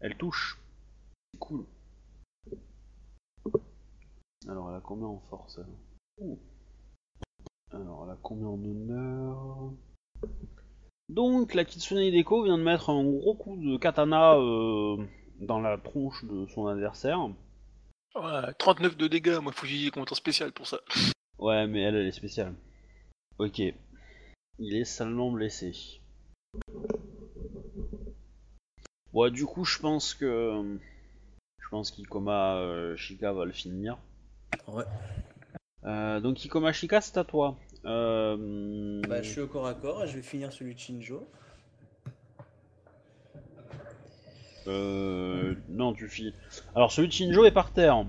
[0.00, 0.58] Elle touche.
[1.32, 1.64] C'est cool.
[4.48, 6.38] Alors, elle a combien en force elle Ouh.
[7.70, 9.72] Alors, elle a combien en honneur
[11.08, 14.96] Donc, la Kitsune Hideko vient de mettre un gros coup de katana euh,
[15.40, 17.30] dans la tronche de son adversaire.
[18.14, 20.80] Ouais, 39 de dégâts, moi, faut que j'y ai compteur spécial pour ça.
[21.38, 22.54] Ouais, mais elle, elle est spéciale.
[23.38, 23.60] Ok.
[24.58, 25.72] Il est salement blessé.
[29.12, 30.78] Bon, du coup, je pense que.
[31.58, 33.98] Je pense qu'Ikoma euh, Shika va le finir.
[34.68, 34.84] Ouais.
[35.84, 37.56] Euh, donc, Ikoma Shika, c'est à toi.
[37.84, 39.00] Euh...
[39.08, 41.28] Bah je suis au corps à corps et je vais finir celui de Shinjo.
[44.66, 46.34] Euh, Non, tu finis.
[46.74, 48.04] Alors, celui de Shinjo est par terre.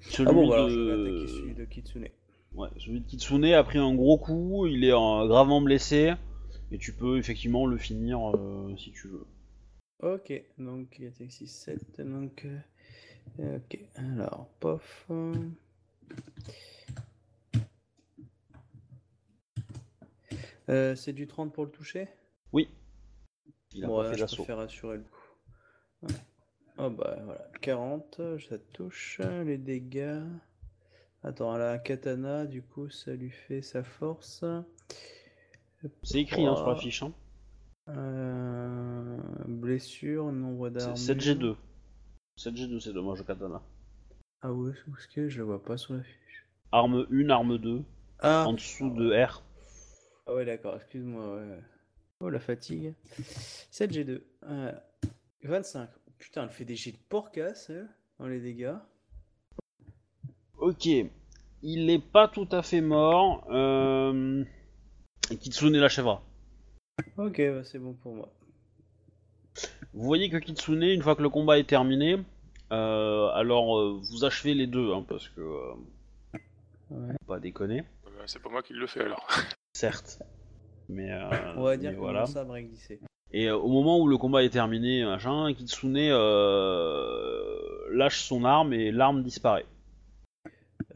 [0.00, 1.26] Celui Ah bon, bah, de...
[1.26, 2.08] celui de Kitsune.
[2.54, 6.14] Ouais, celui de Kitsune a pris un gros coup, il est euh, gravement blessé,
[6.70, 9.26] et tu peux effectivement le finir euh, si tu veux.
[10.02, 12.46] Ok, donc il attaque 6, 7, donc...
[13.40, 15.06] euh, Ok, alors, pof...
[20.68, 22.08] Euh, c'est du 30 pour le toucher?
[22.52, 22.68] Oui.
[23.74, 24.36] Il a Bon, pas fait je l'assaut.
[24.36, 25.15] préfère assurer le coup.
[26.78, 30.20] Oh bah voilà, 40, ça touche, les dégâts...
[31.22, 34.44] Attends, elle a un katana, du coup ça lui fait sa force.
[36.02, 37.02] C'est écrit hein, sur la fiche.
[37.02, 37.12] Hein.
[37.88, 39.16] Euh,
[39.48, 40.94] blessure, nombre d'armes.
[40.94, 41.56] 7G2.
[42.38, 43.62] 7G2, c'est dommage au katana.
[44.42, 47.82] Ah ouais, est-ce que je le vois pas sur la fiche Arme 1, arme 2,
[48.20, 49.42] Ah, en dessous de R.
[50.26, 51.36] ah ouais, d'accord, excuse-moi.
[51.36, 51.60] ouais.
[52.20, 52.94] Oh la fatigue.
[53.72, 54.22] 7G2.
[54.42, 54.86] Voilà.
[55.46, 55.88] 25.
[56.18, 58.74] Putain, elle fait des jets de porcasse, elle, dans les dégâts.
[60.58, 60.86] Ok.
[61.62, 63.46] Il est pas tout à fait mort.
[63.50, 64.44] Euh...
[65.30, 66.22] et Kitsune l'achèvera.
[67.16, 68.32] Ok, bah, c'est bon pour moi.
[69.92, 72.18] Vous voyez que Kitsune, une fois que le combat est terminé,
[72.72, 75.40] euh, alors euh, vous achevez les deux, hein, parce que...
[75.40, 75.74] euh,
[76.88, 77.14] Ouais.
[77.26, 77.82] Pas déconner.
[78.26, 79.26] C'est pas moi qui le fais alors.
[79.72, 80.22] Certes.
[80.88, 82.24] Mais, euh, On va dire que voilà.
[83.36, 88.72] Et euh, au moment où le combat est terminé, machin, Kitsune euh, lâche son arme
[88.72, 89.66] et l'arme disparaît.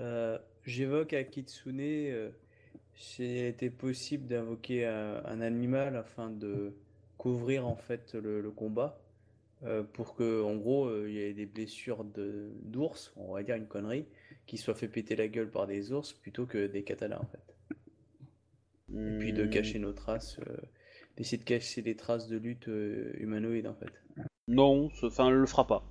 [0.00, 2.32] Euh, J'évoque à Kitsune
[2.94, 6.74] s'il était possible d'invoquer un, un animal afin de
[7.18, 8.98] couvrir en fait le, le combat
[9.64, 13.42] euh, pour que en gros euh, il y ait des blessures de d'ours, on va
[13.42, 14.06] dire une connerie,
[14.46, 17.56] qui soient fait péter la gueule par des ours plutôt que des katanas en fait.
[19.06, 20.56] Et puis de Hmm, cacher nos traces, euh,
[21.20, 23.92] d'essayer de cacher les traces de lutte euh, humanoïde en fait.
[24.48, 25.84] Non, enfin, elle le fera pas.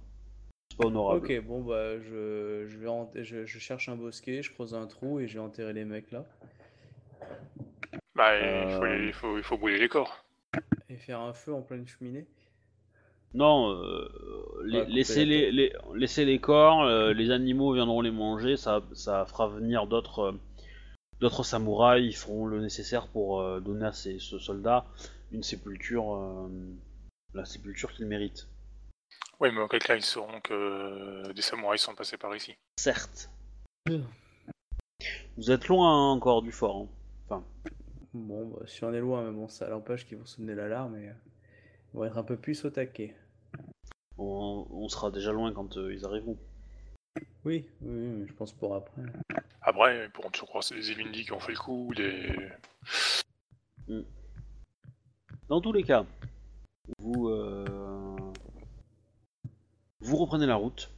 [0.72, 1.24] C'est pas honorable.
[1.24, 4.88] Ok, bon bah je, je vais en- je, je cherche un bosquet, je creuse un
[4.88, 6.26] trou et je vais enterrer les mecs là.
[8.16, 9.06] Bah, il, faut, Euh.
[9.06, 10.26] il, faut, il faut brûler les corps.
[10.90, 12.26] Et faire un feu en pleine cheminée
[13.36, 14.10] Non, euh,
[14.66, 19.26] les- laissez, la les, laissez les corps, euh, les animaux viendront les manger, ça, ça
[19.26, 20.32] fera venir d'autres euh,
[21.22, 24.86] d'autres samouraïs feront le nécessaire pour euh, donner à ces, ce soldat
[25.32, 26.50] une sépulture, euh,
[27.34, 28.48] la sépulture qu'il mérite.
[29.40, 32.56] Oui, mais en quel cas ils sauront que des samouraïs sont passés par ici.
[32.78, 33.30] Certes.
[35.38, 36.88] Vous êtes loin hein, encore du fort.
[37.32, 37.44] hein.
[38.14, 41.10] Bon, bah, si on est loin, mais bon, ça n'empêche qu'ils vont sonner l'alarme et
[41.10, 41.14] euh,
[41.94, 43.16] ils vont être un peu plus au taquet.
[44.18, 46.38] On, on sera déjà loin quand euh, ils arriveront.
[47.46, 49.04] Oui, oui, oui, mais je pense pour après.
[49.62, 52.36] Après, ils pourront toujours croiser des Ilindi qui ont fait le coup, des...
[55.50, 56.06] Dans tous les cas,
[57.00, 58.16] vous, euh,
[60.00, 60.92] vous reprenez la route.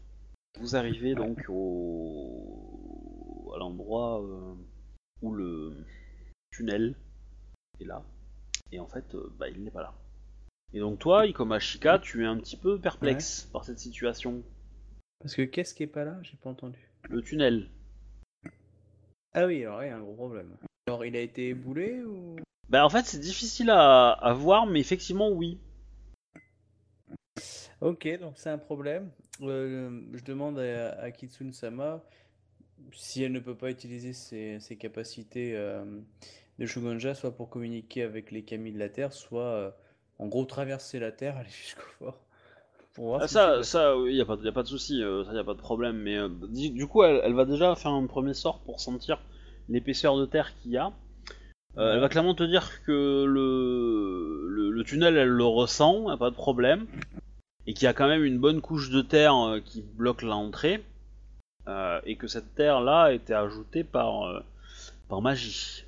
[0.60, 2.74] Vous arrivez donc au,
[3.56, 4.54] à l'endroit euh,
[5.22, 5.86] où le
[6.52, 6.96] tunnel
[7.80, 8.04] est là.
[8.74, 9.94] Et en fait, euh, bah, il n'est pas là.
[10.74, 14.44] Et donc toi, Ikomashika, tu es un petit peu perplexe par cette situation.
[15.20, 16.20] Parce que qu'est-ce qui est pas là?
[16.24, 16.92] J'ai pas entendu.
[17.10, 17.70] Le tunnel.
[19.34, 20.58] Ah oui, alors il y a un gros problème.
[20.88, 22.36] Alors il a été éboulé ou
[22.72, 25.60] Bah en fait, c'est difficile à, à voir, mais effectivement, oui.
[27.82, 29.12] Ok, donc c'est un problème.
[29.42, 32.02] Euh, je demande à, à Kitsune-sama
[32.94, 35.84] si elle ne peut pas utiliser ses, ses capacités euh,
[36.60, 39.72] de Shugonja, soit pour communiquer avec les kami de la Terre, soit euh,
[40.18, 42.22] en gros traverser la Terre, aller jusqu'au fort.
[42.94, 45.38] Pour voir Ah, ça, ça, il y a a pas de souci, euh, ça y
[45.38, 45.98] a pas de problème.
[45.98, 46.18] Mais
[46.48, 49.22] du, du coup, elle, elle va déjà faire un premier sort pour sentir
[49.68, 50.94] l'épaisseur de terre qu'il y a.
[51.78, 56.18] Euh, Elle va clairement te dire que le, le, le tunnel, elle le ressent, a
[56.18, 56.86] pas de problème,
[57.66, 60.84] et qu'il y a quand même une bonne couche de terre euh, qui bloque l'entrée,
[61.68, 64.42] euh, et que cette terre là a été ajoutée par euh,
[65.08, 65.86] par magie.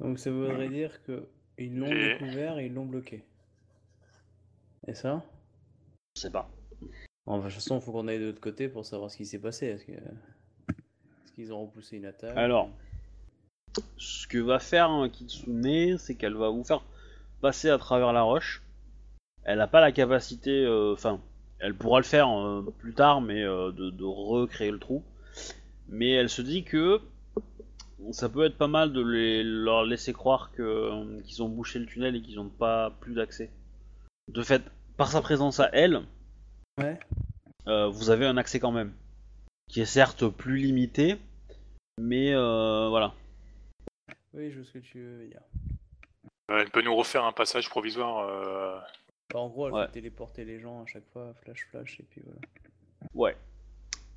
[0.00, 1.24] Donc ça voudrait dire que
[1.58, 3.24] ils l'ont découvert et ils l'ont bloqué.
[4.86, 5.22] Et ça?
[6.14, 6.50] Je sais pas.
[7.24, 9.24] Bon, de toute façon, il faut qu'on aille de l'autre côté pour savoir ce qui
[9.24, 9.66] s'est passé.
[9.66, 9.84] Est-ce
[11.34, 12.36] qu'ils ont repoussé une attaque?
[12.36, 12.68] Alors,
[13.96, 16.82] ce que va faire hein, Kitsune, c'est qu'elle va vous faire
[17.40, 18.62] passer à travers la roche.
[19.44, 21.20] Elle n'a pas la capacité, euh, enfin,
[21.60, 25.02] elle pourra le faire euh, plus tard, mais euh, de, de recréer le trou.
[25.88, 27.00] Mais elle se dit que
[28.10, 31.86] ça peut être pas mal de les, leur laisser croire que, qu'ils ont bouché le
[31.86, 33.50] tunnel et qu'ils n'ont pas plus d'accès.
[34.32, 34.62] De fait,
[34.96, 36.02] par sa présence à elle,
[36.78, 36.98] Ouais.
[37.66, 38.92] vous avez un accès quand même,
[39.70, 41.16] qui est certes plus limité,
[41.98, 43.14] mais voilà.
[44.36, 45.40] Oui, je vois ce que tu veux dire.
[46.50, 48.28] Euh, Elle peut nous refaire un passage provisoire.
[48.28, 48.78] euh,
[49.32, 49.86] Bah, en gros, elle Ouais.
[49.86, 52.38] fait téléporter les gens à chaque fois, flash, flash, et puis voilà.
[53.14, 53.36] Ouais.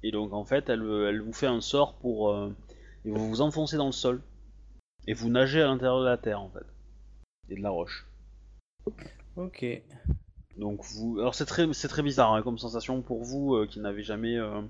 [0.04, 2.30] Et donc en fait, elle, elle vous fait un sort pour.
[2.32, 2.54] euh,
[3.06, 4.22] et vous vous enfoncez dans le sol.
[5.08, 6.66] Et vous nagez à l'intérieur de la terre en fait.
[7.50, 8.06] Et de la roche.
[9.36, 9.66] Ok.
[10.58, 11.18] Donc vous.
[11.20, 14.38] Alors c'est très, c'est très bizarre hein, comme sensation pour vous euh, qui n'avez jamais
[14.38, 14.62] euh,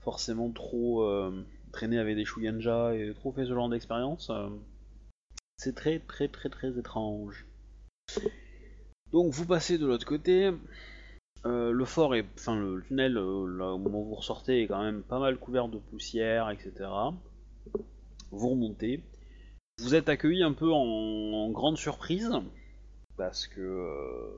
[0.00, 4.30] forcément trop euh, traîné avec des Shugenja et trop fait ce genre d'expérience.
[4.30, 4.48] euh,
[5.56, 7.46] c'est très très très très étrange.
[9.12, 10.52] Donc vous passez de l'autre côté.
[11.44, 14.66] Euh, le fort est, enfin le tunnel, euh, là, au moment où vous ressortez, est
[14.68, 16.88] quand même pas mal couvert de poussière, etc.
[18.30, 19.02] Vous remontez.
[19.78, 22.30] Vous êtes accueilli un peu en, en grande surprise
[23.16, 24.30] parce que.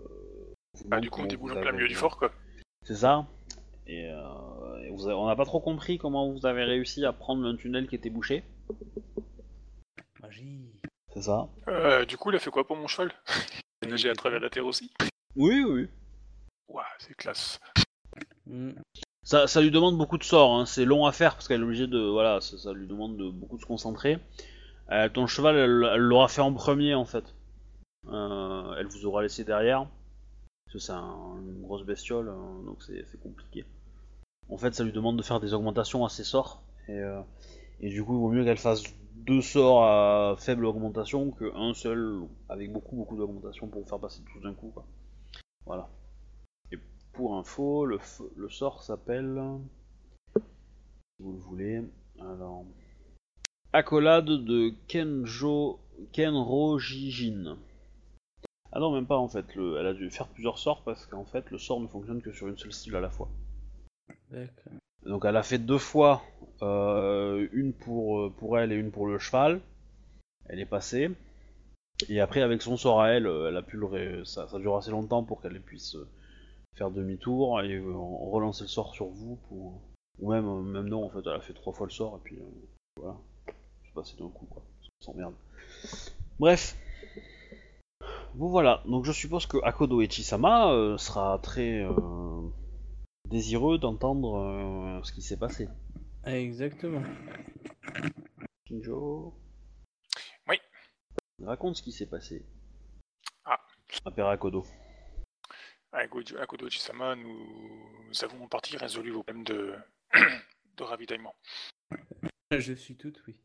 [0.87, 2.33] Bah, du coup, on vous en plein milieu du fort, quoi.
[2.83, 3.27] C'est ça.
[3.87, 7.13] Et, euh, et vous avez- on n'a pas trop compris comment vous avez réussi à
[7.13, 8.45] prendre un tunnel qui était bouché.
[10.21, 10.71] Magie.
[11.13, 11.49] C'est ça.
[11.69, 13.13] Euh, du coup, il a fait quoi pour mon cheval?
[13.83, 14.91] Il a nagé à travers la terre aussi?
[15.37, 15.89] Oui, oui.
[16.69, 17.61] Ouah, c'est classe.
[18.47, 18.73] Hmm.
[19.23, 20.65] Ça, ça lui demande beaucoup de sorts, hein.
[20.67, 21.99] c'est long à faire parce qu'elle est obligée de.
[21.99, 24.19] Voilà, ça, ça lui demande de beaucoup de se concentrer.
[24.91, 27.35] Euh, ton cheval, elle elle l'aura fait en premier en fait.
[28.09, 29.87] Euh, elle vous aura laissé derrière.
[30.75, 33.65] Que c'est un- une grosse bestiole, hein, donc c'est compliqué.
[34.49, 36.65] En fait, ça lui demande de faire des augmentations à ses sorts.
[36.89, 37.21] Et, euh,
[37.81, 38.83] et du coup, il vaut mieux qu'elle fasse
[39.15, 44.21] deux sorts à faible augmentation qu'un seul avec beaucoup beaucoup d'augmentation pour vous faire passer
[44.33, 44.73] tout d'un coup.
[44.75, 44.85] Quoi.
[45.65, 45.89] Voilà.
[46.73, 46.79] Et
[47.13, 48.01] pour info, le,
[48.35, 49.41] le sort s'appelle.
[50.35, 51.83] Si vous le voulez.
[52.21, 52.65] Alors.
[53.73, 55.79] Accolade de Kenjo.
[56.11, 57.59] Kenro Jijin.
[58.75, 59.55] Ah non, même pas en fait.
[59.55, 62.33] Le, elle a dû faire plusieurs sorts parce qu'en fait, le sort ne fonctionne que
[62.33, 63.29] sur une seule cible à la fois.
[64.31, 64.73] D'accord.
[65.07, 66.23] Donc elle a fait deux fois,
[66.63, 69.61] euh, une pour, euh, pour elle et une pour le cheval.
[70.47, 71.11] Elle est passée.
[72.09, 74.59] Et après avec son sort à elle, euh, elle a pu le ré- ça, ça
[74.59, 75.97] dure assez longtemps pour qu'elle puisse
[76.75, 79.81] faire demi-tour et euh, relancer le sort sur vous pour
[80.19, 82.37] ou même même non en fait elle a fait trois fois le sort et puis
[82.37, 82.45] euh,
[83.01, 83.17] voilà
[83.85, 84.63] c'est passé d'un coup quoi
[85.01, 85.35] on s'emmerde
[86.41, 86.77] bref
[88.35, 92.43] bon voilà donc je suppose que Akodo Ichisama euh, sera très euh,
[93.29, 95.69] désireux d'entendre euh, ce qui s'est passé
[96.27, 97.03] Exactement.
[98.67, 99.35] Shinjo
[101.43, 102.47] Raconte ce qui s'est passé.
[103.45, 103.59] Ah.
[104.07, 104.65] À Perakodo.
[105.93, 109.75] À Gojo- à Kodo Chisama, nous, nous avons en partie résolu vos problèmes de,
[110.77, 111.35] de ravitaillement.
[112.53, 113.37] Je suis toute oui.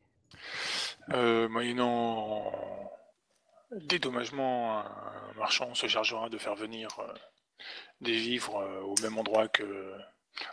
[1.13, 2.43] Euh, moyennant
[3.71, 7.13] dédommagement, un marchand se chargera de faire venir euh,
[8.01, 9.93] des vivres euh, au même endroit que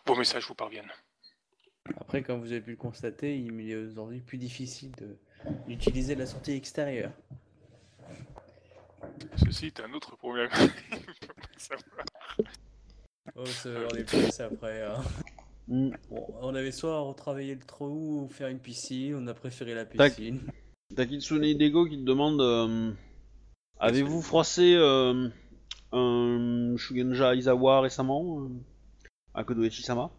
[0.07, 0.91] vos messages vous parviennent.
[2.01, 5.17] Après, comme vous avez pu le constater, il est aujourd'hui plus difficile de-
[5.69, 7.13] d'utiliser la sortie extérieure.
[9.37, 10.51] Ceci est un autre problème.
[13.37, 14.83] Oh, ça, on est plus après.
[14.83, 15.03] hein.
[15.69, 15.93] Bon,
[16.41, 20.41] on avait soit retravailler le trou ou faire une piscine, on a préféré la piscine.
[20.95, 22.93] T'as Kitsune Hideko qui te demande euh,
[23.79, 25.29] Avez-vous froissé euh,
[25.93, 28.49] un Shugenja Izawa récemment euh,
[29.35, 30.11] à Kodoechi-sama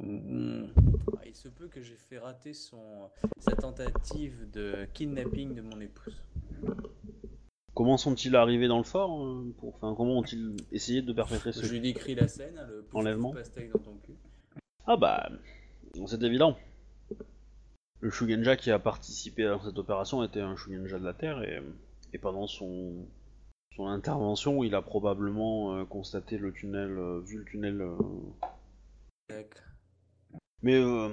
[0.00, 0.64] Mm.
[1.16, 3.08] Ah, Il se peut que j'ai fait rater son,
[3.38, 6.20] sa tentative de kidnapping de mon épouse.
[7.74, 9.76] Comment sont-ils arrivés dans le fort euh, pour...
[9.76, 13.30] enfin, Comment ont-ils essayé de perpétrer ce Je lui décris la scène, hein, le Enlèvement?
[13.30, 14.14] pouf, pastèque dans ton cul.
[14.86, 15.30] Ah bah,
[16.06, 16.56] c'est évident.
[18.04, 21.62] Le Shugenja qui a participé à cette opération était un Shugenja de la Terre et,
[22.12, 23.06] et pendant son,
[23.74, 27.80] son intervention, il a probablement euh, constaté le tunnel, euh, vu le tunnel.
[27.80, 27.96] euh.
[30.62, 31.08] Mais euh,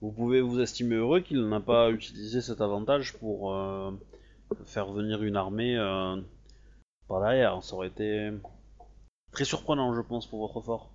[0.00, 3.54] vous pouvez vous estimer heureux qu'il n'a pas utilisé cet avantage pour
[4.64, 5.76] faire venir une armée
[7.08, 7.62] par derrière.
[7.62, 8.30] Ça aurait été
[9.32, 10.90] très surprenant, je pense, pour votre fort.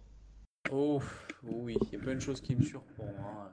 [0.71, 0.99] Oh,
[1.43, 3.15] oui, il y a plein de choses qui me surprennent.
[3.19, 3.51] hein.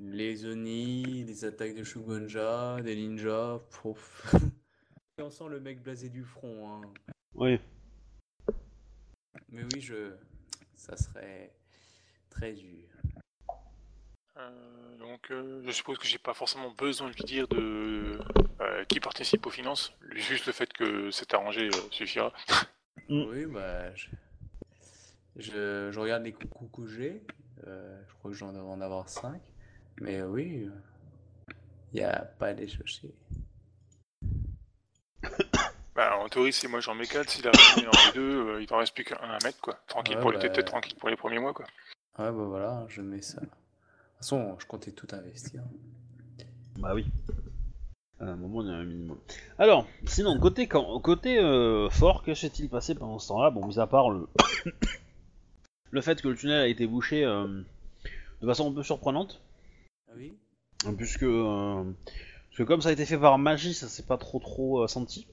[0.00, 3.60] Les Oni, les attaques de Shugonja, des ninjas.
[5.18, 6.68] Et on sent le mec blasé du front.
[6.72, 6.80] hein.
[7.34, 7.58] Oui.
[9.48, 10.12] Mais oui, je...
[10.76, 11.52] ça serait
[12.30, 12.86] très dur.
[14.36, 18.20] Euh, donc, euh, je suppose que j'ai pas forcément besoin de lui dire de
[18.60, 19.92] euh, qui participe aux finances.
[20.12, 22.32] Juste le fait que c'est arrangé euh, suffira.
[23.08, 23.22] Mm.
[23.30, 24.08] Oui, bah, je...
[25.36, 27.22] Je, je regarde les coucous que j'ai.
[27.66, 29.40] Euh, je crois que j'en dois en avoir 5.
[30.00, 30.68] Mais euh, oui,
[31.92, 33.10] il n'y a pas à les chercher.
[35.98, 38.60] Bah, en théorie, si moi j'en mets 4, s'il a ramené dans les deux, euh,
[38.62, 39.80] il t'en reste plus qu'un à mettre, quoi.
[39.88, 40.48] Tranquille Ouais, pour les bah.
[40.48, 41.66] peut-être tranquille pour les premiers mois, quoi.
[42.20, 43.40] Ouais, bah voilà, je mets ça.
[43.40, 43.56] De toute
[44.18, 45.60] façon, je comptais tout investir.
[46.78, 47.04] Bah oui.
[48.20, 49.18] À un moment, il y a un minimum.
[49.58, 53.50] Alors, sinon, côté, quand, côté euh, fort, que s'est-il passé pendant ce temps-là?
[53.50, 54.28] Bon, mis à part le...
[55.90, 57.60] le fait que le tunnel a été bouché euh,
[58.40, 59.40] de façon un peu surprenante,
[60.16, 60.36] oui?
[60.96, 64.38] Puisque, euh, parce que comme ça a été fait par magie, ça s'est pas trop
[64.38, 65.26] trop euh, senti.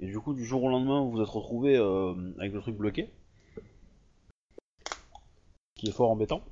[0.00, 2.76] Et du coup, du jour au lendemain, vous vous êtes retrouvé euh, avec le truc
[2.76, 3.10] bloqué.
[4.86, 6.42] Ce qui est fort embêtant.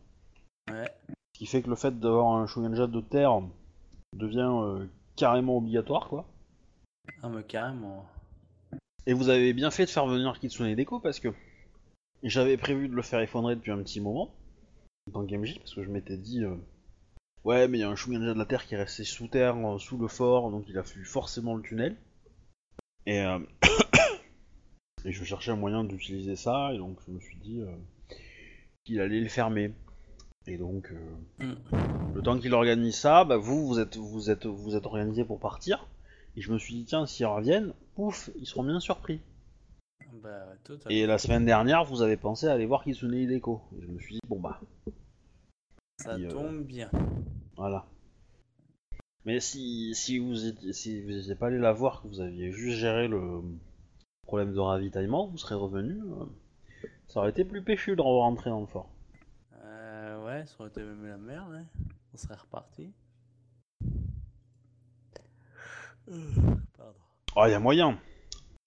[0.70, 0.90] Ouais.
[1.08, 3.42] Ce qui fait que le fait d'avoir un Shugenja de terre
[4.14, 4.86] devient
[5.16, 6.26] carrément obligatoire, quoi.
[7.22, 8.06] Ah, mais carrément.
[9.06, 11.28] Et vous avez bien fait de faire venir Kitsune Deko parce que
[12.22, 14.32] j'avais prévu de le faire effondrer depuis un petit moment
[15.10, 16.54] que MJ parce que je m'étais dit euh,
[17.44, 19.56] ouais mais il y a un Shugenja de la Terre qui est resté sous terre,
[19.56, 21.96] euh, sous le fort, donc il a fallu forcément le tunnel.
[23.06, 23.38] Et, euh,
[25.04, 28.16] et je cherchais un moyen d'utiliser ça et donc je me suis dit euh,
[28.84, 29.72] qu'il allait le fermer.
[30.46, 30.92] Et donc
[31.38, 31.52] Mm.
[32.14, 35.38] le temps qu'il organise ça, bah vous vous êtes vous êtes vous êtes organisé pour
[35.38, 35.86] partir.
[36.36, 39.20] Et je me suis dit tiens s'ils reviennent, pouf, ils seront bien surpris.
[40.22, 40.46] Bah.
[40.90, 43.60] Et la semaine dernière, vous avez pensé à aller voir Kitsune Hideko.
[43.76, 44.60] Et je me suis dit, bon bah,
[46.02, 46.90] Ça euh, tombe bien.
[47.56, 47.86] voilà.
[49.24, 52.50] Mais si, si vous étiez, si vous étiez pas allé la voir, que vous aviez
[52.50, 53.42] juste géré le
[54.26, 56.00] problème de ravitaillement, vous serez revenu.
[56.00, 56.24] euh,
[57.06, 58.90] ça aurait été plus péchu de rentrer dans le fort.
[59.64, 61.64] Euh, ouais, ça aurait été même la merde, hein.
[62.14, 62.92] On serait reparti.
[66.08, 66.14] Euh,
[66.76, 66.98] Pardon.
[67.36, 67.98] Ah, y a moyen.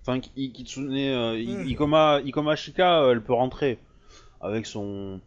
[0.01, 3.79] Enfin, Ki- Kitsune, euh, I- Ikoma, Ikoma Shika, elle peut rentrer
[4.39, 5.19] avec son,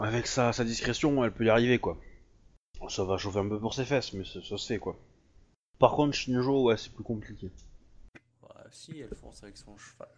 [0.00, 1.98] avec sa, sa discrétion, elle peut y arriver quoi.
[2.88, 4.96] Ça va chauffer un peu pour ses fesses, mais ça, ça se fait quoi.
[5.78, 7.50] Par contre, Shinjo, ouais, c'est plus compliqué.
[8.42, 10.08] Ouais, si, elle fonce avec son cheval.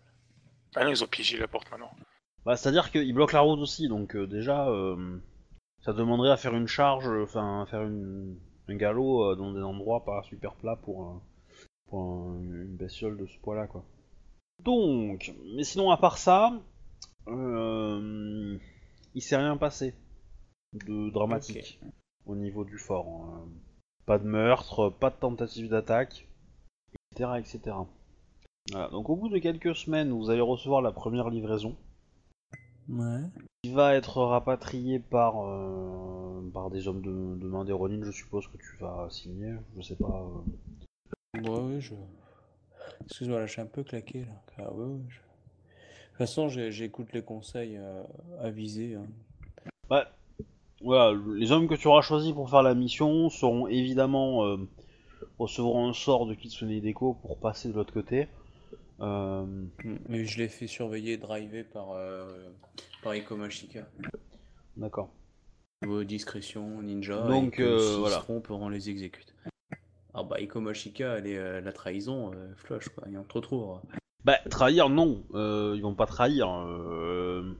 [0.75, 1.91] Ah non, ils ont piégé la porte maintenant.
[2.45, 5.19] Bah, c'est-à-dire qu'il bloque la route aussi, donc euh, déjà, euh,
[5.83, 8.39] ça demanderait à faire une charge, enfin, à faire une,
[8.69, 11.23] un galop euh, dans des endroits pas super plats pour, un-
[11.89, 13.85] pour un- une bestiole de ce poids-là, quoi.
[14.65, 16.53] Donc, mais sinon, à part ça,
[17.29, 18.59] euh,
[19.15, 19.95] il s'est rien passé
[20.73, 21.81] de dramatique
[22.27, 23.07] au niveau du fort.
[23.09, 23.49] hein.
[24.07, 26.29] Pas de meurtre, pas de tentative d'attaque,
[27.13, 27.77] etc., etc.
[28.73, 31.77] Voilà, donc au bout de quelques semaines, vous allez recevoir la première livraison
[32.89, 33.21] Ouais.
[33.63, 38.11] qui va être rapatrié par euh, par des hommes de, de main des Ronin, je
[38.11, 39.55] suppose que tu vas signer.
[39.77, 40.25] Je sais pas.
[41.37, 41.41] euh.
[41.41, 41.95] Ouais, ouais, je.
[43.05, 44.33] Excuse-moi, là, je suis un peu claqué, là.
[44.59, 45.21] Ah, ouais, ouais, je-
[46.27, 48.03] toute façon, j'écoute les conseils euh,
[48.41, 48.95] avisés.
[48.95, 49.07] hein.
[49.91, 50.05] Ouais.
[50.83, 54.57] Voilà, les hommes que tu auras choisis pour faire la mission seront évidemment euh,
[55.39, 58.29] recevront un sort de Kitsune Hideko pour passer de l'autre côté.
[59.01, 59.45] Euh,
[60.09, 62.51] Mais je l'ai fait surveiller et driver par, euh,
[63.03, 63.87] par Ikomashika.
[64.77, 65.11] D'accord.
[65.83, 67.23] Niveau discrétion, ninja.
[67.23, 68.17] Donc, et que euh, s'ils voilà.
[68.19, 69.35] trompent, on les exécute.
[70.13, 73.05] Ah bah, Ikomashika, elle est, euh, la trahison, euh, flush, quoi.
[73.07, 73.81] Il y en a trop trop.
[74.25, 75.25] Bah, trahir, non.
[75.35, 76.49] Euh, ils vont pas trahir.
[76.51, 77.55] euh,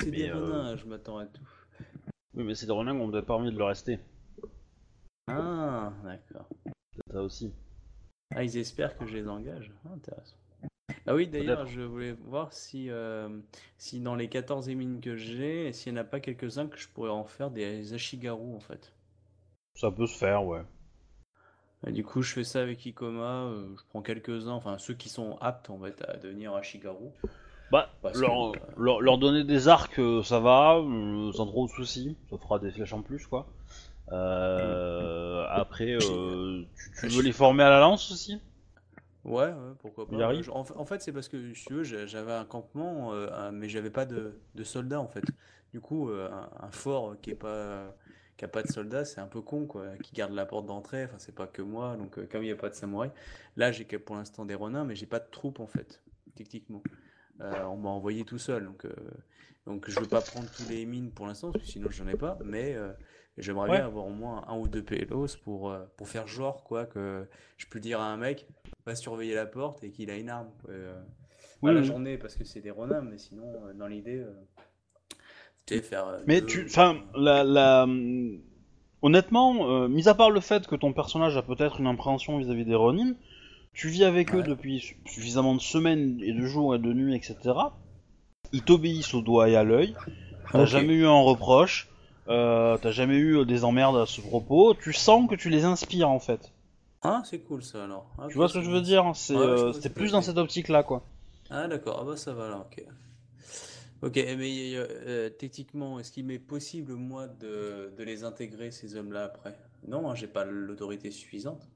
[0.00, 1.48] C'est des euh, renins, je m'attends à tout.
[2.34, 3.98] Oui, mais c'est des renins qu'on ne pas envie de le rester.
[5.28, 6.48] Ah, d'accord.
[6.94, 7.52] C'est ça aussi.
[8.34, 9.72] Ah, ils espèrent que je les engage.
[9.84, 10.36] Ah, intéressant.
[11.06, 13.28] Ah oui, d'ailleurs, je voulais voir si, euh,
[13.76, 16.88] si dans les 14 émines que j'ai, s'il n'y en a pas quelques-uns que je
[16.88, 18.92] pourrais en faire des Ashigaru en fait.
[19.74, 20.62] Ça peut se faire, ouais.
[21.86, 25.08] Et du coup, je fais ça avec Ikoma, euh, je prends quelques-uns, enfin ceux qui
[25.08, 27.10] sont aptes en fait à devenir Ashigaru.
[27.70, 31.46] Bah, Parce leur, que, euh, leur, leur donner des arcs, euh, ça va, euh, sans
[31.46, 32.16] trop de soucis.
[32.30, 33.46] Ça fera des flèches en plus, quoi.
[34.12, 38.40] Euh, après, euh, tu, tu veux les former à la lance aussi?
[39.24, 40.16] Ouais, ouais, pourquoi pas.
[40.16, 42.32] Il arrive Je- En, fa- en fait, c'est parce que, si tu veux, j'a- j'avais
[42.32, 45.32] un campement, euh, un- mais j'avais pas de, de soldats, en fait.
[45.72, 47.94] Du coup, euh, un, un fort qui est pas,
[48.44, 49.96] a pas de soldats, c'est un peu con, quoi.
[50.02, 52.52] Qui garde la porte d'entrée, enfin, c'est pas que moi, donc euh, comme il n'y
[52.52, 53.10] a pas de samouraï.
[53.56, 56.02] Là, j'ai que pour l'instant des renins, mais j'ai pas de troupes, en fait,
[56.34, 56.82] techniquement.
[57.40, 58.94] Euh, on m'a envoyé tout seul, donc, euh,
[59.66, 62.14] donc je veux pas prendre tous les mines pour l'instant, parce que sinon j'en ai
[62.14, 62.76] pas, mais
[63.38, 63.76] j'aimerais Ouais.
[63.76, 67.66] bien avoir au moins un ou deux pélos pour, pour faire genre, quoi, que je
[67.66, 68.46] peux dire à un mec,
[68.86, 70.50] va surveiller la porte et qu'il a une arme.
[70.62, 70.74] quoi.
[71.62, 71.86] Oui, à la oui.
[71.86, 74.24] journée parce que c'est des renins, mais sinon, dans l'idée,
[75.66, 76.06] faire.
[76.06, 78.38] euh, Mais tu, enfin, la, la, hum,
[79.02, 82.64] honnêtement, euh, mis à part le fait que ton personnage a peut-être une appréhension vis-à-vis
[82.64, 83.14] des Ronin,
[83.72, 87.14] tu vis avec eux depuis su- suffisamment de semaines et de jours et de nuits,
[87.16, 87.72] etc.
[88.52, 89.94] Ils t'obéissent au doigt et à l'œil.
[90.52, 90.68] T'as Ok.
[90.68, 91.88] jamais eu un reproche.
[92.28, 94.74] euh, T'as jamais eu des emmerdes à ce propos.
[94.74, 96.52] Tu sens que tu les inspires en fait.
[97.02, 98.06] Ah, c'est cool ça alors.
[98.18, 100.82] Ah, Tu vois ce que je veux dire C'est Ouais, euh, plus dans cette optique-là,
[100.82, 101.02] quoi.
[101.50, 102.84] Ah, d'accord, ah bah ça va là, ok.
[104.02, 109.24] Ok, mais euh, techniquement, est-ce qu'il m'est possible, moi, de, de les intégrer, ces hommes-là,
[109.24, 109.56] après?
[109.86, 111.68] Non, hein, j'ai pas l'autorité suffisante.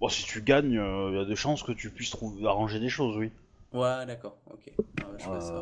[0.00, 2.88] Bon, si tu gagnes, il y a des chances que tu puisses trouver, arranger des
[2.88, 3.30] choses, oui.
[3.72, 4.72] Ouais, d'accord, ok.
[5.00, 5.54] Ah, je ferai ça.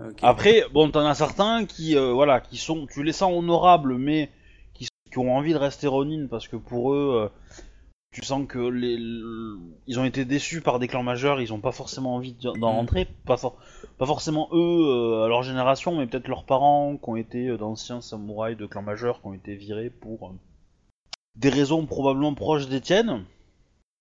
[0.00, 0.12] Euh.
[0.22, 4.30] Après, bon, t'en as certains qui, euh, voilà, qui sont, tu les sens honorables, mais
[4.74, 7.28] qui, qui ont envie de rester Ronin parce que pour eux, euh,
[8.20, 8.94] tu sens que les,
[9.86, 12.62] ils ont été déçus par des clans majeurs, ils ont pas forcément envie d'en Mm.
[12.62, 13.56] rentrer, pas, for-
[13.98, 17.58] pas forcément eux euh, à leur génération, mais peut-être leurs parents qui ont été euh,
[17.58, 20.32] d'anciens samouraïs de clans majeurs qui ont été virés pour euh,
[21.36, 23.24] des raisons probablement proches des tiennes,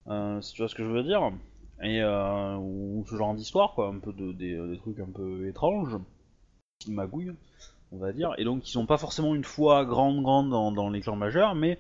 [0.08, 1.32] euh, si tu vois ce que je veux dire,
[1.84, 5.98] et ou ce genre d'histoire, quoi, un peu de, des, des trucs un peu étranges,
[6.80, 7.34] qui magouillent,
[7.92, 10.90] on va dire, et donc ils ont pas forcément une foi grande grande dans, dans
[10.90, 11.80] les clans majeurs, mais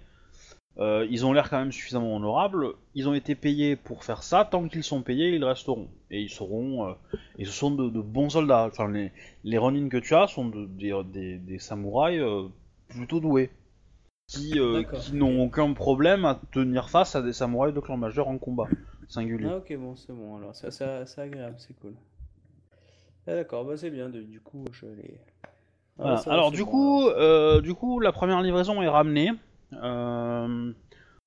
[0.79, 4.45] euh, ils ont l'air quand même suffisamment honorables, ils ont été payés pour faire ça,
[4.45, 6.93] tant qu'ils sont payés, ils resteront, et ils seront, euh,
[7.37, 9.11] et ce sont de, de bons soldats, enfin les,
[9.43, 12.47] les Ronin que tu as sont de- des, des, des samouraïs euh,
[12.89, 13.51] plutôt doués,
[14.27, 14.59] qui,
[14.93, 18.67] qui n'ont aucun problème à tenir face à des samouraïs de clans majeurs en combat.
[19.07, 19.47] Singulier.
[19.47, 21.93] Ah, ok, bon, c'est bon, alors, ça, ça, c'est agréable, c'est cool.
[23.27, 25.19] Ah, d'accord, bah c'est bien, de- du coup, je les...
[25.99, 26.19] Ah, Voilà.
[26.27, 27.09] Alors du bon, coup,
[27.61, 29.31] du coup, la première livraison est ramenée.
[29.73, 30.73] Euh,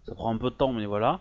[0.06, 1.20] ça prend un peu de temps, mais voilà.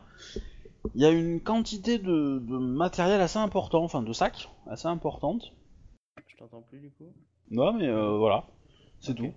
[0.95, 5.53] Il y a une quantité de, de matériel assez important, enfin de sacs assez importante.
[6.27, 7.11] Je t'entends plus, du coup?
[7.51, 8.45] Ouais, mais euh, voilà,
[8.99, 9.33] c'est tout.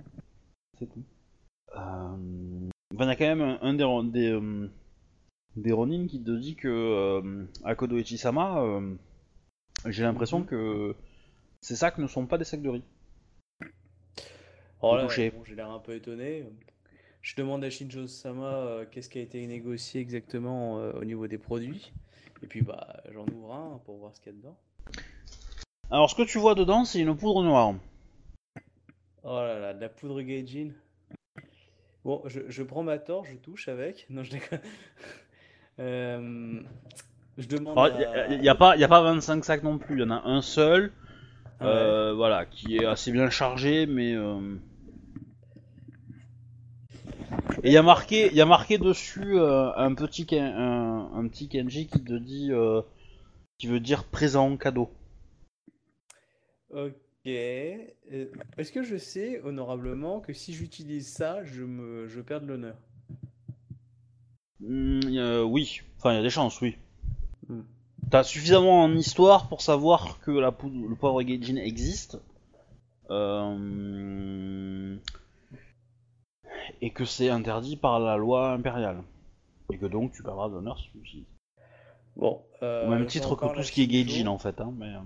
[0.79, 1.03] C'est tout.
[1.77, 4.41] Euh, Il y a quand même un, un des, des,
[5.57, 8.95] des Ronin qui te dit que euh, à Kodoichi-sama, euh,
[9.87, 10.47] j'ai l'impression Mhm.
[10.47, 10.95] que
[11.61, 12.85] ces sacs ne sont pas des sacs de riz.
[14.83, 16.47] Oh là, bon, j'ai l'air un peu étonné.
[17.23, 21.39] Je demande à Shinjo-sama euh, qu'est-ce qui a été négocié exactement euh, au niveau des
[21.39, 21.93] produits.
[22.43, 24.57] Et puis bah j'en ouvre un pour voir ce qu'il y a dedans.
[25.91, 27.75] Alors ce que tu vois dedans, c'est une poudre noire.
[29.23, 30.71] Oh là là, de la poudre Gaijin.
[32.05, 34.07] Bon, je, je prends ma torche, je touche avec.
[34.11, 34.61] Non, je déconne.
[35.79, 36.61] Euh,
[37.39, 38.29] je demande à...
[38.31, 40.23] Il n'y a, pas- y a pas 25 sacs non plus, il y en a
[40.25, 40.93] un seul,
[41.61, 42.13] Ouais.
[42.15, 44.15] voilà, qui est assez bien chargé, mais...
[47.61, 51.11] euh, Et il y, a marqué- y a marqué dessus euh, un, petit, ken- un,
[51.15, 52.53] un petit kanji qui te dit...
[52.53, 52.83] euh,
[53.59, 54.91] qui veut dire présent, cadeau.
[56.71, 56.95] Ok.
[57.27, 57.95] Mais
[58.57, 62.77] est-ce que je sais honorablement que si j'utilise ça, je me je perds de l'honneur?
[64.61, 66.77] Hmm, euh, oui, enfin il y a des chances, oui.
[67.49, 67.63] Hmm.
[68.11, 72.19] T'as suffisamment en histoire pour savoir que la le poivre Gaijin existe.
[73.11, 74.97] Euh,
[76.83, 79.03] Et que c'est interdit par la loi impériale.
[79.73, 81.25] Et que donc tu perdras d'honneur si tu.
[82.17, 82.43] Bon.
[82.63, 84.07] euh, Au même titre que tout ce qui est Shinjo.
[84.07, 84.61] Gaijin en fait.
[84.61, 84.95] Hein, mais...
[84.95, 85.01] euh,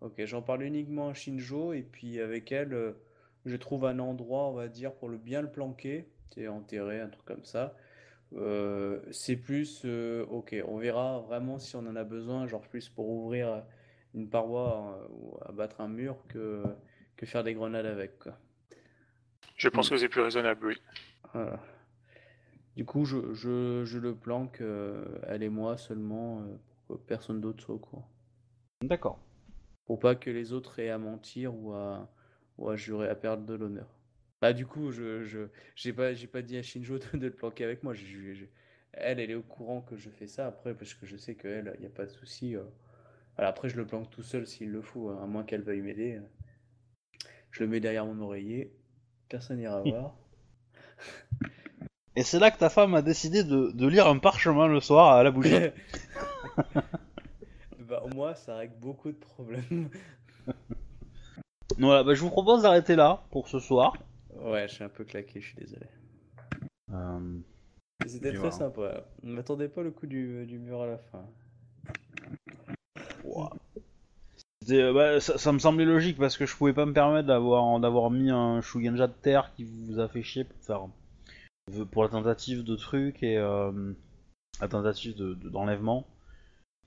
[0.00, 2.92] Ok, j'en parle uniquement à Shinjo et puis avec elle, euh,
[3.46, 7.08] je trouve un endroit, on va dire, pour le bien le planquer, c'est enterré, un
[7.08, 7.74] truc comme ça.
[8.36, 9.84] Euh, c'est plus,
[10.28, 13.62] ok, on verra vraiment si on en a besoin, genre plus pour ouvrir
[14.14, 16.62] une paroi ou abattre un mur que,
[17.16, 18.36] que faire des grenades avec, quoi.
[19.64, 20.76] Je pense que c'est plus raisonnable, oui.
[21.32, 21.58] Voilà.
[22.76, 27.02] Du coup, je, je, je le planque, euh, elle et moi seulement, euh, pour que
[27.06, 28.08] personne d'autre soit au courant.
[28.82, 29.18] D'accord.
[29.86, 32.10] Pour pas que les autres aient à mentir ou à,
[32.58, 33.88] ou à jurer, à perdre de l'honneur.
[34.42, 36.12] Bah, du coup, je, je, j'ai pas,
[36.42, 37.94] dit à Shinjo de, de le planquer avec moi.
[37.94, 38.44] Je- je- je-
[38.92, 41.72] elle, elle est au courant que je fais ça après, parce que je sais qu'elle,
[41.76, 42.56] il n'y a pas de souci.
[42.56, 42.62] euh.
[43.36, 45.82] Voilà, après, je le planque tout seul s'il le faut, hein, à moins qu'elle veuille
[45.82, 46.20] m'aider.
[47.50, 48.70] Je le mets derrière mon oreiller.
[49.34, 50.14] Personne n'ira voir.
[52.14, 55.12] Et c'est là que ta femme a décidé de, de lire un parchemin le soir
[55.14, 55.50] à la bougie.
[57.80, 59.90] Bah, moi, ça règle beaucoup de problèmes.
[61.76, 63.96] voilà, bah, je vous propose d'arrêter là pour ce soir.
[64.36, 65.86] Ouais, je suis un peu claqué, je suis désolé.
[66.92, 67.38] Euh,
[68.06, 69.02] C'était très sympa.
[69.24, 71.26] On m'attendait pas le coup du, du mur à la fin.
[74.70, 77.78] Euh, bah, ça, ça me semblait logique parce que je pouvais pas me permettre d'avoir
[77.80, 80.86] d'avoir mis un Shugenja de terre qui vous a fait chier pour faire
[81.90, 83.92] pour la tentative de truc et euh,
[84.60, 86.06] la tentative de- de- d'enlèvement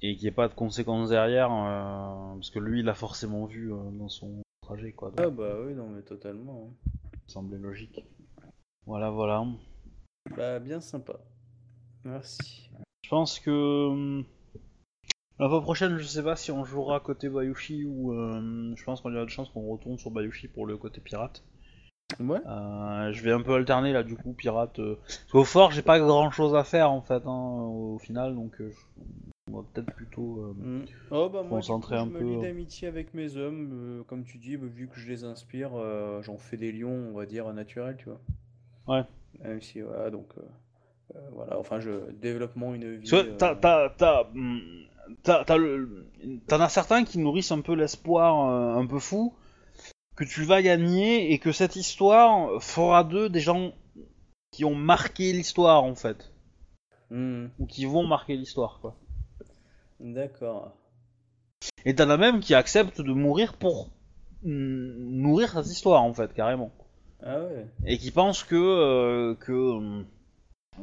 [0.02, 3.46] et qu'il n'y ait pas de conséquences derrière euh, parce que lui il a forcément
[3.46, 5.10] vu euh, dans son trajet quoi.
[5.10, 6.70] Donc, Ah bah oui, non mais totalement.
[6.70, 6.90] hein.
[7.28, 8.06] ça me semblait logique.
[8.86, 9.46] Voilà voilà.
[10.36, 11.20] Bah bien sympa.
[12.06, 12.70] Merci.
[13.04, 14.26] Je pense que hum,
[15.40, 19.02] la fois prochaine, je sais pas si on jouera côté Bayushi ou euh, je pense
[19.02, 21.44] qu'on y a de chance qu'on retourne sur Bayushi pour le côté pirate.
[22.20, 22.40] Ouais.
[22.48, 24.80] Euh, je vais un peu alterner là du coup pirate.
[24.80, 28.34] euh, Parce qu'au fort, j'ai pas grand chose à faire en fait hein, au final,
[28.34, 29.02] donc euh, je-
[29.52, 30.54] on va peut-être plutôt.
[30.58, 30.86] Mm.
[31.12, 32.42] Oh bah moi du coup, Concentrer je un me peu.
[32.42, 35.72] d'amitié avec mes hommes, comme tu dis, bah, vu que je les inspire,
[36.22, 38.20] j'en fais des lions, on va dire, naturels, tu vois.
[38.88, 39.04] Ouais.
[39.44, 40.34] Même si, voilà, donc,
[41.32, 43.10] voilà, enfin, je, développement, une vie...
[43.38, 44.60] T'as, t'as, t'as, hum,
[45.24, 46.10] t'as- t'as le-
[46.48, 49.34] t'en as certains qui nourrissent un peu l'espoir euh, un peu fou
[50.16, 53.72] que tu vas gagner et que cette histoire fera d'eux des gens
[54.52, 56.32] qui ont marqué l'histoire en fait.
[57.12, 58.96] mm, ou qui vont marquer l'histoire quoi.
[60.00, 60.72] D'accord.
[61.86, 63.90] Et t'en as même qui acceptent de mourir pour
[64.44, 66.72] nourrir cette histoire en fait carrément.
[67.24, 67.66] Ah ouais.
[67.86, 70.04] Et qui pensent que euh, que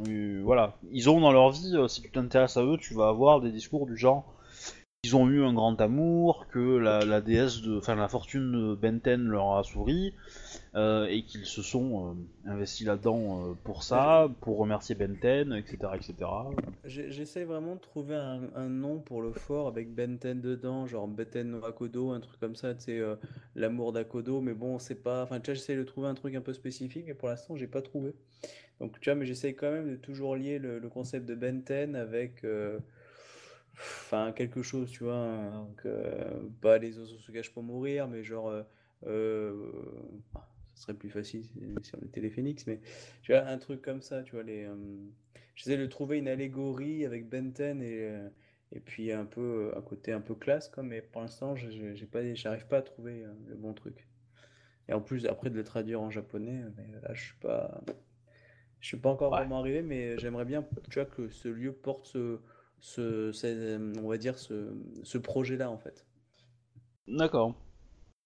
[0.09, 3.09] euh, voilà, ils ont dans leur vie euh, si tu t'intéresses à eux, tu vas
[3.09, 4.31] avoir des discours du genre
[5.07, 8.75] ils ont eu un grand amour, que la, la déesse de enfin la fortune de
[8.75, 10.15] Benten leur a souri
[10.75, 12.17] euh, et qu'ils se sont
[12.47, 16.15] investis là-dedans pour ça, pour remercier Benten, etc., etc.
[16.87, 21.51] J'essaie vraiment de trouver un, un nom pour le fort avec Benten dedans, genre Benten
[21.51, 23.03] no Akodo, un truc comme ça, tu sais,
[23.57, 25.25] l'amour d'Akodo, mais bon, c'est pas.
[25.25, 28.15] Enfin, j'essaie de trouver un truc un peu spécifique, mais pour l'instant, j'ai pas trouvé.
[28.81, 32.45] Donc, tu vois, mais j'essaie quand même de toujours lier le, concept de Benten avec.
[32.45, 32.79] euh,
[33.77, 35.17] Enfin, quelque chose, tu vois.
[35.17, 38.49] hein, euh, pas les oiseaux se cachent pour mourir, mais genre.
[38.49, 38.63] euh,
[39.07, 39.71] euh,
[40.75, 41.45] ça serait plus facile
[41.83, 42.81] si on était les phénix, mais
[43.23, 44.69] tu vois, un truc comme ça, tu vois, les.
[45.55, 48.11] J'essaie de trouver une allégorie avec Benten et,
[48.73, 52.35] et puis un peu un côté un peu classe, quoi, mais pour l'instant, j'ai pas,
[52.35, 54.09] j'arrive pas à trouver le bon truc.
[54.89, 57.83] Et en plus, après de le traduire en japonais, mais là, je suis pas,
[58.85, 59.39] je suis pas encore Ouais.
[59.39, 62.41] vraiment arrivé, mais j'aimerais bien, tu vois, que ce lieu porte ce,
[62.81, 64.75] ce, ce- on va dire ce,
[65.05, 66.07] ce projet-là, en fait.
[67.09, 67.55] D'accord.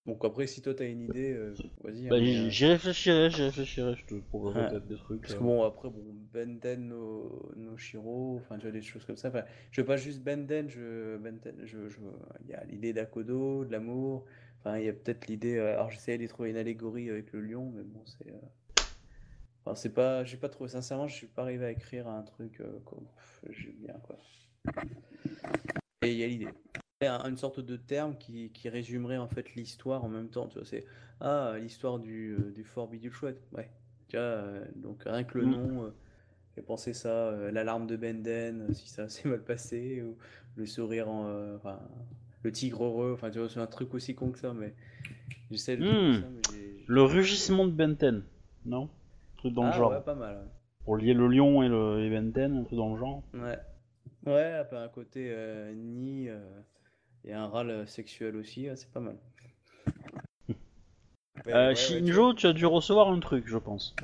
[0.07, 2.09] Donc après, si toi, t'as une idée, euh, vas-y.
[2.09, 4.69] hein, Bah, j'y euh, j'y réfléchirai, j'y réfléchirai, je te proposerai Ouais.
[4.69, 5.23] peut-être des trucs.
[5.23, 5.39] Parce euh.
[5.39, 6.03] que bon, après, bon,
[6.33, 9.29] Benden no, no Shiro, enfin, tu vois, des choses comme ça.
[9.29, 11.99] Enfin, je veux pas juste Benden, je, Benden, je, je,
[12.43, 14.25] il y a l'idée d'Akodo, de l'amour.
[14.61, 15.57] Enfin, il y a peut-être l'idée.
[15.57, 18.29] euh, alors, j'essayais de trouver une allégorie avec le lion, mais bon, c'est.
[18.31, 18.37] euh,
[19.69, 20.25] Enfin, c'est pas.
[20.25, 20.71] J'ai pas trouvé.
[20.71, 23.07] Sincèrement, je suis pas arrivé à écrire un truc euh, comme.
[23.51, 24.17] J'aime bien, quoi.
[26.03, 26.49] Et il y a l'idée.
[27.03, 30.49] Une sorte de terme qui, qui résumerait en fait l'histoire en même temps.
[30.49, 30.87] Tu vois, c'est.
[31.21, 33.41] Ah, l'histoire du, euh, du fort Bidule Chouette.
[33.53, 33.69] Ouais.
[34.09, 35.51] Tu vois, euh, donc rien que le Mm.
[35.51, 35.91] nom, euh,
[36.55, 40.17] fait penser ça, l'alarme de Benden, si ça s'est mal passé, ou
[40.57, 41.79] le sourire, en, enfin,
[42.43, 44.75] le tigre heureux, enfin tu vois, c'est un truc aussi con que ça, mais
[45.51, 46.21] j'essaie de Mm.
[46.23, 48.23] ça, mais j'ai- Le rugissement de Benten,
[48.65, 48.89] non?
[49.39, 49.91] Truc dans le ah genre.
[49.93, 50.49] ouais, pas mal.
[50.85, 53.23] Pour lier le lion et le et Benten, un truc dans le genre.
[53.35, 53.59] Ouais.
[54.27, 56.39] Ouais, Ouais, un côté euh, ni euh,
[57.25, 59.17] et un râle sexuel aussi, ouais, c'est pas mal.
[61.47, 63.95] Ouais, Euh, ouais, ouais, Shinjo, tu as dû recevoir un truc, je pense.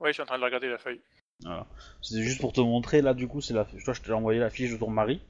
[0.00, 1.00] Ouais, je suis en train de regarder la feuille.
[1.44, 1.66] Voilà.
[2.02, 3.64] C'était juste pour te montrer, là, du coup, c'est la.
[3.64, 5.22] Toi, je t'ai envoyé la fiche de ton mari.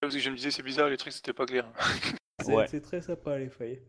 [0.00, 1.66] Parce que je me disais, c'est bizarre, les trucs, c'était pas clair.
[2.42, 2.66] C'est Ouais.
[2.66, 3.80] c'est très sympa les feuilles.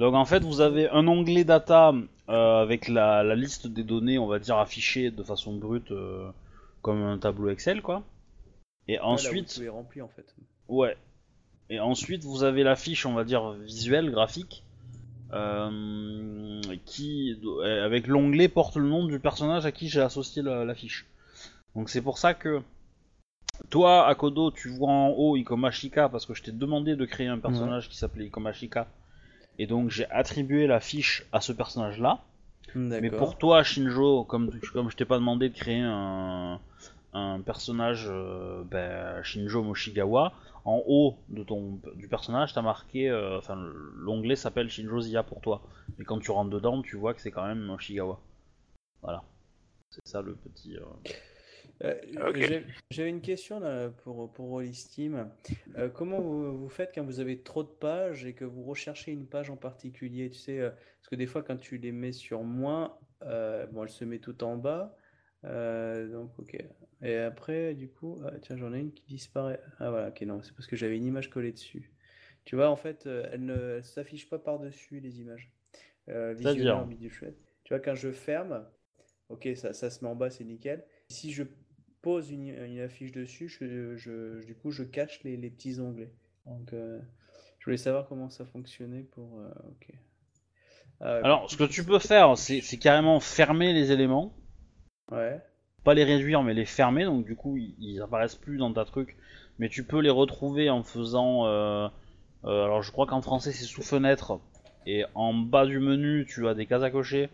[0.00, 1.92] Donc en fait, vous avez un onglet data
[2.30, 6.30] euh, avec la, la liste des données, on va dire affichées de façon brute, euh,
[6.80, 8.02] comme un tableau Excel, quoi.
[8.88, 10.34] Et Ouais, là où ensuite, tout est rempli en fait.
[10.68, 10.96] ouais.
[11.68, 14.64] Et ensuite, vous avez la fiche, on va dire visuelle, graphique,
[15.34, 17.38] euh, qui,
[17.84, 21.06] avec l'onglet porte le nom du personnage à qui j'ai associé la, la fiche.
[21.76, 22.62] Donc c'est pour ça que
[23.68, 27.38] toi, Akodo, tu vois en haut Ikomashika parce que je t'ai demandé de créer un
[27.38, 28.88] personnage qui s'appelait Ikomashika.
[29.58, 32.20] Et donc j'ai attribué la fiche à ce personnage-là.
[32.74, 36.60] Mais pour toi, Shinjo, comme, comme je t'ai pas demandé de créer un,
[37.12, 40.32] un personnage euh, ben, Shinjo Moshigawa,
[40.64, 43.56] en haut de ton, du personnage, t'as marqué, euh, enfin
[43.96, 45.62] l'onglet s'appelle Shinjo Zia pour toi.
[45.98, 48.20] Mais quand tu rentres dedans, tu vois que c'est quand même Moshigawa.
[49.02, 49.24] Voilà.
[49.90, 50.76] C'est ça le petit.
[50.76, 50.82] euh,
[51.84, 55.30] Euh, J'avais une question là, pour, pour Rollisteam.
[55.76, 59.12] Euh, comment vous, vous faites quand vous avez trop de pages et que vous recherchez
[59.12, 60.30] une page en particulier?
[60.30, 63.90] Tu sais, euh, parce que des fois, quand tu les mets sur moins, bon, elle
[63.90, 64.96] se met tout en bas.
[65.42, 66.56] Donc, ok.
[67.02, 69.60] Et après, du coup, ah, tiens, j'en ai une qui disparaît.
[69.78, 71.90] Ah, voilà, ok, non, c'est parce que j'avais une image collée dessus.
[72.44, 75.50] Tu vois, en fait, elle ne s'affiche pas par-dessus les images.
[76.08, 77.36] Euh, bidule chouette.
[77.64, 78.66] Tu vois, quand je ferme,
[79.28, 80.84] ok, ça, ça se met en bas, c'est nickel.
[81.08, 81.44] Si je
[82.02, 86.12] pose une, une affiche dessus, je, je- du coup, je cache les, les petits onglets.
[86.46, 87.00] Donc, euh,
[87.58, 89.38] je voulais savoir comment ça fonctionnait pour.
[89.40, 89.92] euh, ok.
[91.00, 94.34] Ah Alors, ce que tu peux faire, c'est carrément fermer les éléments.
[95.10, 95.42] Ouais.
[95.84, 97.04] Pas les réduire, mais les fermer.
[97.04, 99.16] Donc, du coup, ils, ils apparaissent plus dans ta truc.
[99.58, 101.46] Mais tu peux les retrouver en faisant.
[101.46, 101.88] euh,
[102.44, 104.40] alors, je crois qu'en français, c'est sous fenêtre.
[104.86, 107.28] Et en bas du menu, tu as des cases à cocher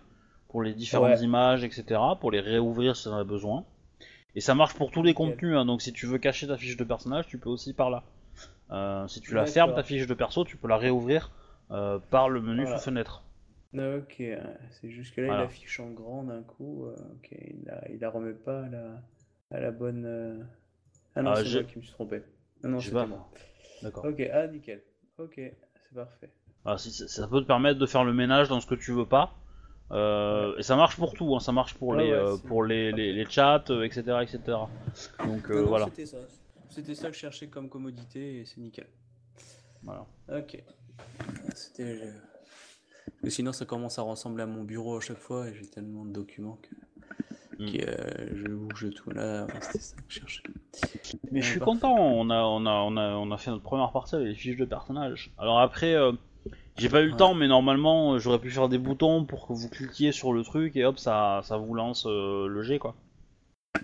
[0.49, 1.21] pour les différentes Ouais.
[1.21, 2.17] images, etc.
[2.21, 3.65] Pour les réouvrir si tu en as besoin.
[4.37, 5.57] Et ça marche pour tous les contenus.
[5.57, 5.65] hein.
[5.65, 8.05] donc, si tu veux cacher ta fiche de personnage, tu peux aussi par là.
[8.71, 11.31] Euh, si tu la fermes, ta fiche de perso, tu peux la réouvrir
[11.71, 12.79] euh, par le menu Voilà.
[12.79, 13.23] sous fenêtre.
[13.77, 14.23] Ah, Ok,
[14.71, 15.43] c'est juste que là, Voilà.
[15.43, 16.87] il affiche en grand d'un coup.
[16.87, 19.03] euh, ok, il la, il la remet pas à la,
[19.51, 20.47] à la bonne.
[21.15, 22.23] Ah non, Ah, c'est moi qui me suis trompé.
[22.63, 23.29] Non, c'était pas- moi.
[23.83, 24.05] D'accord.
[24.07, 24.83] Ok, ah, nickel.
[25.19, 26.31] Ok, c'est parfait.
[26.79, 29.33] Si- ça peut te permettre de faire le ménage dans ce que tu veux pas.
[29.93, 32.65] Euh, Et ça marche pour tout, hein, ça marche pour Ouais, les, ouais, euh, pour
[32.65, 34.39] les, les, les chats, euh, etc., etc.
[35.25, 35.85] Donc Non, non, voilà.
[35.87, 36.17] C'était ça.
[36.69, 38.87] C'était ça que je cherchais comme commodité et c'est nickel.
[39.83, 40.05] voilà.
[40.33, 40.63] Ok.
[41.55, 41.99] C'était.
[42.01, 45.67] parce que sinon, ça commence à ressembler à mon bureau à chaque fois et j'ai
[45.67, 46.69] tellement de documents que,
[47.59, 47.69] Mm.
[47.89, 49.11] euh, je bouge tout.
[49.13, 50.43] Là, c'était ça que je cherchais.
[51.33, 51.73] Mais je suis parfait.
[51.73, 54.35] content, on a, on, a, on, a, on a fait notre première partie avec les
[54.35, 55.33] fiches de personnages.
[55.39, 55.95] Alors après,
[56.77, 57.17] j'ai pas eu le Ouais.
[57.17, 60.43] temps, mais normalement euh, j'aurais pu faire des boutons pour que vous cliquiez sur le
[60.45, 62.95] truc et hop, ça, ça vous lance euh, le G quoi.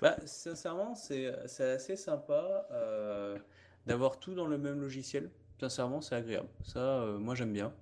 [0.01, 3.39] Bah, sincèrement, c'est c'est assez sympa euh,
[3.87, 5.31] d'avoir tout dans le même logiciel.
[5.61, 6.49] Sincèrement, c'est agréable.
[6.65, 7.73] Ça, euh, moi, j'aime bien.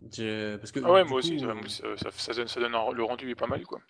[0.00, 2.74] Parce que, Ah ouais, moi aussi, coup, ça, euh, ça, ça- ça donne, ça donne
[2.74, 3.80] un- le rendu est pas mal, quoi.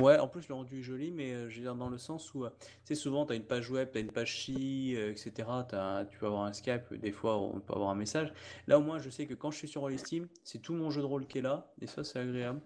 [0.00, 2.32] Ouais, en plus le rendu est joli, mais euh, je veux dire dans le sens
[2.32, 4.94] où, euh, tu sais, souvent tu as une page web, tu as une page chi,
[4.96, 5.66] euh, etc.
[5.68, 8.32] t'as- tu peux avoir un Skype, des fois on peut avoir un message.
[8.68, 11.02] Là au moins je sais que quand je suis sur Steam, c'est tout mon jeu
[11.02, 12.60] de rôle qui est là, et ça c'est agréable.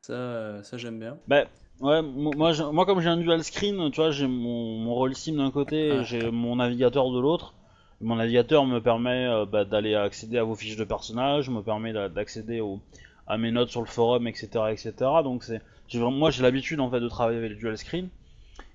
[0.00, 1.18] Ça, euh, ça j'aime bien.
[1.28, 1.44] Bah
[1.80, 5.50] ouais, mo- moi, comme j'ai un dual screen, tu vois, j'ai mon, mon sim d'un
[5.50, 6.02] côté et Ah.
[6.04, 7.52] j'ai mon navigateur de l'autre.
[8.00, 11.92] Mon navigateur me permet euh, bah, d'aller accéder à vos fiches de personnages, me permet
[11.92, 12.80] d'a- d'accéder au-
[13.26, 15.22] à mes notes sur le forum, etc., etc.
[15.22, 15.60] Donc c'est,
[15.98, 18.08] moi j'ai l'habitude en fait de travailler avec le dual screen.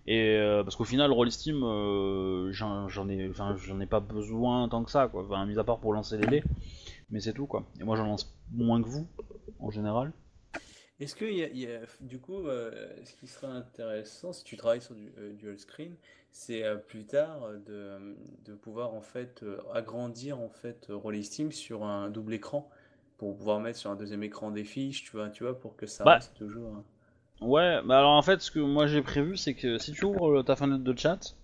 [0.08, 4.70] Et euh, parce qu'au final, Roll Steam, euh, j'en ai, enfin, j'en ai pas besoin
[4.70, 5.24] tant que ça, quoi.
[5.26, 6.44] Enfin, mis à part pour lancer les dés,
[7.12, 7.64] mais c'est tout, quoi.
[7.82, 9.08] Et moi, j'en lance moins que vous,
[9.60, 10.14] en général.
[11.00, 12.72] Est-ce que y a- y a- du coup, euh,
[13.04, 15.96] ce qui serait intéressant si tu travailles sur du dual screen,
[16.32, 18.16] c'est plus tard de,
[18.46, 19.44] de pouvoir en fait
[19.74, 22.70] agrandir en fait Roll Steam sur un double écran
[23.18, 25.86] pour pouvoir mettre sur un deuxième écran des fiches, tu vois, tu vois, pour que
[25.86, 26.76] ça Bah, reste toujours.
[26.76, 26.84] hein.
[27.41, 30.40] Ouais, bah alors en fait, ce que moi j'ai prévu, c'est que si tu ouvres
[30.40, 31.36] euh, ta fenêtre de chat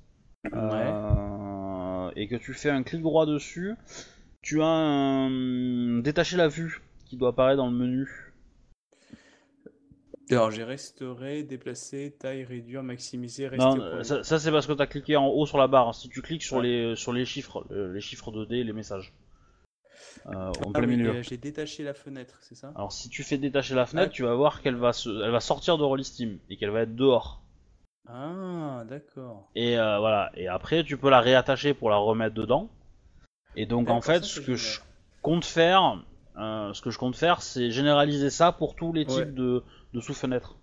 [0.53, 3.75] euh, et que tu fais un clic droit dessus,
[4.41, 8.07] tu as un détacher la vue qui doit apparaître dans le menu.
[10.29, 14.81] Alors, j'ai restauré, déplacé, taille, réduire, maximiser, rester Non, ça, ça, c'est parce que tu
[14.81, 15.93] as cliqué en haut sur la barre.
[15.93, 16.63] Si tu cliques sur Ouais.
[16.63, 19.11] les sur les chiffres, euh, les chiffres de dés, les messages.
[20.27, 21.21] Euh, en Ah plein oui, milieu.
[21.21, 22.71] J'ai détaché la fenêtre, c'est ça?
[22.75, 24.15] Alors si tu fais détacher la fenêtre, Ah.
[24.15, 25.09] tu vas voir qu'elle va, se...
[25.23, 27.41] elle va sortir de Rollistim et qu'elle va être dehors.
[28.07, 29.49] Ah, d'accord.
[29.55, 30.31] Et euh, voilà.
[30.35, 32.69] Et après, tu peux la réattacher pour la remettre dedans.
[33.55, 34.57] Et donc en fait, ça, ce que génial.
[34.57, 34.79] je
[35.21, 36.03] compte faire,
[36.37, 39.25] euh, ce que je compte faire, c'est généraliser ça pour tous les types Ouais.
[39.25, 39.63] de,
[39.93, 40.57] de sous-fenêtres.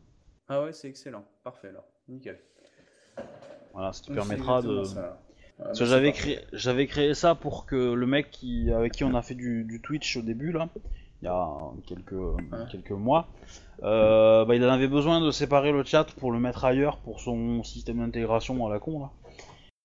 [0.49, 1.25] Ah ouais, c'est excellent.
[1.45, 1.85] Parfait alors.
[2.09, 2.39] Nickel.
[3.75, 4.85] Voilà, ce qui Donc, c'est permettra de.
[4.85, 5.21] ça,
[5.59, 9.15] Parce que j'avais créé, j'avais créé ça pour que le mec qui, avec qui on
[9.15, 10.69] a fait du, du Twitch au début là,
[11.21, 11.49] il y a
[11.85, 12.15] quelques,
[12.71, 13.27] quelques mois,
[13.83, 17.21] euh, bah, il en avait besoin de séparer le chat pour le mettre ailleurs pour
[17.21, 19.11] son système d'intégration à la con là.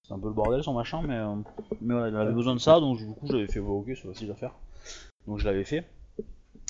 [0.08, 1.34] C'est un peu le bordel son machin, mais, euh,
[1.82, 4.08] mais voilà, il avait besoin de ça, donc du coup j'avais fait bah, ok c'est
[4.08, 4.52] facile à faire,
[5.28, 5.86] donc je l'avais fait.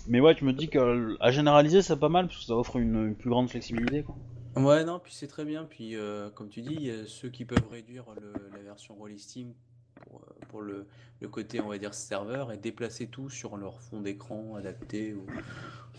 [0.07, 3.07] Mais ouais, tu me dis qu'à généraliser c'est pas mal parce que ça offre une,
[3.07, 4.15] une plus grande flexibilité quoi.
[4.55, 5.65] Ouais, non, puis c'est très bien.
[5.65, 8.95] Puis, euh, comme tu dis, il y a ceux qui peuvent réduire le- la version
[8.95, 9.53] Rollistim
[9.95, 10.85] pour, euh, pour le,
[11.21, 15.13] le côté, on va dire, serveur et déplacer tout sur leur fond d'écran adapté.
[15.15, 15.25] Ou...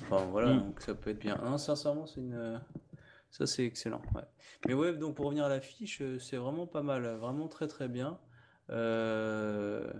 [0.03, 0.61] Enfin, voilà, Mm.
[0.61, 1.37] donc ça peut être bien.
[1.45, 2.61] Non, sincèrement, c'est une.
[3.31, 4.03] Ça, c'est excellent.
[4.15, 4.23] Ouais.
[4.69, 7.05] Mais ouais, donc pour revenir à la fiche, euh, c'est vraiment pas mal.
[7.17, 8.19] Vraiment très, très bien.
[8.71, 9.93] Euh,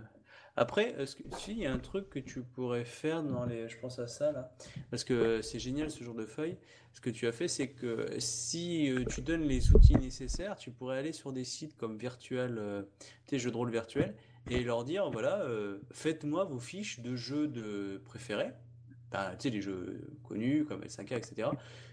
[0.57, 3.67] Après, est-ce si, il y a un truc que tu pourrais faire dans les.
[3.67, 4.55] Je pense à ça là.
[4.89, 6.57] Parce que c'est génial ce genre de feuille.
[6.93, 10.71] Ce que tu as fait, c'est que si euh, tu donnes les outils nécessaires, tu
[10.71, 12.83] pourrais aller sur des sites comme Virtual, euh,
[13.27, 14.15] tes jeux de rôle virtuels,
[14.49, 18.53] et leur dire voilà, euh, faites-moi vos fiches de jeux de préférés,
[19.11, 21.49] Enfin, tu sais, les jeux connus comme L5A, etc.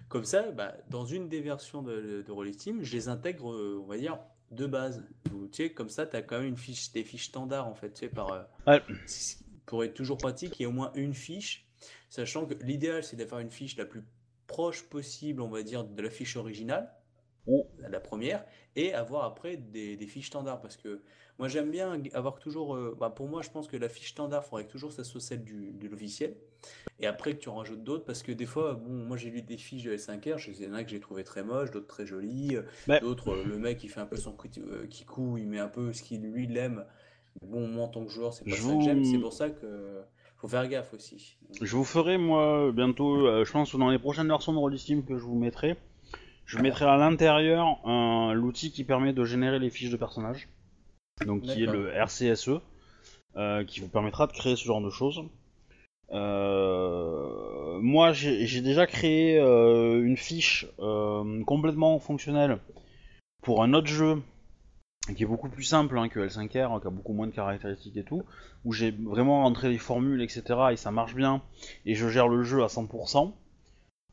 [0.09, 3.87] Comme ça, bah, dans une des versions de, de Rollistim, je les intègre, euh, on
[3.87, 4.19] va dire,
[4.53, 5.05] de base.
[5.25, 7.93] Tu sais, comme ça, tu as quand même une fiche, des fiches standards, en fait,
[7.93, 8.33] tu sais, par.
[8.33, 8.83] euh, Ouais.
[9.67, 11.67] Pour être toujours pratique, il y a au moins une fiche,
[12.11, 14.03] sachant que l'idéal, c'est d'avoir une fiche la plus
[14.47, 16.93] proche possible, on va dire, de la fiche originale,
[17.47, 17.67] Oh.
[17.79, 18.45] la première,
[18.77, 20.61] et avoir après des, des fiches standards.
[20.61, 21.03] Parce que
[21.43, 22.77] moi, j'aime bien avoir toujours.
[22.77, 25.05] euh, bah, pour moi, je pense que la fiche standard, il faudrait que toujours ça
[25.05, 26.37] soit celle du, de logiciel.
[27.01, 29.43] Et après que tu en rajoutes d'autres, parce que des fois, bon, moi j'ai lu
[29.43, 31.89] des fiches de L5R, je- il y en a que j'ai trouvé très moches, d'autres
[31.89, 33.01] très jolies, euh, Ouais.
[33.01, 35.93] d'autres, euh, le mec il fait un peu son euh, kikou, il met un peu
[35.93, 36.85] ce qu'il lui il aime.
[37.43, 39.33] Mais Bon, moi en tant que joueur, c'est pas Je ça que j'aime, c'est pour
[39.33, 40.03] ça que
[40.37, 41.39] faut faire gaffe aussi.
[41.61, 45.17] Je vous ferai moi bientôt, euh, je pense dans les prochaines versions de Rollistim que
[45.19, 45.77] je vous mettrai,
[46.47, 50.49] je mettrai à l'intérieur un- l'outil qui permet de générer les fiches de personnages,
[51.27, 52.61] donc qui est le RCSE,
[53.37, 55.23] euh, qui vous permettra de créer ce genre de choses.
[56.11, 62.59] Euh, moi j'ai j'ai déjà créé euh, une fiche euh, complètement fonctionnelle
[63.41, 64.21] pour un autre jeu
[65.17, 68.05] qui est beaucoup plus simple hein, que L5R, qui a beaucoup moins de caractéristiques et
[68.05, 68.23] tout,
[68.65, 70.43] où j'ai vraiment rentré les formules, etc.
[70.71, 71.43] et ça marche bien,
[71.85, 73.33] et je gère le jeu à 100%.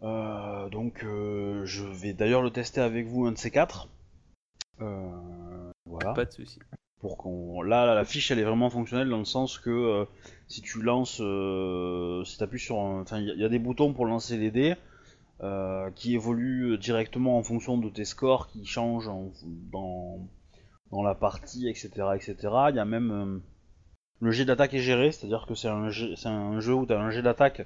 [0.02, 3.90] Euh, donc euh, je vais d'ailleurs le tester avec vous un de ces quatre.
[4.82, 6.14] Euh, voilà.
[6.14, 6.60] Pas de souci.
[7.00, 7.62] Pour qu'on.
[7.62, 10.06] Là, la fiche elle est vraiment fonctionnelle dans le sens que euh,
[10.48, 13.94] si tu lances, euh, si tu appuies sur, un- enfin il y, a- des boutons
[13.94, 14.76] pour lancer les dés
[15.42, 19.32] euh, qui évoluent directement en fonction de tes scores, qui changent en-
[20.92, 22.36] dans la partie, etc., etc.
[22.70, 23.40] Il y a même euh,
[24.20, 26.92] le jet d'attaque est géré, c'est-à-dire que c'est un, jet- c'est un jeu où tu
[26.94, 27.66] as un jet d'attaque.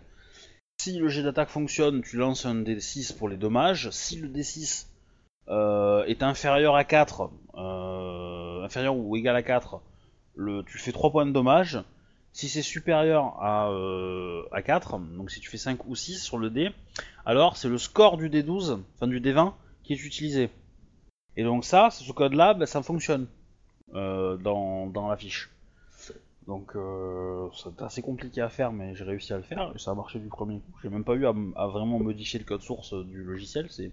[0.79, 3.89] Si le jet d'attaque fonctionne, tu lances un D6 pour les dommages.
[3.91, 4.87] Si le D6
[5.47, 9.81] euh, est inférieur à 4, euh, inférieur ou égal à 4,
[10.35, 11.83] le, tu fais 3 points de dommage.
[12.31, 16.39] Si c'est supérieur à, euh, à 4, donc si tu fais 5 ou 6 sur
[16.39, 16.71] le dé,
[17.25, 19.53] alors c'est le score du D12, enfin du D20,
[19.83, 20.49] qui est utilisé.
[21.37, 23.27] Et donc ça, ce code-là, ben, ça fonctionne
[23.95, 25.51] euh, dans, la fiche.
[26.47, 29.91] Donc euh, c'est assez compliqué à faire, mais j'ai réussi à le faire et ça
[29.91, 30.73] a marché du premier coup.
[30.81, 33.91] J'ai même pas eu à, vraiment modifier le code source du logiciel, c'est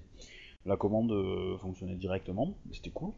[0.67, 3.13] la commande euh, fonctionnait directement, c'était cool.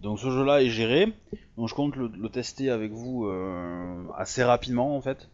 [0.00, 1.12] Donc ce jeu-là est géré,
[1.56, 5.28] donc je compte le, tester avec vous euh, assez rapidement en fait.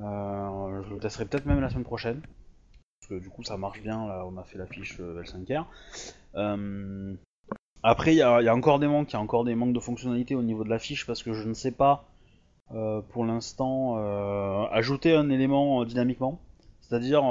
[0.00, 2.20] Euh, je le testerai peut-être même la semaine prochaine,
[3.00, 5.64] parce que du coup ça marche bien, là on a fait la fiche euh, L5R.
[6.36, 7.14] Euh,
[7.82, 9.80] après, il y, y a encore des manques, il y a encore des manques de
[9.80, 12.08] fonctionnalité au niveau de la fiche parce que je ne sais pas
[13.10, 13.98] pour l'instant
[14.72, 16.40] ajouter un élément dynamiquement.
[16.80, 17.22] C'est-à-dire,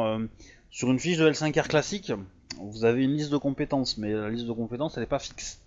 [0.70, 2.14] sur une fiche de L5R classique,
[2.62, 5.63] vous avez une liste de compétences, mais la liste de compétences elle n'est pas fixe.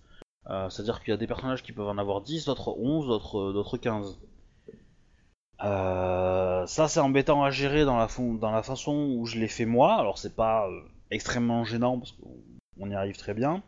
[0.50, 3.52] Euh, C'est-à-dire qu'il y a des personnages qui peuvent en avoir 10, d'autres 11, d'autres
[3.52, 4.18] d'autres 15.
[5.64, 8.08] Euh, ça c'est embêtant à gérer dans la,
[8.62, 9.94] façon où je l'ai fait moi.
[9.94, 12.36] Alors c'est pas euh, extrêmement gênant parce qu'on
[12.78, 13.62] on y arrive très bien.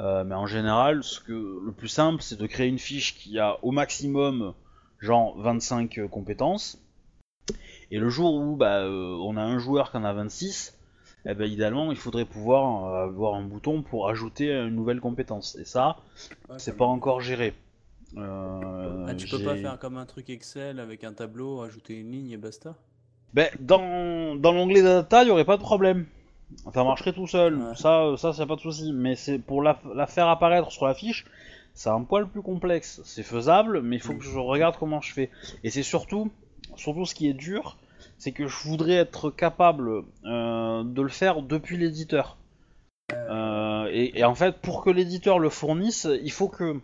[0.00, 3.72] Euh, mais en général, le plus simple, c'est de créer une fiche qui a au
[3.72, 4.54] maximum
[5.00, 6.78] genre 25 euh, compétences.
[7.90, 10.77] Et le jour où bah, euh, on a un joueur qui en a 26,
[11.26, 15.56] eh ben, idéalement, il faudrait pouvoir euh, avoir un bouton pour ajouter une nouvelle compétence.
[15.60, 15.96] Et ça,
[16.48, 17.54] Ouais, c'est pas encore géré.
[18.16, 22.10] Euh, Ah, tu peux pas faire comme un truc Excel avec un tableau, ajouter une
[22.10, 22.74] ligne et basta?
[23.34, 26.06] Ben, dans, dans l'onglet data, il y aurait pas de problème.
[26.72, 27.56] Ça marcherait tout seul.
[27.56, 27.74] Ouais.
[27.76, 28.92] Ça, euh, ça, c'est pas de souci.
[28.94, 31.26] Mais c'est pour la, la faire apparaître sur la fiche,
[31.74, 33.02] c'est un poil plus complexe.
[33.04, 35.30] C'est faisable, mais il faut que je regarde comment je fais.
[35.62, 36.30] Et c'est surtout,
[36.76, 37.76] surtout ce qui est dur,
[38.18, 42.36] c'est que je voudrais être capable euh, de le faire depuis l'éditeur.
[43.12, 46.80] Euh, et, en fait, pour que l'éditeur le fournisse, il faut que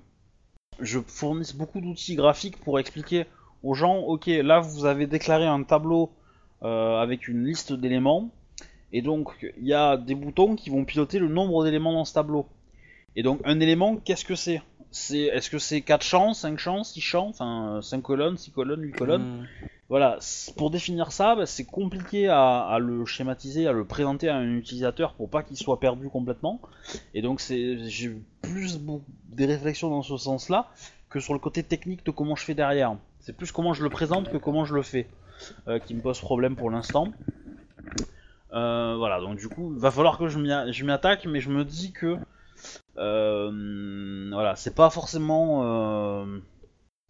[0.80, 3.26] je fournisse beaucoup d'outils graphiques pour expliquer
[3.62, 6.12] aux gens, ok, là vous avez déclaré un tableau
[6.62, 8.30] euh, avec une liste d'éléments,
[8.92, 12.14] et donc il y a des boutons qui vont piloter le nombre d'éléments dans ce
[12.14, 12.46] tableau.
[13.16, 14.62] Et donc un élément, qu'est-ce que c'est?
[14.90, 18.82] C'est, Est-ce que c'est 4 champs, 5 champs, 6 champs, enfin 5 colonnes, 6 colonnes,
[18.82, 19.40] 8 colonnes?
[19.40, 19.46] Hmm.
[19.94, 20.18] Voilà,
[20.56, 25.14] pour définir ça, bah, c'est compliqué à, le schématiser, à le présenter à un utilisateur
[25.14, 26.60] pour pas qu'il soit perdu complètement.
[27.14, 28.80] Et donc j'ai plus
[29.28, 30.66] des réflexions dans ce sens-là
[31.10, 32.96] que sur le côté technique de comment je fais derrière.
[33.20, 35.06] C'est plus comment je le présente que comment je le fais
[35.68, 37.06] euh, qui me pose problème pour l'instant.
[38.52, 41.24] Euh, voilà, donc du coup, il va falloir que je m'y a- je m'y attaque,
[41.26, 42.16] mais je me dis que
[42.98, 46.26] euh, voilà, c'est pas forcément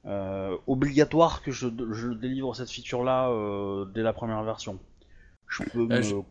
[0.06, 4.78] euh, obligatoire que je, je délivre cette feature-là euh, dès la première version.
[5.48, 6.22] Je peux Euh, me...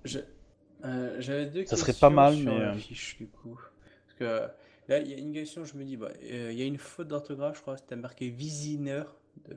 [1.19, 3.59] J'avais deux Ça serait questions pas mal, sur mais, la fiche du coup.
[4.05, 4.47] Parce que
[4.89, 7.07] là, il y a une question, je me dis, bah, il y a une faute
[7.07, 9.15] d'orthographe, je crois, c'était marqué visionneur,
[9.49, 9.55] de...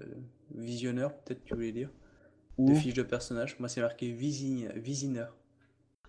[0.54, 1.90] visionneur, peut-être tu voulais dire,
[2.66, 3.58] de Où fiche de personnage.
[3.60, 4.66] Moi, c'est marqué visi...
[4.76, 5.34] visionneur.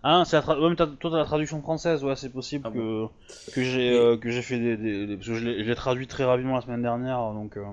[0.02, 3.06] Ah, c'est tra- ouais, toi t'as la traduction française, ouais, c'est possible Ah que,
[3.52, 5.68] que j'ai Mais- euh, que j'ai fait des, des- des- parce que je l'ai je
[5.68, 7.64] l'ai traduit très rapidement la semaine dernière, donc euh,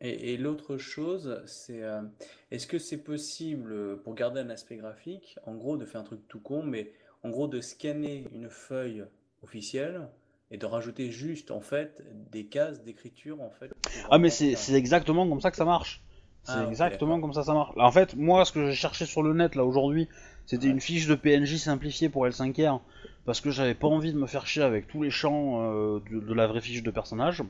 [0.00, 2.02] Et, et l'autre chose, c'est euh,
[2.50, 6.04] est-ce que c'est possible, euh, pour garder un aspect graphique, en gros, de faire un
[6.04, 6.92] truc tout con, mais
[7.24, 9.04] en gros, de scanner une feuille
[9.42, 10.08] officielle
[10.50, 13.72] et de rajouter juste, en fait, des cases d'écriture, en fait.
[14.10, 16.02] ah mais c'est un- exactement comme ça que ça marche.
[16.42, 17.72] C'est Ah, exactement comme ça ça marche.
[17.76, 20.08] En fait, moi, ce que j'ai cherché sur le net là aujourd'hui,
[20.46, 20.70] c'était Ouais.
[20.70, 22.82] une fiche de PNJ simplifiée pour L5R
[23.26, 26.20] parce que j'avais pas envie de me faire chier avec tous les champs euh, de,
[26.20, 27.42] de la vraie fiche de personnage.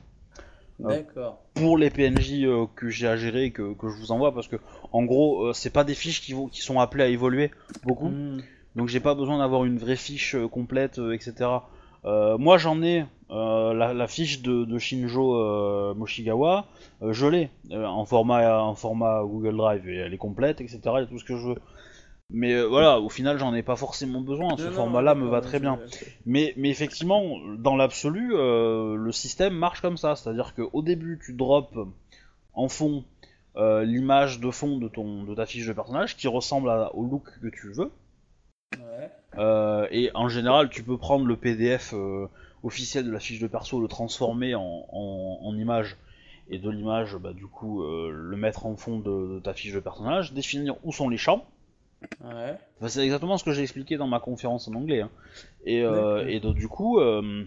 [0.79, 1.39] D'accord.
[1.55, 4.47] pour les PNJ euh, que j'ai à gérer et que, que je vous envoie parce
[4.47, 4.55] que
[4.93, 7.51] en gros euh, c'est pas des fiches qui, vont, qui sont appelées à évoluer
[7.83, 8.07] beaucoup.
[8.09, 8.41] Hmm.
[8.75, 11.49] donc j'ai pas besoin d'avoir une vraie fiche euh, complète etc
[12.05, 16.65] Euh, moi j'en ai euh, la, la fiche de, de Shinjo euh, Moshigawa.
[17.01, 21.03] Je l'ai en format en format Google Drive et elle est complète etc il y
[21.03, 21.59] a tout ce que je veux
[22.31, 25.15] mais euh, voilà au final j'en ai pas forcément besoin ce Non, non, format là
[25.15, 25.79] me va très bien
[26.25, 27.23] mais, mais effectivement,
[27.57, 30.15] dans l'absolu, euh, le système marche comme ça.
[30.15, 31.73] C'est-à-dire qu'au début, tu drops
[32.53, 33.03] en fond
[33.55, 37.03] euh, l'image de fond de, ton, de ta fiche de personnage qui ressemble à- au
[37.03, 37.91] look que tu veux.
[38.77, 39.87] Ouais.
[39.91, 41.93] Et en général, tu peux prendre le PDF
[42.63, 45.97] officiel de la fiche de perso, le transformer en, en, en image.
[46.51, 49.73] Et de l'image, bah, du coup, euh, le mettre en fond de, de ta fiche
[49.73, 51.45] de personnage, définir où sont les champs.
[52.23, 52.55] Ouais.
[52.77, 55.01] Enfin, c'est exactement ce que j'ai expliqué dans ma conférence en anglais.
[55.01, 55.09] hein.
[55.65, 57.43] Et, euh, et donc, du coup, euh,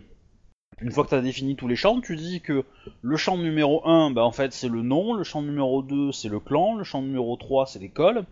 [0.80, 2.64] une fois que tu as défini tous les champs, tu dis que
[3.02, 6.28] le champ numéro 1, bah, en fait, c'est le nom, le champ numéro 2, c'est
[6.28, 8.24] le clan, le champ numéro 3, c'est l'école,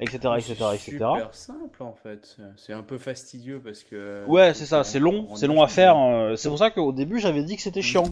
[0.00, 0.90] etc., etc., C'est etc.
[0.90, 2.36] super simple, en fait.
[2.56, 4.24] C'est un peu fastidieux parce que...
[4.26, 5.96] Ouais, c'est ça, c'est long, on- c'est long à faire.
[5.98, 8.04] euh, C'est pour ça qu'au début, j'avais dit que c'était chiant.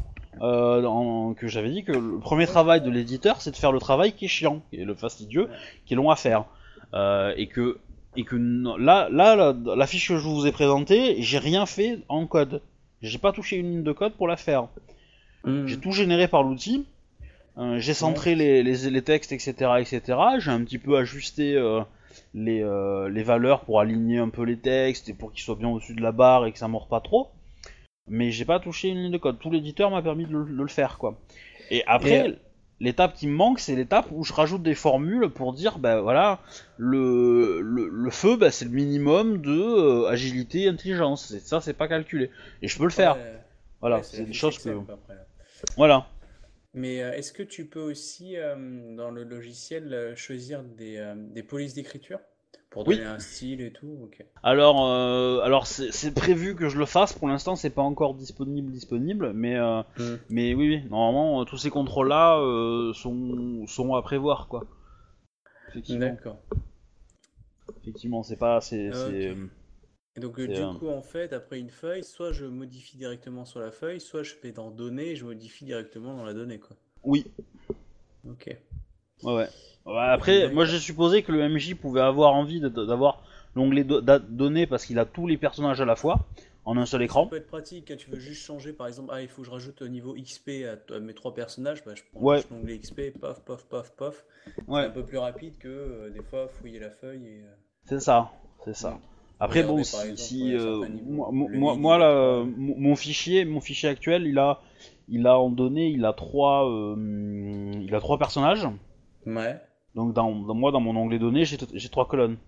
[0.43, 3.78] Euh, en- que j'avais dit que le premier travail de l'éditeur, c'est de faire le
[3.78, 5.48] travail qui est chiant, et le fastidieux,
[5.86, 6.44] qui est long à faire.
[6.97, 7.78] Euh, et que,
[8.16, 8.36] et que
[8.78, 12.62] là, là, la, la fiche que je vous ai présentée, j'ai rien fait en code.
[13.02, 14.68] J'ai pas touché une ligne de code pour la faire.
[15.44, 15.66] Hmm.
[15.66, 16.86] J'ai tout généré par l'outil.
[17.59, 20.18] Euh, j'ai centré les, les, les textes, etc., etc.
[20.39, 21.81] J'ai un petit peu ajusté euh,
[22.35, 25.68] les, euh, les valeurs pour aligner un peu les textes et pour qu'ils soient bien
[25.68, 27.28] au-dessus de la barre et que ça mord pas trop.
[28.09, 29.39] Mais j'ai pas touché une ligne de code.
[29.39, 31.18] Tout l'éditeur m'a permis de le, de le faire, quoi.
[31.70, 32.39] Et après, Et-
[32.81, 36.40] l'étape qui me manque, c'est l'étape où je rajoute des formules pour dire, ben voilà,
[36.77, 41.31] le, le, le feu, ben, c'est le minimum de euh, agilité et intelligence.
[41.32, 42.31] Et ça, c'est pas calculé.
[42.62, 43.16] Et je peux le faire.
[43.16, 43.40] Ouais.
[43.81, 44.70] Voilà, Ouais, c'est des choses que.
[44.90, 45.15] Après.
[45.77, 46.07] Voilà.
[46.74, 51.74] Mais euh, est-ce que tu peux aussi, euh, dans le logiciel, choisir des, des polices
[51.74, 52.20] d'écriture?
[52.70, 52.97] Pour Oui.
[52.97, 53.99] donner un style et tout?
[54.03, 54.24] Ok.
[54.43, 57.12] Alors, euh, alors c'est prévu que je le fasse.
[57.12, 60.16] Pour l'instant, c'est pas encore disponible, disponible, mais euh, Hmm.
[60.31, 60.89] mais oui, oui.
[60.91, 64.65] Normalement, euh, tous ces contrôles-là euh, sont sont à prévoir, quoi.
[65.69, 66.39] Effectivement, D'accord.
[67.81, 68.91] effectivement, c'est pas, c'est,
[70.16, 73.70] Et donc, du coup, en fait, après une feuille, soit je modifie directement sur la
[73.70, 76.77] feuille, soit je vais dans données et je modifie directement dans la donnée, quoi.
[77.03, 77.24] oui,
[78.24, 78.47] Ok.
[79.22, 79.48] Ouais,
[79.86, 79.97] ouais.
[79.98, 83.22] Après, moi, j'ai supposé que le MJ pouvait avoir envie d'avoir
[83.55, 86.26] l'onglet do- da- données parce qu'il a tous les personnages à la fois.
[86.68, 87.26] en un seul Ça écran.
[87.28, 89.52] peut être pratique quand tu veux juste changer, par exemple, ah, il faut que je
[89.52, 92.43] rajoute au niveau XP à, mes trois personnages, bah, je prends Ouais.
[92.51, 94.24] l'onglet XP, paf, paf, paf, paf.
[94.68, 97.43] C'est un peu plus rapide que euh, des fois fouiller la feuille et.
[97.43, 98.32] euh, c'est ça,
[98.64, 98.98] c'est ça.
[99.38, 102.97] Après bon, Regardez, si, exemple, si, ouais, euh, niveaux, moi, moi, moi, là, mon mon
[102.97, 104.60] fichier, mon fichier actuel, il a,
[105.09, 106.97] il a en donné, il a trois, euh,
[107.80, 108.66] il a trois personnages.
[109.27, 109.61] Ouais.
[109.94, 112.39] Donc dans, dans- moi, dans mon onglet données, j'ai j'ai trois colonnes.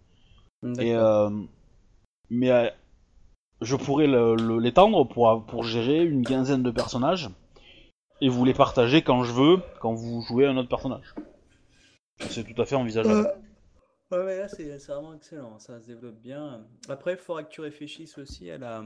[0.80, 1.30] Et euh,
[2.30, 2.68] mais euh,
[3.62, 7.30] je pourrais l'étendre pour pour gérer une quinzaine de personnages
[8.20, 11.14] et vous les partager quand je veux, quand vous jouez un autre personnage.
[12.30, 13.30] C'est tout à fait envisageable.
[14.10, 16.66] Ouais, ouais, là, c'est vraiment excellent, ça se développe bien.
[16.88, 18.82] Après, il faudra que tu réfléchisses aussi à la,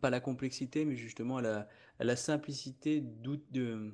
[0.00, 1.68] pas la complexité, mais justement à la,
[1.98, 3.92] à la simplicité de-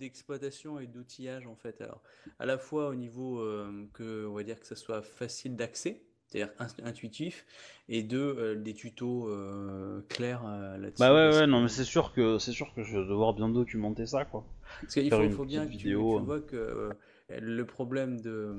[0.00, 1.80] d'exploitation et d'outillage, en fait.
[1.80, 2.02] Alors,
[2.38, 6.02] à la fois au niveau euh, que, on va dire que ça soit facile d'accès,
[6.26, 6.52] c'est-à-dire
[6.84, 7.46] intuitif,
[7.88, 10.98] et deux, euh, des tutos euh, clairs là-dessus.
[10.98, 13.48] Bah ouais, ouais, non, mais c'est sûr que c'est sûr que je vais devoir bien
[13.48, 14.44] documenter ça, quoi.
[14.80, 16.90] Parce qu'il faut, bien que tu, vois que
[17.28, 18.56] le problème de,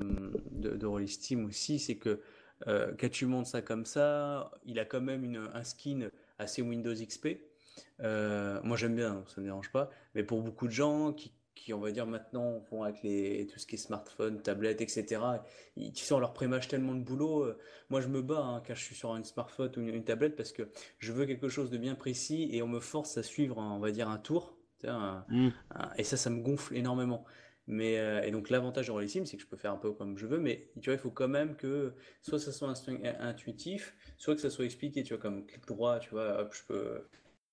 [0.52, 2.20] de, de Rollis Team aussi, c'est que
[2.66, 6.08] quand tu montes ça comme ça, il a quand même une, un skin
[6.38, 7.38] assez Windows XP.
[8.00, 9.90] Euh, moi j'aime bien, ça ne me dérange pas.
[10.14, 13.58] Mais pour beaucoup de gens qui, qui, on va dire maintenant, font avec les, tout
[13.58, 15.44] ce qui est smartphone, tablette, etc.,
[15.76, 17.44] ils, tu on leur prémâche tellement de boulot.
[17.44, 17.58] euh,
[17.90, 20.36] Moi je me bats hein, quand je suis sur un smartphone ou une, une tablette
[20.36, 20.68] parce que
[20.98, 23.78] je veux quelque chose de bien précis et on me force à suivre, un- on
[23.80, 24.56] va dire, un tour.
[24.84, 25.24] un-
[25.70, 27.24] ah, Et ça, ça me gonfle énormément.
[27.68, 30.18] Mais, euh, et donc l'avantage de Rollissim, c'est que je peux faire un peu comme
[30.18, 32.72] je veux, mais tu vois, il faut quand même que soit ça soit
[33.20, 36.62] intuitif, soit que ça soit expliqué, tu vois, comme clic droit, tu vois, hop, je
[36.64, 37.02] peux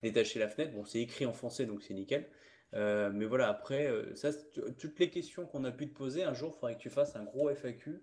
[0.03, 0.73] détacher la fenêtre.
[0.73, 2.27] Bon, c'est écrit en français, donc c'est nickel.
[2.76, 4.30] Euh, mais voilà, après, euh, ça,
[4.77, 7.15] toutes les questions qu'on a pu te poser, un jour, il faudrait que tu fasses
[7.15, 8.01] un gros FAQ.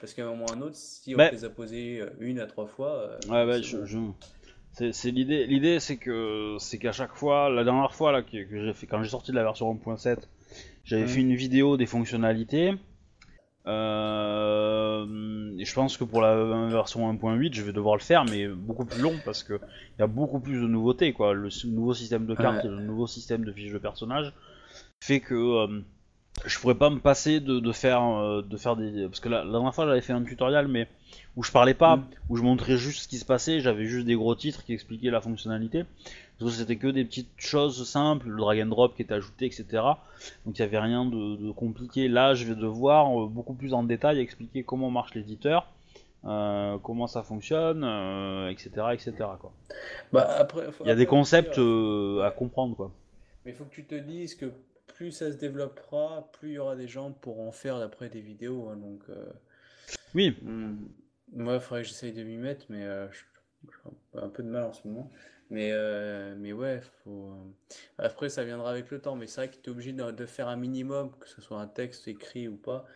[0.00, 1.28] Parce qu'à un moment ou à un autre, si on Bah.
[1.28, 4.14] te les a posées euh, une à trois fois, Ouais, c'est je, bon.
[4.78, 5.46] je- c'est l'idée.
[5.46, 8.86] L'idée, c'est que c'est qu'à chaque fois, la dernière fois là que, que j'ai fait,
[8.86, 10.28] quand j'ai sorti de la version 1.7,
[10.84, 11.08] j'avais Mhm.
[11.08, 12.72] fait une vidéo des fonctionnalités.
[13.66, 16.34] Euh, et je pense que pour la
[16.68, 19.54] version 1.8, je vais devoir le faire, mais beaucoup plus long parce que
[19.96, 21.32] il y a beaucoup plus de nouveautés, quoi.
[21.34, 22.70] Le nouveau système de cartes Ouais.
[22.70, 24.32] et le nouveau système de fiches de personnage
[25.00, 25.80] fait que euh,
[26.46, 29.44] je pourrais pas me passer de, de faire euh, de faire des parce que la,
[29.44, 30.88] la dernière fois j'avais fait un tutoriel mais
[31.36, 32.04] où je parlais pas Mm.
[32.30, 35.10] où je montrais juste ce qui se passait j'avais juste des gros titres qui expliquaient
[35.10, 35.84] la fonctionnalité
[36.50, 39.64] c'était que des petites choses simples le drag and drop qui était ajouté etc
[40.44, 42.08] donc il y avait rien de, de compliqué.
[42.08, 45.66] Là je vais devoir euh, beaucoup plus en détail expliquer comment marche l'éditeur
[46.24, 49.52] euh, comment ça fonctionne euh, etc etc quoi.
[50.12, 52.92] Bah, après, il y a des concepts à comprendre quoi.
[53.44, 54.52] Mais il faut que tu te dises que
[54.86, 58.20] plus ça se développera, plus il y aura des gens pour en faire après des
[58.20, 58.68] vidéos.
[58.68, 59.02] hein, donc,
[60.14, 60.36] oui.
[60.42, 60.76] hmm,
[61.32, 64.72] moi, il faudrait que j'essaye de m'y mettre, mais j'ai un peu de mal en
[64.72, 65.10] ce moment.
[65.52, 67.30] Mais, euh, mais ouais, faut...
[67.32, 69.16] euh, après, ça viendra avec le temps.
[69.16, 71.60] Mais c'est vrai que tu es obligé de, de faire un minimum, que ce soit
[71.60, 72.86] un texte écrit ou pas,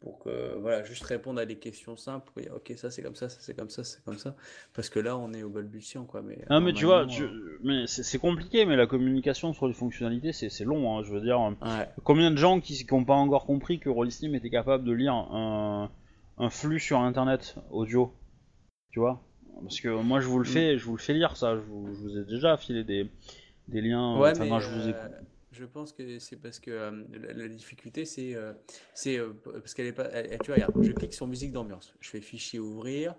[0.00, 2.30] pour que, voilà, juste répondre à des questions simples.
[2.32, 4.36] pour dire, ok, ça c'est comme ça, ça c'est comme ça, c'est comme ça.
[4.74, 6.22] Parce que là, on est au balbutiant, quoi.
[6.22, 9.68] Mais Non mais tu vois, tu- euh, mais c'est c'est compliqué, mais la communication sur
[9.68, 10.98] les fonctionnalités, c'est c'est long.
[10.98, 11.88] hein, je veux dire, Ouais.
[12.04, 15.90] combien de gens qui n'ont pas encore compris que Rollistim était capable de lire un,
[16.38, 18.12] un flux sur Internet audio,
[18.92, 19.25] tu vois?
[19.62, 20.48] Parce que moi, je vous le Mm.
[20.52, 21.56] fais, je vous le fais lire ça.
[21.56, 23.10] Je vous, je vous ai déjà filé des,
[23.68, 24.20] des liens.
[24.20, 24.94] Ouais, enfin, mais non, je vous ai.
[24.94, 25.08] euh,
[25.52, 28.52] je pense que c'est parce que euh, la, la difficulté, c'est euh,
[28.94, 30.08] c'est euh, parce qu'elle est pas.
[30.12, 33.14] elle- tu vois, regarde, je clique sur musique d'ambiance, je fais fichier ouvrir,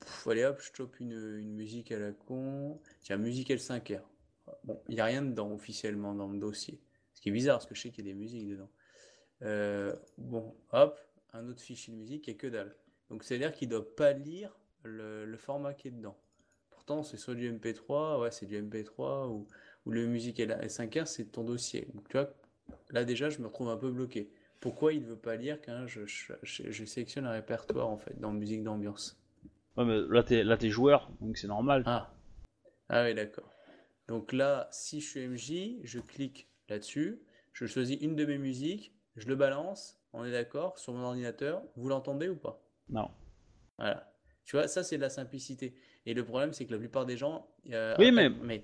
[0.00, 2.80] Pff, allez hop, je chope une, une musique à la con.
[3.02, 4.02] Tiens, musique L5R.
[4.64, 6.80] Bon, il n'y a rien dedans officiellement dans le dossier.
[7.14, 8.70] Ce qui est bizarre parce que je sais qu'il y a des musiques dedans.
[9.42, 11.00] Euh, bon, hop,
[11.32, 12.76] un autre fichier de musique, il n'y a que dalle.
[13.10, 16.16] Donc c'est-à-dire qu'il ne doit pas lire le, le format qui est dedans.
[16.70, 19.46] Pourtant, c'est soit du MP3, ouais, c'est du MP3 ou
[19.86, 21.88] ou le musique et la 5R, c'est ton dossier.
[21.94, 22.34] Donc, tu vois,
[22.90, 24.30] là déjà, je me retrouve un peu bloqué.
[24.60, 27.96] Pourquoi il ne veut pas lire quand je, je, je- je sélectionne un répertoire, en
[27.98, 29.18] fait, dans musique d'ambiance
[29.76, 31.84] Ouais, mais là, t'es là, t'es joueur, donc c'est normal.
[31.84, 32.10] Ah,
[32.88, 33.52] ah oui, d'accord.
[34.08, 38.94] Donc là, si je suis MJ, je clique là-dessus, je choisis une de mes musiques,
[39.16, 41.62] je le balance, on est d'accord, sur mon ordinateur.
[41.76, 42.62] Vous l'entendez ou pas?
[42.88, 43.10] Non.
[43.78, 44.09] Voilà.
[44.50, 45.74] Tu vois, ça, c'est de la simplicité.
[46.06, 47.46] Et le problème, c'est que la plupart des gens...
[47.72, 48.62] euh, Oui, après- mais- mais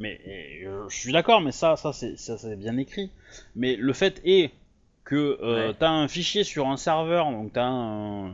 [0.00, 0.20] Mais
[0.64, 3.12] euh, je suis d'accord, mais ça, ça c'est bien écrit.
[3.54, 4.50] Mais le fait est
[5.04, 5.74] que euh, Ouais.
[5.78, 8.30] t'as un fichier sur un serveur, donc t'as un,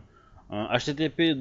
[0.48, 1.34] un http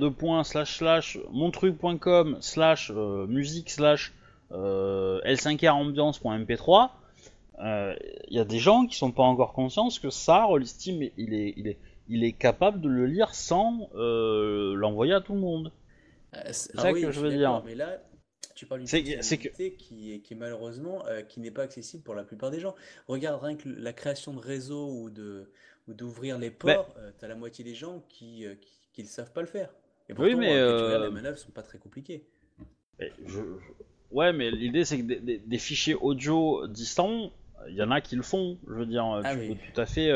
[1.31, 4.13] montruc.com slash musique slash
[4.51, 6.89] euh, l5r ambiance.mp3.
[7.59, 11.53] Il y a des gens qui sont pas encore conscients que ça, Rollistim, il est,
[11.55, 11.77] il est,
[12.07, 15.71] il est capable de le lire sans euh, l'envoyer à tout le monde.
[16.35, 17.61] Euh, c'est ça que je veux dire.
[17.65, 18.01] Mais là,
[18.55, 22.15] Tu parles d'une que- qui est, qui est malheureusement euh, qui n'est pas accessible pour
[22.15, 22.75] la plupart des gens.
[23.07, 25.49] Regarde rien que la création de réseaux ou de
[25.87, 28.43] ou d'ouvrir les Mais- ports, tu t'as la moitié des gens qui,
[28.93, 29.69] qui, ne savent pas le faire.
[30.09, 32.25] Et Oui, pourtant, mais, quand tu euh, regardes, les manœuvres sont pas très compliquées.
[32.99, 33.39] Mais je-
[34.11, 37.31] Ouais, mais l'idée c'est que des, des- des fichiers audio distants,
[37.67, 38.57] il y en a qui le font.
[38.67, 39.49] Je veux dire, Ah tu oui.
[39.49, 40.11] peux tout à fait,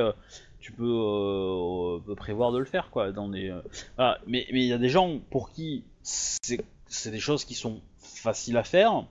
[0.59, 3.11] tu peux, euh, peux prévoir de le faire, quoi.
[3.11, 3.61] Dans des, euh,
[3.95, 4.19] voilà.
[4.27, 7.81] Mais mais il y a des gens pour qui c'est c'est des choses qui sont
[7.99, 9.05] faciles à faire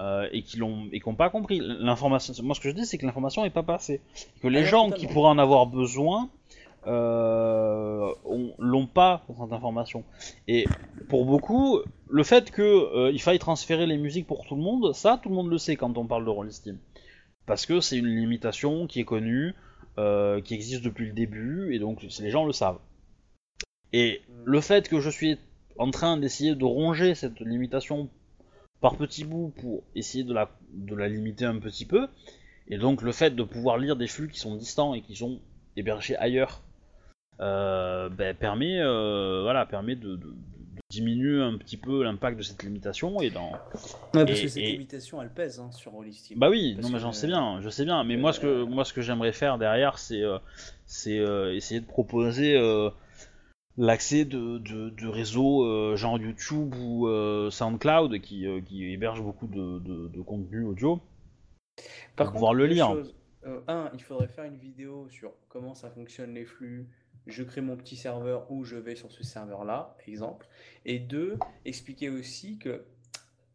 [0.00, 1.60] euh, et qui l'ont et qui n'ont pas compris.
[1.62, 4.00] L'information, moi ce que je dis c'est que l'information est pas passée.
[4.42, 4.96] Que les Ah gens totalement.
[5.08, 6.28] qui pourraient en avoir besoin
[6.86, 10.04] euh, ont- l'ont pas cette information.
[10.48, 10.66] Et
[11.08, 14.92] pour beaucoup, le fait que euh, il faille transférer les musiques pour tout le monde,
[14.94, 16.78] ça tout le monde le sait quand on parle de Roll Steam.
[17.46, 19.52] Parce que c'est une limitation qui est connue, euh,
[19.96, 22.80] qui existe depuis le début, et donc les gens le savent.
[23.92, 25.38] Et le fait que je suis
[25.78, 28.08] en train d'essayer de ronger cette limitation
[28.80, 32.08] par petits bouts pour essayer de la, de la limiter un petit peu,
[32.68, 35.40] et donc le fait de pouvoir lire des flux qui sont distants et qui sont
[35.76, 36.62] hébergés ailleurs,
[37.40, 40.34] euh, ben, permet, euh, voilà, permet de, de-
[40.72, 43.58] de diminuer un petit peu l'impact de cette limitation et dans, Ouais,
[44.24, 46.38] parce Et- que cette et- limitation, elle pèse hein, sur Rollisteam.
[46.38, 48.02] bah oui, Parce non mais j'en sais euh, bien, je sais bien.
[48.04, 50.38] Mais euh, moi ce que moi ce que j'aimerais faire derrière, c'est euh,
[50.86, 52.88] c'est euh, essayer de proposer euh,
[53.76, 59.22] l'accès de, de, de réseaux euh, genre YouTube ou euh, SoundCloud qui, euh, qui hébergent
[59.22, 61.00] beaucoup de, de, de contenu audio.
[61.76, 61.82] Par
[62.16, 62.90] pour contre, pouvoir le lire.
[63.44, 66.86] Euh, un, il faudrait faire une vidéo sur comment ça fonctionne les flux.
[67.26, 70.48] Je crée mon petit serveur ou je vais sur ce serveur-là, exemple.
[70.84, 72.82] Et deux, expliquer aussi que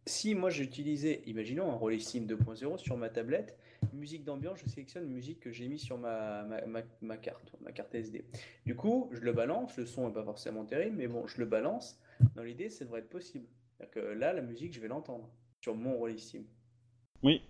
[0.05, 3.57] si moi j'utilisais, imaginons un Rollistim 2.0 sur ma tablette,
[3.93, 7.71] musique d'ambiance, je sélectionne musique que j'ai mis sur ma, ma, ma- ma carte, ma
[7.73, 8.23] carte SD.
[8.65, 11.45] Du coup, je le balance, le son n'est pas forcément terrible, mais bon, je le
[11.45, 11.99] balance.
[12.35, 13.45] Dans l'idée, ça devrait être possible.
[13.77, 15.29] C'est-à-dire que là, la musique, je vais l'entendre
[15.61, 16.43] sur mon Rollistim.
[17.21, 17.41] Oui.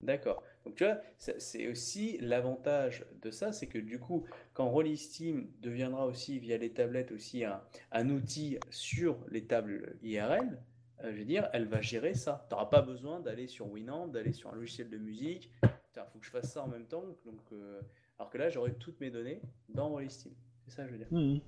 [0.00, 0.42] D'accord.
[0.64, 4.24] Donc tu vois, c'est aussi l'avantage de ça, c'est que du coup,
[4.54, 7.60] quand Rollisteam deviendra aussi via les tablettes aussi un,
[7.90, 10.58] un outil sur les tables IRL,
[11.04, 12.46] euh, je veux dire, elle va gérer ça.
[12.48, 15.50] Tu n'auras pas besoin d'aller sur Winamp, d'aller sur un logiciel de musique.
[15.62, 17.04] Il faut que je fasse ça en même temps.
[17.24, 17.80] Donc, euh,
[18.18, 20.32] alors que là, j'aurai toutes mes données dans Rollisteam.
[20.64, 21.08] C'est ça, je veux dire.
[21.10, 21.40] Mhm.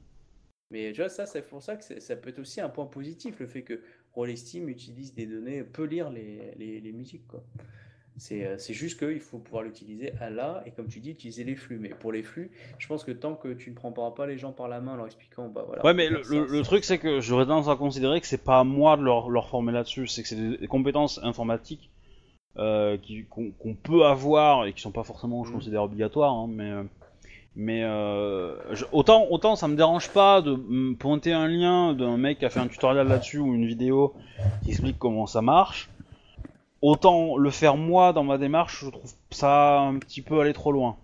[0.71, 3.39] Mais tu vois, ça, c'est pour ça que ça peut être aussi un point positif,
[3.39, 3.81] le fait que
[4.13, 7.45] Rollisteam utilise des données, peut lire les, les, les musiques, quoi.
[8.17, 11.43] C'est euh, c'est juste qu'il faut pouvoir l'utiliser à là, et comme tu dis, utiliser
[11.43, 11.79] les flux.
[11.81, 14.53] Mais pour les flux, je pense que tant que tu ne prends pas les gens
[14.53, 15.85] par la main en leur expliquant, bah voilà.
[15.85, 18.97] Ouais, mais le, truc c'est que j'aurais tendance à considérer que c'est pas à moi
[18.97, 21.91] de leur, leur former là-dessus, c'est que c'est des, compétences informatiques
[22.57, 22.97] euh,
[23.31, 25.57] qu'on peut avoir et qui sont pas forcément, je Mhm.
[25.57, 26.71] considère, obligatoires, hein, mais.
[26.71, 26.83] euh,
[27.57, 32.17] Mais euh, je- autant, autant ça me dérange pas de me pointer un lien d'un
[32.17, 34.13] mec qui a fait un tutoriel là-dessus ou une vidéo
[34.65, 35.89] qui explique comment ça marche.
[36.85, 40.71] Autant le faire moi dans ma démarche, je trouve ça un petit peu aller trop
[40.73, 40.97] loin.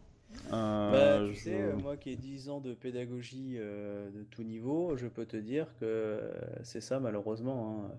[0.52, 4.22] Euh, Bah, tu je- sais, euh, moi qui ai 10 ans de pédagogie euh, de
[4.24, 6.20] tout niveau, je peux te dire que
[6.62, 7.86] c'est ça malheureusement.
[7.86, 7.94] Hein.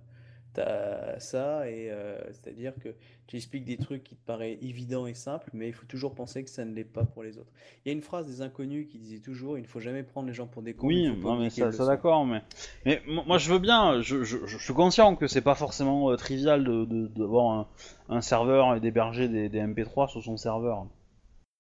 [0.54, 2.90] T'as ça et euh, c'est-à-dire que
[3.28, 6.44] tu expliques des trucs qui te paraissent évidents et simples, mais il faut toujours penser
[6.44, 7.52] que ça ne l'est pas pour les autres.
[7.86, 10.28] Il y a une phrase des inconnus qui disait toujours, il ne faut jamais prendre
[10.28, 12.42] les gens pour des cons, Oui, non, mais ça, d'accord, mais,
[12.86, 16.10] mais mo- moi je veux bien, je, je- je suis conscient que c'est pas forcément
[16.12, 17.68] euh, trivial de, de- d'avoir un,
[18.10, 20.86] un serveur et d'héberger des, des MP3 sur son serveur.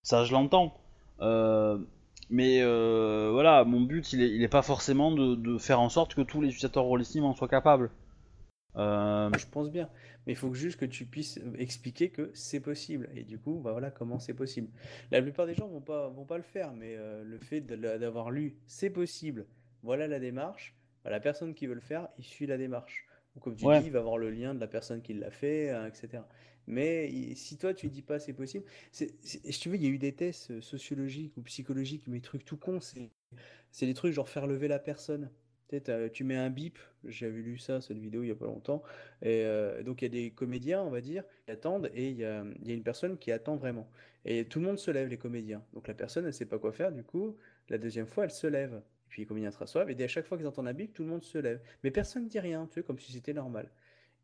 [0.03, 0.73] Ça, je l'entends.
[1.21, 1.77] Euh,
[2.29, 2.61] mais
[3.31, 6.21] voilà, mon but, il est, il est pas forcément de, de faire en sorte que
[6.21, 7.91] tous les utilisateurs Rollistim en soient capables.
[8.77, 9.89] Euh, Je pense bien,
[10.25, 13.09] mais il faut juste que tu puisses expliquer que c'est possible.
[13.15, 14.69] Et du coup, bah voilà comment c'est possible.
[15.11, 18.31] La plupart des gens vont pas, vont pas le faire, mais euh, le fait d'avoir
[18.31, 19.45] lu c'est possible,
[19.83, 23.05] voilà la démarche, bah, la personne qui veut le faire, il suit la démarche.
[23.35, 23.69] Ou comme tu Ouais.
[23.69, 26.27] dis, il va avoir le lien de la personne qui l'a fait, euh, etc.
[26.67, 29.87] Mais si toi tu dis pas c'est possible, c'est, c'est- je te veux, il y
[29.87, 33.09] a eu des tests euh, sociologiques ou psychologiques, mais trucs tout cons, c'est,
[33.71, 35.29] c'est des trucs genre faire lever la personne.
[35.71, 38.45] Tu t'as- tu mets un bip, j'avais lu ça, cette vidéo il y a pas
[38.45, 38.83] longtemps,
[39.21, 42.17] et euh, donc il y a des comédiens, on va dire, qui attendent, et il
[42.17, 43.89] y a, il y a une personne qui attend vraiment.
[44.25, 45.63] Et tout le monde se lève, les comédiens.
[45.73, 47.37] Donc la personne, elle sait pas quoi faire, du coup,
[47.69, 48.73] la deuxième fois, elle se lève.
[48.73, 51.03] Et puis les comédiens se rassoient, et à chaque fois qu'ils entendent un bip, tout
[51.03, 51.61] le monde se lève.
[51.85, 53.71] Mais personne ne dit rien, tu sais, comme si c'était normal.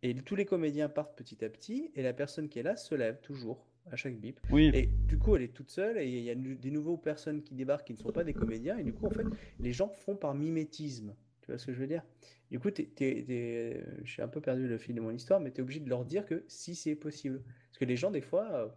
[0.03, 2.93] Et tous les comédiens partent petit à petit, et la personne qui est là se
[2.93, 4.39] lève toujours, à chaque bip.
[4.51, 4.69] oui.
[4.73, 7.55] Et du coup, elle est toute seule, et il y a des nouveaux personnes qui
[7.55, 9.23] débarquent qui ne sont pas des comédiens, et du coup, en fait,
[9.61, 11.15] les gens font par mimétisme.
[11.47, 12.03] Tu vois ce que je veux dire?
[12.51, 12.69] Du coup,
[12.99, 16.03] j'ai un peu perdu le fil de mon histoire, mais tu es obligé de leur
[16.03, 17.41] dire que si c'est possible.
[17.69, 18.67] Parce que les gens, des fois, euh,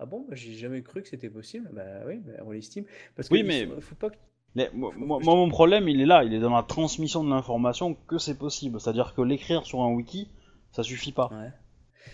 [0.00, 1.70] ah bon, j'ai jamais cru que c'était possible.
[1.72, 2.84] Bah oui, bah, on l'estime.
[3.14, 4.16] Parce que Oui, il mais- faut, faut pas que-
[4.74, 7.22] moi, Faut- moi- je- moi, mon problème, il est là, il est dans la transmission
[7.22, 8.80] de l'information que c'est possible.
[8.80, 10.28] C'est-à-dire que l'écrire sur un wiki,
[10.72, 11.28] Ça suffit pas.
[11.32, 11.50] Ouais.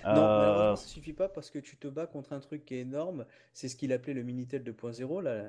[0.04, 2.74] Euh, Non, malheureusement, ça suffit pas parce que tu te bats contre un truc qui
[2.76, 3.24] est énorme.
[3.54, 5.42] C'est ce qu'il appelait le Minitel 2.0, la,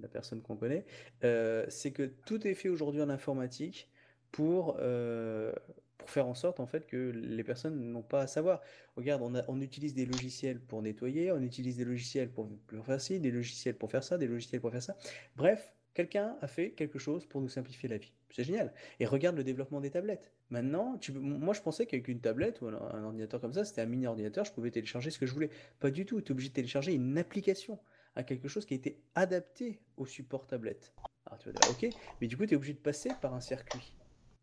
[0.00, 0.84] la personne qu'on connaît.
[1.24, 3.88] Euh, c'est que tout est fait aujourd'hui en informatique
[4.32, 5.52] pour, euh,
[5.98, 8.60] pour faire en sorte en fait que les personnes n'ont pas à savoir.
[8.96, 12.84] Regarde, on, a- on utilise des logiciels pour nettoyer, on utilise des logiciels pour, pour
[12.84, 14.96] faire ci, des logiciels pour faire ça, des logiciels pour faire ça.
[15.36, 18.12] Bref, quelqu'un a fait quelque chose pour nous simplifier la vie.
[18.30, 18.72] C'est génial.
[19.00, 20.32] Et regarde le développement des tablettes.
[20.50, 23.86] Maintenant, tu, moi je pensais qu'avec une tablette ou un, ordinateur comme ça, c'était un
[23.86, 25.50] mini ordinateur, je pouvais télécharger ce que je voulais.
[25.78, 26.20] Pas du tout.
[26.20, 27.78] Tu es obligé de télécharger une application
[28.16, 30.92] à quelque chose qui a été adapté au support tablette.
[31.26, 33.40] Alors tu vas dire, ok, mais du coup tu es obligé de passer par un
[33.40, 33.94] circuit.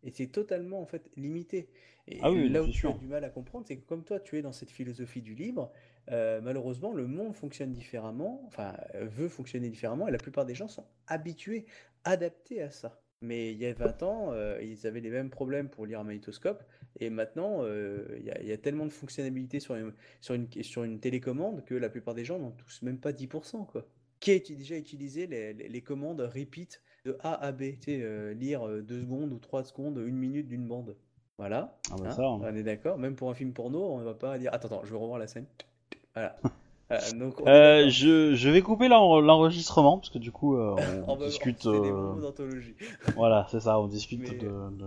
[0.08, 1.68] Et c'est totalement en fait limité.
[2.06, 4.18] Et Ah oui, là où tu as du mal à comprendre, c'est que comme toi
[4.20, 5.70] tu es dans cette philosophie du libre,
[6.10, 10.54] euh, malheureusement le monde fonctionne différemment, enfin euh, veut fonctionner différemment, et la plupart des
[10.54, 11.66] gens sont habitués,
[12.04, 13.02] adaptés à ça.
[13.20, 16.04] Mais il y a 20 ans, euh, ils avaient les mêmes problèmes pour lire un
[16.04, 16.64] magnétoscope,
[17.00, 20.34] et maintenant euh, il y a, il y a tellement de fonctionnalités sur une, sur
[20.34, 23.86] une, sur une télécommande que la plupart des gens n'en touchent même pas 10%, quoi.
[24.20, 27.98] Qui a déjà utilisé les, les- les commandes repeat de A à B, tu sais,
[28.02, 30.94] euh, lire 2 secondes ou 3 secondes, une minute d'une bande.
[31.38, 31.76] Voilà.
[31.90, 32.40] Ah bah hein, ça, hein.
[32.42, 32.98] on est d'accord.
[32.98, 35.26] Même pour un film porno, on va pas dire Attends, attends, je vais revoir la
[35.28, 35.46] scène.
[36.14, 36.36] Voilà.
[37.16, 37.90] Donc, on Euh, d'accord.
[37.90, 40.74] je, je vais couper l'en- l'enregistrement parce que du coup euh,
[41.06, 41.62] on bah, discute.
[41.62, 42.74] C'était des euh, moments d'anthologie.
[43.14, 44.48] Voilà, c'est ça, on discute Mais- de.
[44.48, 44.86] de-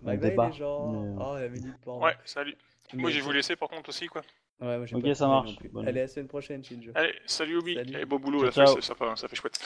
[0.00, 0.92] Bye un bye débat, les gens.
[0.92, 2.04] mais- Oh, la minute porno.
[2.04, 2.54] Ouais, salut.
[2.94, 4.22] Moi, je vais vous laisser par contre aussi, quoi.
[4.60, 5.56] Ouais, moi, j'ai Ok, pas ça marche.
[5.72, 6.92] Bonne- Allez, à la semaine prochaine, Shinjo.
[6.94, 7.74] Allez, salut Obi.
[7.74, 7.98] Salut.
[8.00, 8.80] Et beau boulot, Ciao, ciao.
[8.80, 9.58] ça, ça, fait- ça fait chouette.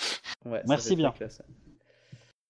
[0.47, 1.11] Ouais, Merci bien.
[1.13, 1.43] classe.